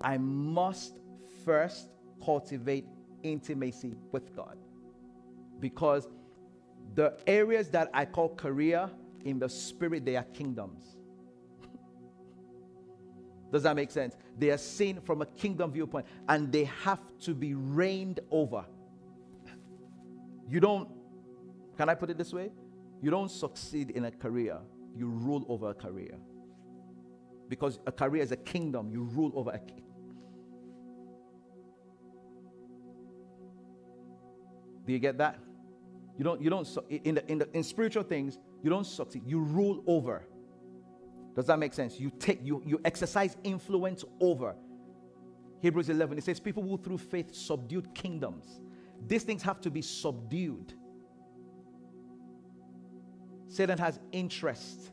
I 0.00 0.18
must 0.18 0.98
first 1.44 1.88
cultivate 2.24 2.86
intimacy 3.22 3.94
with 4.12 4.34
God. 4.34 4.56
Because 5.58 6.08
the 6.94 7.16
areas 7.26 7.68
that 7.70 7.90
I 7.92 8.04
call 8.04 8.34
career 8.34 8.90
in 9.24 9.38
the 9.38 9.48
spirit, 9.48 10.04
they 10.04 10.16
are 10.16 10.24
kingdoms. 10.24 10.96
Does 13.52 13.62
that 13.64 13.76
make 13.76 13.90
sense? 13.90 14.16
They 14.38 14.50
are 14.50 14.58
seen 14.58 15.00
from 15.00 15.22
a 15.22 15.26
kingdom 15.26 15.72
viewpoint 15.72 16.06
and 16.28 16.50
they 16.50 16.64
have 16.64 17.00
to 17.20 17.34
be 17.34 17.54
reigned 17.54 18.20
over. 18.30 18.64
You 20.48 20.60
don't, 20.60 20.88
can 21.76 21.88
I 21.88 21.94
put 21.94 22.10
it 22.10 22.18
this 22.18 22.32
way? 22.32 22.50
You 23.02 23.10
don't 23.10 23.30
succeed 23.30 23.90
in 23.90 24.06
a 24.06 24.10
career, 24.10 24.58
you 24.96 25.08
rule 25.08 25.44
over 25.48 25.70
a 25.70 25.74
career. 25.74 26.18
Because 27.48 27.80
a 27.86 27.92
career 27.92 28.22
is 28.22 28.32
a 28.32 28.36
kingdom, 28.36 28.90
you 28.90 29.04
rule 29.04 29.32
over 29.34 29.50
a 29.50 29.58
kingdom. 29.58 29.89
Do 34.90 34.94
you 34.94 34.98
get 34.98 35.18
that? 35.18 35.38
You 36.18 36.24
don't, 36.24 36.42
you 36.42 36.50
don't, 36.50 36.68
in, 36.88 37.14
the, 37.14 37.30
in, 37.30 37.38
the, 37.38 37.48
in 37.56 37.62
spiritual 37.62 38.02
things, 38.02 38.38
you 38.60 38.70
don't 38.70 38.84
succeed, 38.84 39.22
you 39.24 39.38
rule 39.38 39.84
over. 39.86 40.26
Does 41.36 41.46
that 41.46 41.60
make 41.60 41.74
sense? 41.74 42.00
You 42.00 42.10
take, 42.18 42.40
you, 42.42 42.60
you 42.66 42.80
exercise 42.84 43.36
influence 43.44 44.04
over. 44.20 44.56
Hebrews 45.62 45.90
11, 45.90 46.18
it 46.18 46.24
says, 46.24 46.40
people 46.40 46.64
who 46.64 46.76
through 46.76 46.98
faith 46.98 47.32
subdued 47.32 47.94
kingdoms 47.94 48.60
these 49.06 49.22
things 49.22 49.42
have 49.42 49.60
to 49.60 49.70
be 49.70 49.80
subdued. 49.80 50.74
Satan 53.46 53.78
has 53.78 54.00
interest, 54.10 54.90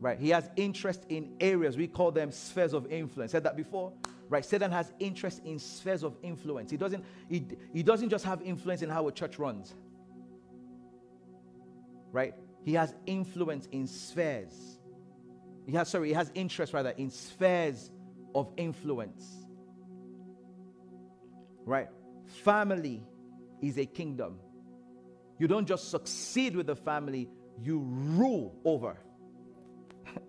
right? 0.00 0.18
He 0.18 0.30
has 0.30 0.50
interest 0.56 1.06
in 1.08 1.36
areas, 1.40 1.76
we 1.76 1.86
call 1.86 2.10
them 2.10 2.32
spheres 2.32 2.72
of 2.72 2.90
influence. 2.90 3.30
Said 3.32 3.44
that 3.44 3.56
before, 3.56 3.92
right? 4.28 4.44
Satan 4.44 4.70
has 4.70 4.92
interest 4.98 5.40
in 5.44 5.58
spheres 5.58 6.02
of 6.02 6.16
influence. 6.22 6.70
He 6.70 6.76
doesn't, 6.76 7.04
he, 7.28 7.44
he 7.72 7.82
doesn't 7.82 8.10
just 8.10 8.24
have 8.24 8.42
influence 8.42 8.82
in 8.82 8.90
how 8.90 9.08
a 9.08 9.12
church 9.12 9.38
runs, 9.38 9.74
right? 12.12 12.34
He 12.64 12.74
has 12.74 12.94
influence 13.06 13.66
in 13.66 13.86
spheres. 13.86 14.78
He 15.66 15.72
has, 15.72 15.88
sorry, 15.88 16.08
he 16.08 16.14
has 16.14 16.30
interest 16.34 16.72
rather 16.72 16.90
in 16.90 17.10
spheres 17.10 17.90
of 18.34 18.52
influence, 18.56 19.24
right? 21.64 21.88
Family 22.44 23.02
is 23.62 23.78
a 23.78 23.86
kingdom. 23.86 24.38
You 25.38 25.48
don't 25.48 25.66
just 25.66 25.90
succeed 25.90 26.56
with 26.56 26.66
the 26.66 26.76
family, 26.76 27.28
you 27.62 27.78
rule 27.78 28.54
over. 28.64 28.98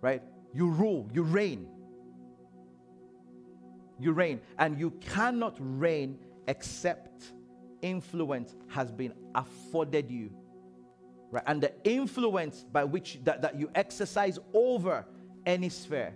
right? 0.00 0.22
You 0.54 0.68
rule, 0.70 1.10
you 1.12 1.22
reign. 1.22 1.68
You 3.98 4.12
reign. 4.12 4.40
And 4.58 4.78
you 4.78 4.90
cannot 5.00 5.56
reign 5.58 6.18
except 6.46 7.32
influence 7.82 8.54
has 8.68 8.90
been 8.90 9.12
afforded 9.34 10.10
you. 10.10 10.30
Right? 11.30 11.44
And 11.46 11.62
the 11.62 11.72
influence 11.84 12.64
by 12.72 12.84
which 12.84 13.18
that, 13.24 13.42
that 13.42 13.58
you 13.58 13.70
exercise 13.74 14.38
over 14.54 15.04
any 15.44 15.68
sphere 15.68 16.14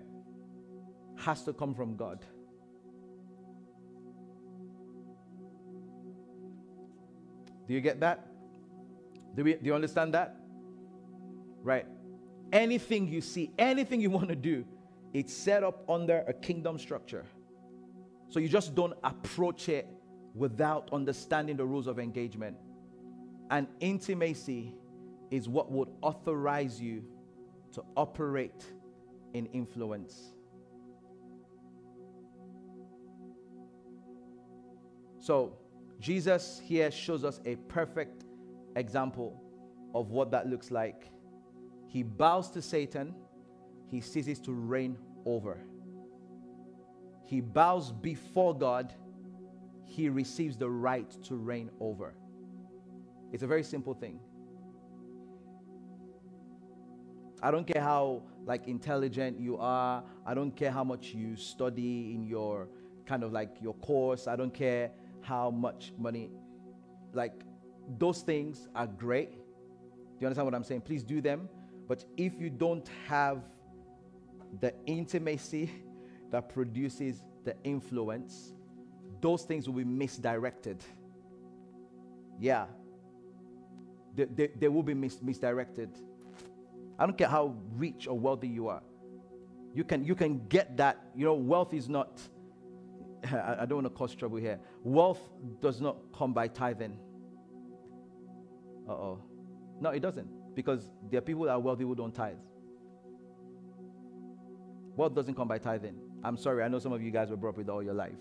has 1.16 1.42
to 1.44 1.52
come 1.52 1.74
from 1.74 1.96
God. 1.96 2.24
Do 7.68 7.74
you 7.74 7.80
get 7.80 8.00
that? 8.00 8.26
Do, 9.34 9.44
we, 9.44 9.54
do 9.54 9.64
you 9.64 9.74
understand 9.74 10.14
that? 10.14 10.36
Right. 11.62 11.86
Anything 12.52 13.08
you 13.08 13.20
see, 13.20 13.50
anything 13.58 14.00
you 14.00 14.10
want 14.10 14.28
to 14.28 14.36
do, 14.36 14.64
it's 15.14 15.32
set 15.32 15.62
up 15.62 15.88
under 15.88 16.24
a 16.26 16.32
kingdom 16.32 16.78
structure. 16.78 17.24
So 18.32 18.40
you 18.40 18.48
just 18.48 18.74
don't 18.74 18.94
approach 19.04 19.68
it 19.68 19.86
without 20.34 20.88
understanding 20.90 21.54
the 21.54 21.66
rules 21.66 21.86
of 21.86 21.98
engagement. 21.98 22.56
And 23.50 23.66
intimacy 23.78 24.72
is 25.30 25.50
what 25.50 25.70
would 25.70 25.90
authorize 26.00 26.80
you 26.80 27.04
to 27.72 27.84
operate 27.94 28.64
in 29.34 29.44
influence. 29.52 30.32
So, 35.18 35.58
Jesus 36.00 36.58
here 36.64 36.90
shows 36.90 37.24
us 37.24 37.38
a 37.44 37.56
perfect 37.68 38.24
example 38.76 39.42
of 39.94 40.10
what 40.10 40.30
that 40.30 40.48
looks 40.48 40.70
like. 40.70 41.04
He 41.86 42.02
bows 42.02 42.48
to 42.52 42.62
Satan, 42.62 43.14
he 43.90 44.00
ceases 44.00 44.40
to 44.40 44.52
reign 44.52 44.96
over. 45.26 45.58
He 47.32 47.40
bows 47.40 47.92
before 47.92 48.54
God, 48.54 48.92
he 49.86 50.10
receives 50.10 50.58
the 50.58 50.68
right 50.68 51.10
to 51.22 51.36
reign 51.36 51.70
over. 51.80 52.12
It's 53.32 53.42
a 53.42 53.46
very 53.46 53.62
simple 53.62 53.94
thing. 53.94 54.20
I 57.42 57.50
don't 57.50 57.66
care 57.66 57.80
how 57.80 58.24
like 58.44 58.68
intelligent 58.68 59.40
you 59.40 59.56
are. 59.56 60.04
I 60.26 60.34
don't 60.34 60.54
care 60.54 60.70
how 60.70 60.84
much 60.84 61.14
you 61.14 61.34
study 61.34 62.12
in 62.12 62.26
your 62.26 62.68
kind 63.06 63.24
of 63.24 63.32
like 63.32 63.56
your 63.62 63.76
course. 63.76 64.28
I 64.28 64.36
don't 64.36 64.52
care 64.52 64.90
how 65.22 65.50
much 65.50 65.94
money. 65.96 66.32
Like, 67.14 67.44
those 67.96 68.20
things 68.20 68.68
are 68.74 68.86
great. 68.86 69.30
Do 69.30 69.38
you 70.20 70.26
understand 70.26 70.44
what 70.44 70.54
I'm 70.54 70.64
saying? 70.64 70.82
Please 70.82 71.02
do 71.02 71.22
them. 71.22 71.48
But 71.88 72.04
if 72.18 72.38
you 72.38 72.50
don't 72.50 72.90
have 73.08 73.40
the 74.60 74.74
intimacy 74.84 75.70
that 76.32 76.48
produces 76.48 77.24
the 77.44 77.54
influence, 77.62 78.54
those 79.20 79.44
things 79.44 79.68
will 79.68 79.76
be 79.76 79.84
misdirected. 79.84 80.82
Yeah. 82.40 82.66
They, 84.16 84.24
they, 84.24 84.48
they 84.58 84.68
will 84.68 84.82
be 84.82 84.94
mis- 84.94 85.22
misdirected. 85.22 85.90
I 86.98 87.06
don't 87.06 87.16
care 87.16 87.28
how 87.28 87.54
rich 87.76 88.08
or 88.08 88.18
wealthy 88.18 88.48
you 88.48 88.68
are. 88.68 88.82
You 89.74 89.84
can, 89.84 90.04
you 90.04 90.14
can 90.14 90.46
get 90.48 90.76
that. 90.78 90.98
You 91.14 91.26
know, 91.26 91.34
wealth 91.34 91.74
is 91.74 91.88
not, 91.88 92.20
I, 93.32 93.58
I 93.60 93.66
don't 93.66 93.82
want 93.82 93.86
to 93.86 93.90
cause 93.90 94.14
trouble 94.14 94.38
here. 94.38 94.58
Wealth 94.82 95.20
does 95.60 95.80
not 95.80 95.96
come 96.16 96.32
by 96.32 96.48
tithing. 96.48 96.98
Uh 98.88 98.92
oh. 98.92 99.18
No, 99.80 99.90
it 99.90 100.00
doesn't. 100.00 100.54
Because 100.54 100.90
there 101.10 101.18
are 101.18 101.22
people 101.22 101.44
that 101.44 101.52
are 101.52 101.60
wealthy 101.60 101.84
who 101.84 101.94
don't 101.94 102.14
tithe. 102.14 102.36
Wealth 104.96 105.14
doesn't 105.14 105.34
come 105.34 105.48
by 105.48 105.58
tithing. 105.58 105.98
I'm 106.24 106.36
sorry, 106.36 106.62
I 106.62 106.68
know 106.68 106.78
some 106.78 106.92
of 106.92 107.02
you 107.02 107.10
guys 107.10 107.30
were 107.30 107.36
brought 107.36 107.50
up 107.50 107.58
with 107.58 107.68
all 107.68 107.82
your 107.82 107.94
life. 107.94 108.18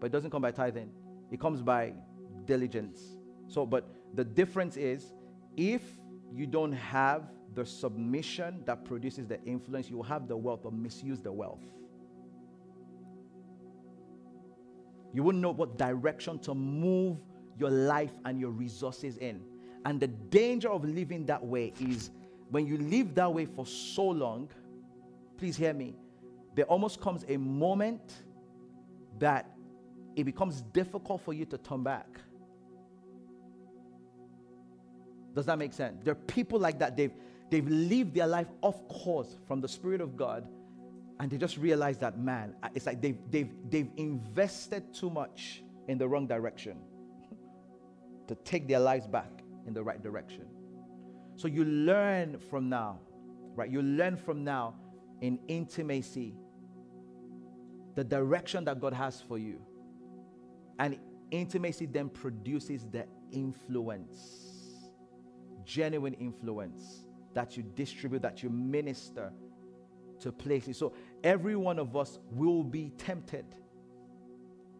But 0.00 0.06
it 0.06 0.12
doesn't 0.12 0.30
come 0.30 0.42
by 0.42 0.50
tithing, 0.50 0.90
it 1.30 1.40
comes 1.40 1.62
by 1.62 1.94
diligence. 2.44 3.16
So, 3.48 3.64
but 3.66 3.88
the 4.14 4.24
difference 4.24 4.76
is 4.76 5.12
if 5.56 5.82
you 6.32 6.46
don't 6.46 6.72
have 6.72 7.24
the 7.54 7.64
submission 7.64 8.62
that 8.64 8.84
produces 8.84 9.26
the 9.26 9.42
influence, 9.44 9.90
you 9.90 9.96
will 9.96 10.04
have 10.04 10.28
the 10.28 10.36
wealth 10.36 10.64
or 10.64 10.72
misuse 10.72 11.20
the 11.20 11.32
wealth. 11.32 11.60
You 15.12 15.22
wouldn't 15.22 15.42
know 15.42 15.50
what 15.50 15.76
direction 15.76 16.38
to 16.40 16.54
move 16.54 17.18
your 17.58 17.70
life 17.70 18.12
and 18.24 18.40
your 18.40 18.50
resources 18.50 19.18
in. 19.18 19.42
And 19.84 20.00
the 20.00 20.06
danger 20.08 20.70
of 20.70 20.84
living 20.84 21.26
that 21.26 21.44
way 21.44 21.74
is 21.80 22.10
when 22.50 22.66
you 22.66 22.78
live 22.78 23.14
that 23.14 23.32
way 23.32 23.44
for 23.44 23.66
so 23.66 24.04
long, 24.04 24.48
please 25.36 25.56
hear 25.56 25.74
me, 25.74 25.94
there 26.54 26.66
almost 26.66 27.00
comes 27.00 27.24
a 27.28 27.36
moment 27.36 28.22
that 29.18 29.50
it 30.16 30.24
becomes 30.24 30.60
difficult 30.60 31.20
for 31.22 31.32
you 31.32 31.44
to 31.46 31.58
turn 31.58 31.82
back. 31.82 32.06
Does 35.34 35.46
that 35.46 35.58
make 35.58 35.72
sense? 35.72 36.02
There 36.04 36.12
are 36.12 36.26
people 36.26 36.58
like 36.58 36.78
that. 36.80 36.96
They've, 36.96 37.12
they've 37.50 37.66
lived 37.66 38.14
their 38.14 38.26
life 38.26 38.48
off 38.60 38.86
course 38.88 39.38
from 39.48 39.60
the 39.60 39.68
Spirit 39.68 40.00
of 40.00 40.16
God, 40.16 40.46
and 41.20 41.30
they 41.30 41.38
just 41.38 41.56
realize 41.56 41.98
that, 41.98 42.18
man, 42.18 42.54
it's 42.74 42.84
like 42.84 43.00
they've, 43.00 43.18
they've, 43.30 43.50
they've 43.70 43.90
invested 43.96 44.92
too 44.92 45.08
much 45.08 45.62
in 45.88 45.96
the 45.96 46.06
wrong 46.06 46.26
direction 46.26 46.78
to 48.28 48.34
take 48.34 48.68
their 48.68 48.80
lives 48.80 49.06
back 49.06 49.30
in 49.66 49.72
the 49.72 49.82
right 49.82 50.02
direction. 50.02 50.46
So 51.36 51.48
you 51.48 51.64
learn 51.64 52.38
from 52.50 52.68
now, 52.68 53.00
right? 53.54 53.70
You 53.70 53.80
learn 53.80 54.16
from 54.16 54.44
now 54.44 54.74
in 55.22 55.38
intimacy 55.48 56.34
the 57.94 58.04
direction 58.04 58.64
that 58.64 58.80
God 58.80 58.92
has 58.92 59.20
for 59.20 59.38
you. 59.38 59.60
And 60.78 60.98
intimacy 61.30 61.86
then 61.86 62.08
produces 62.08 62.86
the 62.90 63.06
influence, 63.30 64.88
genuine 65.64 66.14
influence 66.14 67.04
that 67.34 67.56
you 67.56 67.62
distribute, 67.62 68.22
that 68.22 68.42
you 68.42 68.50
minister 68.50 69.32
to 70.20 70.32
places. 70.32 70.76
So 70.76 70.94
every 71.22 71.56
one 71.56 71.78
of 71.78 71.96
us 71.96 72.18
will 72.30 72.64
be 72.64 72.90
tempted 72.98 73.46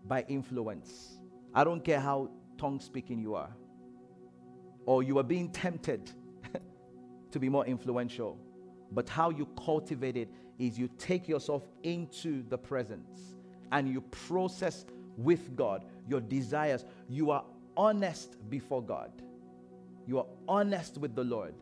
by 0.04 0.24
influence. 0.28 1.18
I 1.54 1.64
don't 1.64 1.84
care 1.84 2.00
how 2.00 2.30
tongue 2.58 2.80
speaking 2.80 3.20
you 3.20 3.34
are, 3.34 3.54
or 4.86 5.02
you 5.02 5.18
are 5.18 5.24
being 5.24 5.50
tempted 5.50 6.10
to 7.30 7.38
be 7.38 7.48
more 7.48 7.66
influential. 7.66 8.38
But 8.92 9.08
how 9.08 9.30
you 9.30 9.46
cultivate 9.64 10.16
it 10.16 10.28
is 10.58 10.78
you 10.78 10.88
take 10.98 11.28
yourself 11.28 11.62
into 11.82 12.42
the 12.48 12.58
presence 12.58 13.36
and 13.70 13.88
you 13.88 14.02
process 14.02 14.84
with 15.16 15.56
God 15.56 15.84
your 16.08 16.20
desires. 16.20 16.84
You 17.08 17.30
are 17.30 17.44
honest 17.76 18.36
before 18.50 18.82
God. 18.82 19.10
You 20.06 20.18
are 20.18 20.26
honest 20.48 20.98
with 20.98 21.14
the 21.14 21.24
Lord. 21.24 21.54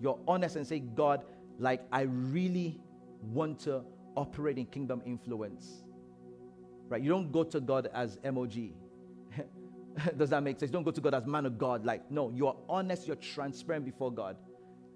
You're 0.00 0.18
honest 0.26 0.56
and 0.56 0.66
say, 0.66 0.78
God, 0.78 1.24
like 1.58 1.82
I 1.92 2.02
really 2.02 2.80
want 3.32 3.60
to 3.60 3.82
operate 4.16 4.58
in 4.58 4.66
kingdom 4.66 5.02
influence. 5.04 5.84
Right? 6.88 7.02
You 7.02 7.10
don't 7.10 7.30
go 7.30 7.44
to 7.44 7.60
God 7.60 7.90
as 7.92 8.18
MOG. 8.24 8.54
Does 10.16 10.30
that 10.30 10.42
make 10.42 10.58
sense? 10.58 10.70
You 10.70 10.74
don't 10.74 10.84
go 10.84 10.90
to 10.90 11.00
God 11.00 11.14
as 11.14 11.26
man 11.26 11.46
of 11.46 11.58
God. 11.58 11.84
Like, 11.84 12.10
no, 12.10 12.30
you 12.30 12.46
are 12.46 12.56
honest, 12.68 13.06
you're 13.06 13.16
transparent 13.16 13.84
before 13.84 14.12
God. 14.12 14.36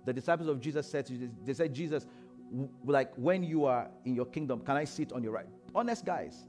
The 0.05 0.13
disciples 0.13 0.49
of 0.49 0.61
Jesus 0.61 0.87
said 0.87 1.07
to 1.07 1.13
Jesus, 1.13 1.31
they 1.45 1.55
said, 1.55 1.75
Jesus, 1.75 2.07
like 2.85 3.13
when 3.17 3.43
you 3.43 3.65
are 3.65 3.89
in 4.05 4.15
your 4.15 4.27
kingdom, 4.27 4.61
can 4.61 4.77
I 4.77 4.85
sit 4.85 5.13
on 5.13 5.23
your 5.23 5.33
right? 5.33 5.47
Honest 5.75 6.05
guys. 6.05 6.47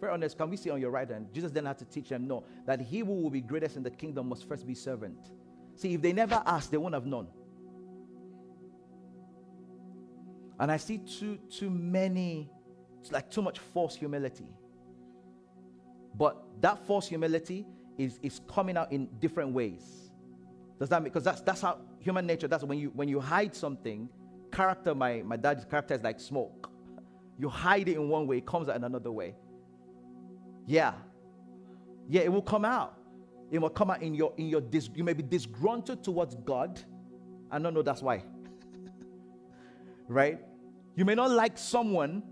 Very 0.00 0.12
honest. 0.12 0.36
Can 0.36 0.50
we 0.50 0.56
sit 0.56 0.72
on 0.72 0.80
your 0.80 0.90
right 0.90 1.08
hand? 1.08 1.28
Jesus 1.32 1.52
then 1.52 1.66
had 1.66 1.78
to 1.78 1.84
teach 1.84 2.08
them, 2.08 2.26
no, 2.26 2.44
that 2.66 2.80
he 2.80 3.00
who 3.00 3.22
will 3.22 3.30
be 3.30 3.40
greatest 3.40 3.76
in 3.76 3.82
the 3.82 3.90
kingdom 3.90 4.28
must 4.28 4.48
first 4.48 4.66
be 4.66 4.74
servant. 4.74 5.30
See, 5.76 5.94
if 5.94 6.02
they 6.02 6.12
never 6.12 6.42
asked, 6.46 6.70
they 6.70 6.76
won't 6.76 6.94
have 6.94 7.06
known. 7.06 7.28
And 10.58 10.70
I 10.70 10.76
see 10.76 10.98
too 10.98 11.38
too 11.48 11.70
many, 11.70 12.50
it's 13.00 13.12
like 13.12 13.30
too 13.30 13.42
much 13.42 13.58
false 13.58 13.94
humility. 13.94 14.48
But 16.14 16.42
that 16.60 16.86
false 16.86 17.08
humility 17.08 17.66
is, 17.96 18.18
is 18.22 18.40
coming 18.46 18.76
out 18.76 18.92
in 18.92 19.06
different 19.20 19.52
ways. 19.52 20.09
Does 20.80 20.88
that 20.88 21.04
because 21.04 21.22
that's 21.22 21.42
that's 21.42 21.60
how 21.60 21.78
human 21.98 22.26
nature, 22.26 22.48
that's 22.48 22.64
when 22.64 22.78
you 22.78 22.90
when 22.94 23.06
you 23.06 23.20
hide 23.20 23.54
something, 23.54 24.08
character, 24.50 24.94
my, 24.94 25.22
my 25.22 25.36
dad's 25.36 25.66
character 25.66 25.94
is 25.94 26.02
like 26.02 26.18
smoke. 26.18 26.70
You 27.38 27.50
hide 27.50 27.88
it 27.88 27.96
in 27.96 28.08
one 28.08 28.26
way, 28.26 28.38
it 28.38 28.46
comes 28.46 28.68
out 28.68 28.76
in 28.76 28.84
another 28.84 29.12
way. 29.12 29.34
Yeah. 30.66 30.94
Yeah, 32.08 32.22
it 32.22 32.32
will 32.32 32.42
come 32.42 32.64
out. 32.64 32.96
It 33.50 33.58
will 33.58 33.68
come 33.68 33.90
out 33.90 34.02
in 34.02 34.14
your 34.14 34.32
in 34.38 34.46
your 34.46 34.62
dis, 34.62 34.88
you 34.94 35.04
may 35.04 35.12
be 35.12 35.22
disgruntled 35.22 36.02
towards 36.02 36.34
God. 36.34 36.80
I 37.50 37.58
don't 37.58 37.74
know 37.74 37.82
that's 37.82 38.00
why. 38.00 38.24
right? 40.08 40.40
You 40.96 41.04
may 41.04 41.14
not 41.14 41.30
like 41.30 41.58
someone 41.58 42.22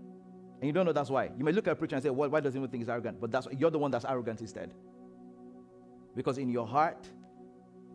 and 0.59 0.67
you 0.67 0.73
don't 0.73 0.87
know 0.87 0.91
that's 0.91 1.11
why. 1.11 1.29
You 1.37 1.45
may 1.45 1.51
look 1.51 1.67
at 1.67 1.73
a 1.73 1.75
preacher 1.75 1.95
and 1.95 2.03
say, 2.03 2.09
well, 2.09 2.29
why 2.29 2.39
does 2.39 2.55
he 2.55 2.59
think 2.61 2.81
he's 2.81 2.89
arrogant? 2.89 3.21
But 3.21 3.31
that's 3.31 3.47
you're 3.57 3.69
the 3.71 3.77
one 3.77 3.91
that's 3.91 4.05
arrogant 4.05 4.41
instead. 4.41 4.73
Because 6.15 6.39
in 6.39 6.49
your 6.49 6.65
heart, 6.65 7.07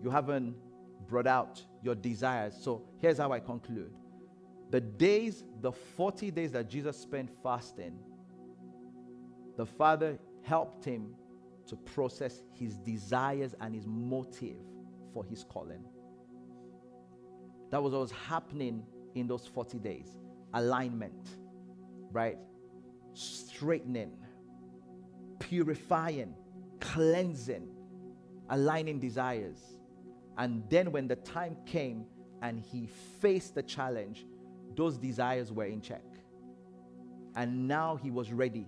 you 0.05 0.11
haven't 0.11 0.55
brought 1.09 1.27
out 1.27 1.63
your 1.83 1.95
desires. 1.95 2.55
So 2.61 2.83
here's 3.01 3.17
how 3.17 3.33
I 3.33 3.41
conclude. 3.41 3.91
The 4.71 4.83
days, 4.83 5.45
the 5.63 5.73
40 5.73 6.31
days 6.31 6.53
that 6.53 6.69
Jesus 6.69 6.97
spent 6.99 7.31
fasting, 7.43 7.99
the 9.57 9.65
Father 9.65 10.19
helped 10.43 10.85
him 10.85 11.15
to 11.69 11.77
process 11.77 12.43
his 12.53 12.77
desires 12.77 13.55
and 13.61 13.75
his 13.75 13.87
motive 13.87 14.59
for 15.15 15.25
his 15.25 15.43
calling. 15.43 15.83
That 17.71 17.83
was 17.83 17.95
what 17.95 18.03
was 18.03 18.13
happening 18.13 18.85
in 19.15 19.27
those 19.27 19.47
40 19.47 19.79
days 19.79 20.09
alignment, 20.53 21.29
right? 22.13 22.39
Straightening, 23.15 24.13
purifying, 25.41 26.35
cleansing, 26.81 27.69
aligning 28.51 29.01
desires. 29.01 29.74
And 30.37 30.65
then 30.69 30.91
when 30.93 31.09
the 31.09 31.17
time 31.17 31.57
came 31.67 32.07
and 32.43 32.61
he 32.61 32.87
faced 33.21 33.55
the 33.55 33.63
challenge, 33.63 34.27
those 34.77 34.99
desires 34.99 35.53
were 35.53 35.67
in 35.67 35.81
check. 35.81 36.05
And 37.37 37.67
now 37.69 37.97
he 37.97 38.11
was 38.11 38.33
ready 38.33 38.67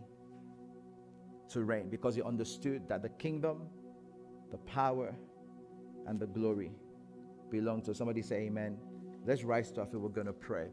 to 1.51 1.63
reign 1.63 1.89
because 1.89 2.15
he 2.15 2.23
understood 2.23 2.89
that 2.89 3.03
the 3.03 3.09
kingdom, 3.09 3.69
the 4.51 4.59
power, 4.59 5.15
and 6.07 6.19
the 6.19 6.27
glory 6.27 6.73
belong 7.51 7.83
to 7.83 7.95
somebody 7.95 8.23
say 8.23 8.43
amen. 8.43 8.79
Let's 9.25 9.43
rise 9.45 9.71
to 9.73 9.81
our 9.81 9.87
feet. 9.87 10.01
We're 10.01 10.09
going 10.09 10.27
to 10.27 10.33
pray. 10.33 10.69